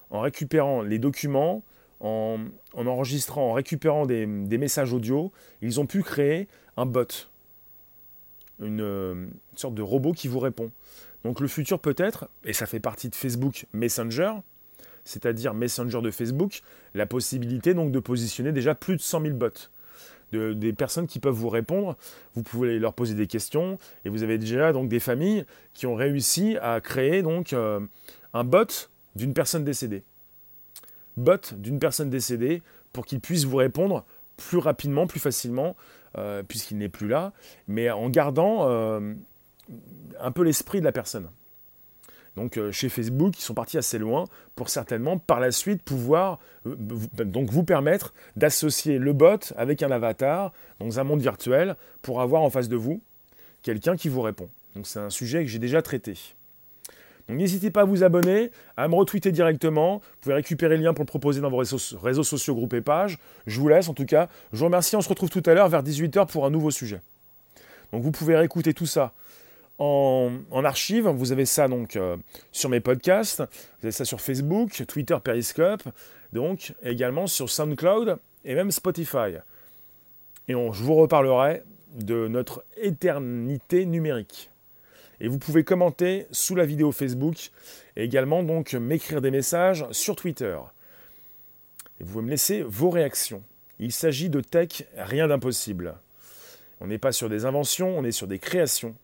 En 0.08 0.20
récupérant 0.20 0.80
les 0.80 0.98
documents, 0.98 1.62
en, 2.00 2.38
enregistrant, 2.74 3.50
en 3.50 3.52
récupérant 3.52 4.06
des, 4.06 4.24
messages 4.26 4.94
audio, 4.94 5.30
ils 5.60 5.78
ont 5.78 5.84
pu 5.84 6.02
créer 6.02 6.48
un 6.78 6.86
bot, 6.86 7.28
une, 8.60 8.80
une, 8.80 9.30
sorte 9.56 9.74
de 9.74 9.82
robot 9.82 10.14
qui 10.14 10.26
vous 10.26 10.38
répond. 10.38 10.70
Donc 11.24 11.40
le 11.40 11.48
futur 11.48 11.80
peut-être, 11.80 12.28
et 12.44 12.52
ça 12.52 12.66
fait 12.66 12.80
partie 12.80 13.08
de 13.08 13.14
Facebook 13.14 13.66
Messenger, 13.72 14.34
c'est-à-dire 15.04 15.54
Messenger 15.54 16.00
de 16.00 16.10
Facebook, 16.10 16.62
la 16.94 17.06
possibilité 17.06 17.74
donc 17.74 17.92
de 17.92 17.98
positionner 17.98 18.52
déjà 18.52 18.74
plus 18.74 18.96
de 18.96 19.00
100 19.00 19.22
000 19.22 19.34
bots 19.34 19.48
des 20.32 20.72
personnes 20.72 21.06
qui 21.06 21.20
peuvent 21.20 21.34
vous 21.34 21.48
répondre. 21.48 21.96
Vous 22.34 22.42
pouvez 22.42 22.78
leur 22.78 22.92
poser 22.92 23.14
des 23.14 23.26
questions 23.26 23.78
et 24.04 24.08
vous 24.08 24.22
avez 24.22 24.38
déjà 24.38 24.72
donc 24.72 24.88
des 24.88 25.00
familles 25.00 25.44
qui 25.74 25.86
ont 25.86 25.94
réussi 25.94 26.56
à 26.60 26.80
créer 26.80 27.22
donc 27.22 27.52
euh, 27.52 27.80
un 28.34 28.44
bot 28.44 28.90
d'une 29.16 29.32
personne 29.32 29.64
décédée. 29.64 30.02
Bot 31.16 31.54
d'une 31.56 31.78
personne 31.78 32.10
décédée 32.10 32.62
pour 32.92 33.06
qu'il 33.06 33.20
puisse 33.20 33.44
vous 33.44 33.56
répondre 33.56 34.04
plus 34.36 34.58
rapidement, 34.58 35.06
plus 35.06 35.20
facilement, 35.20 35.76
euh, 36.16 36.42
puisqu'il 36.42 36.78
n'est 36.78 36.88
plus 36.88 37.08
là, 37.08 37.32
mais 37.66 37.90
en 37.90 38.08
gardant 38.08 38.68
euh, 38.68 39.14
un 40.20 40.32
peu 40.32 40.42
l'esprit 40.42 40.80
de 40.80 40.84
la 40.84 40.92
personne 40.92 41.28
donc 42.38 42.56
euh, 42.56 42.70
chez 42.70 42.88
Facebook, 42.88 43.36
ils 43.36 43.42
sont 43.42 43.54
partis 43.54 43.78
assez 43.78 43.98
loin 43.98 44.24
pour 44.54 44.68
certainement 44.68 45.18
par 45.18 45.40
la 45.40 45.50
suite 45.50 45.82
pouvoir 45.82 46.38
euh, 46.66 46.76
donc 47.24 47.50
vous 47.50 47.64
permettre 47.64 48.14
d'associer 48.36 48.98
le 48.98 49.12
bot 49.12 49.52
avec 49.56 49.82
un 49.82 49.90
avatar 49.90 50.52
dans 50.78 51.00
un 51.00 51.04
monde 51.04 51.20
virtuel 51.20 51.74
pour 52.00 52.20
avoir 52.20 52.42
en 52.42 52.50
face 52.50 52.68
de 52.68 52.76
vous 52.76 53.02
quelqu'un 53.62 53.96
qui 53.96 54.08
vous 54.08 54.22
répond. 54.22 54.48
Donc 54.76 54.86
c'est 54.86 55.00
un 55.00 55.10
sujet 55.10 55.44
que 55.44 55.50
j'ai 55.50 55.58
déjà 55.58 55.82
traité. 55.82 56.14
Donc 57.28 57.38
n'hésitez 57.38 57.72
pas 57.72 57.80
à 57.80 57.84
vous 57.84 58.04
abonner, 58.04 58.52
à 58.76 58.86
me 58.86 58.94
retweeter 58.94 59.32
directement. 59.32 59.98
Vous 59.98 60.20
pouvez 60.20 60.36
récupérer 60.36 60.76
le 60.76 60.84
lien 60.84 60.94
pour 60.94 61.02
le 61.02 61.08
proposer 61.08 61.40
dans 61.40 61.50
vos 61.50 61.58
réseaux, 61.58 62.22
sociaux, 62.22 62.54
groupes 62.54 62.74
et 62.74 62.80
pages. 62.80 63.18
Je 63.48 63.58
vous 63.58 63.68
laisse 63.68 63.88
en 63.88 63.94
tout 63.94 64.06
cas. 64.06 64.28
Je 64.52 64.58
vous 64.58 64.66
remercie. 64.66 64.94
On 64.94 65.00
se 65.00 65.08
retrouve 65.08 65.28
tout 65.28 65.42
à 65.44 65.54
l'heure 65.54 65.68
vers 65.68 65.82
18h 65.82 66.28
pour 66.28 66.46
un 66.46 66.50
nouveau 66.50 66.70
sujet. 66.70 67.02
Donc 67.92 68.02
vous 68.02 68.12
pouvez 68.12 68.36
réécouter 68.36 68.74
tout 68.74 68.86
ça 68.86 69.12
en, 69.78 70.64
archive. 70.64 71.08
Vous 71.08 71.32
avez 71.32 71.46
ça 71.46 71.68
donc 71.68 71.96
euh, 71.96 72.16
sur 72.52 72.68
mes 72.68 72.80
podcasts, 72.80 73.40
vous 73.40 73.86
avez 73.86 73.92
ça 73.92 74.04
sur 74.04 74.20
Facebook, 74.20 74.84
Twitter, 74.86 75.16
Periscope, 75.22 75.82
donc 76.32 76.74
également 76.82 77.26
sur 77.26 77.48
SoundCloud 77.48 78.18
et 78.44 78.54
même 78.54 78.70
Spotify. 78.70 79.36
Et 80.48 80.52
je 80.52 80.82
vous 80.82 80.94
reparlerai 80.94 81.62
de 81.94 82.28
notre 82.28 82.64
éternité 82.76 83.86
numérique. 83.86 84.50
Et 85.20 85.28
vous 85.28 85.38
pouvez 85.38 85.64
commenter 85.64 86.26
sous 86.30 86.54
la 86.54 86.64
vidéo 86.64 86.92
Facebook 86.92 87.50
et 87.96 88.04
également 88.04 88.42
donc 88.42 88.74
m'écrire 88.74 89.20
des 89.20 89.30
messages 89.30 89.84
sur 89.90 90.14
Twitter. 90.16 90.56
Et 92.00 92.04
vous 92.04 92.12
pouvez 92.12 92.24
me 92.24 92.30
laisser 92.30 92.62
vos 92.62 92.90
réactions. 92.90 93.42
Il 93.80 93.92
s'agit 93.92 94.30
de 94.30 94.40
tech, 94.40 94.84
rien 94.96 95.28
d'impossible. 95.28 95.96
On 96.80 96.86
n'est 96.86 96.98
pas 96.98 97.12
sur 97.12 97.28
des 97.28 97.44
inventions, 97.44 97.98
on 97.98 98.04
est 98.04 98.12
sur 98.12 98.28
des 98.28 98.38
créations. 98.38 98.94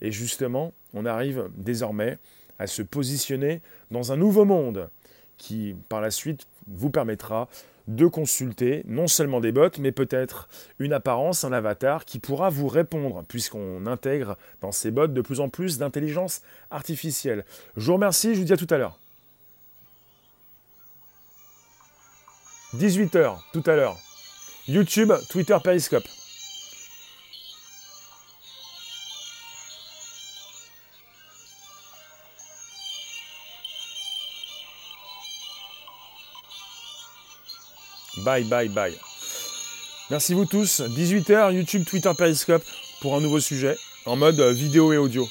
Et 0.00 0.12
justement, 0.12 0.72
on 0.92 1.06
arrive 1.06 1.48
désormais 1.56 2.18
à 2.58 2.66
se 2.66 2.82
positionner 2.82 3.60
dans 3.90 4.12
un 4.12 4.16
nouveau 4.16 4.44
monde 4.44 4.88
qui, 5.36 5.74
par 5.88 6.00
la 6.00 6.10
suite, 6.10 6.46
vous 6.66 6.90
permettra 6.90 7.48
de 7.86 8.06
consulter 8.06 8.82
non 8.86 9.06
seulement 9.06 9.40
des 9.40 9.52
bots, 9.52 9.68
mais 9.78 9.92
peut-être 9.92 10.48
une 10.78 10.92
apparence, 10.92 11.44
un 11.44 11.52
avatar 11.52 12.04
qui 12.04 12.18
pourra 12.18 12.48
vous 12.48 12.68
répondre, 12.68 13.24
puisqu'on 13.28 13.86
intègre 13.86 14.38
dans 14.62 14.72
ces 14.72 14.90
bots 14.90 15.06
de 15.06 15.20
plus 15.20 15.40
en 15.40 15.48
plus 15.48 15.78
d'intelligence 15.78 16.40
artificielle. 16.70 17.44
Je 17.76 17.86
vous 17.86 17.94
remercie, 17.94 18.34
je 18.34 18.40
vous 18.40 18.46
dis 18.46 18.52
à 18.52 18.56
tout 18.56 18.66
à 18.70 18.78
l'heure. 18.78 18.98
18h, 22.74 23.36
tout 23.52 23.62
à 23.66 23.76
l'heure. 23.76 23.98
YouTube, 24.66 25.12
Twitter, 25.28 25.56
Periscope. 25.62 26.04
Bye, 38.24 38.44
bye, 38.44 38.68
bye. 38.68 38.94
Merci 40.10 40.34
vous 40.34 40.46
tous. 40.46 40.80
18h, 40.80 41.54
YouTube, 41.54 41.84
Twitter, 41.84 42.10
Periscope 42.16 42.64
pour 43.00 43.14
un 43.16 43.20
nouveau 43.20 43.40
sujet 43.40 43.76
en 44.06 44.16
mode 44.16 44.40
vidéo 44.40 44.92
et 44.92 44.98
audio. 44.98 45.28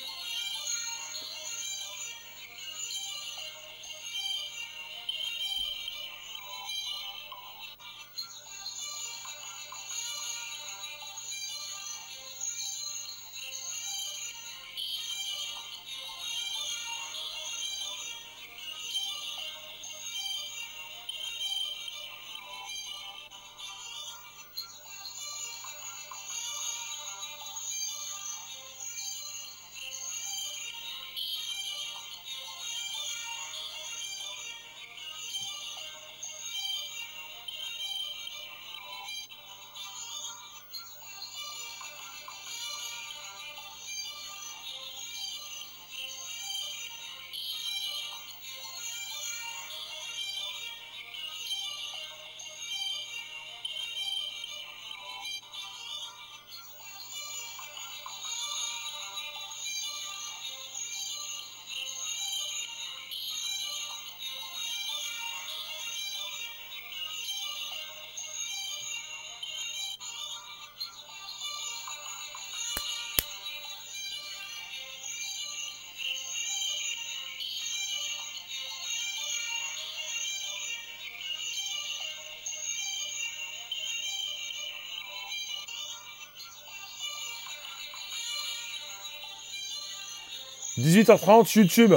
18h30 90.84 91.58
YouTube. 91.58 91.94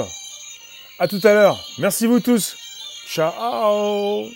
À 0.99 1.07
tout 1.07 1.19
à 1.23 1.33
l'heure. 1.33 1.63
Merci 1.77 2.07
vous 2.07 2.19
tous. 2.19 2.55
Ciao 3.07 4.29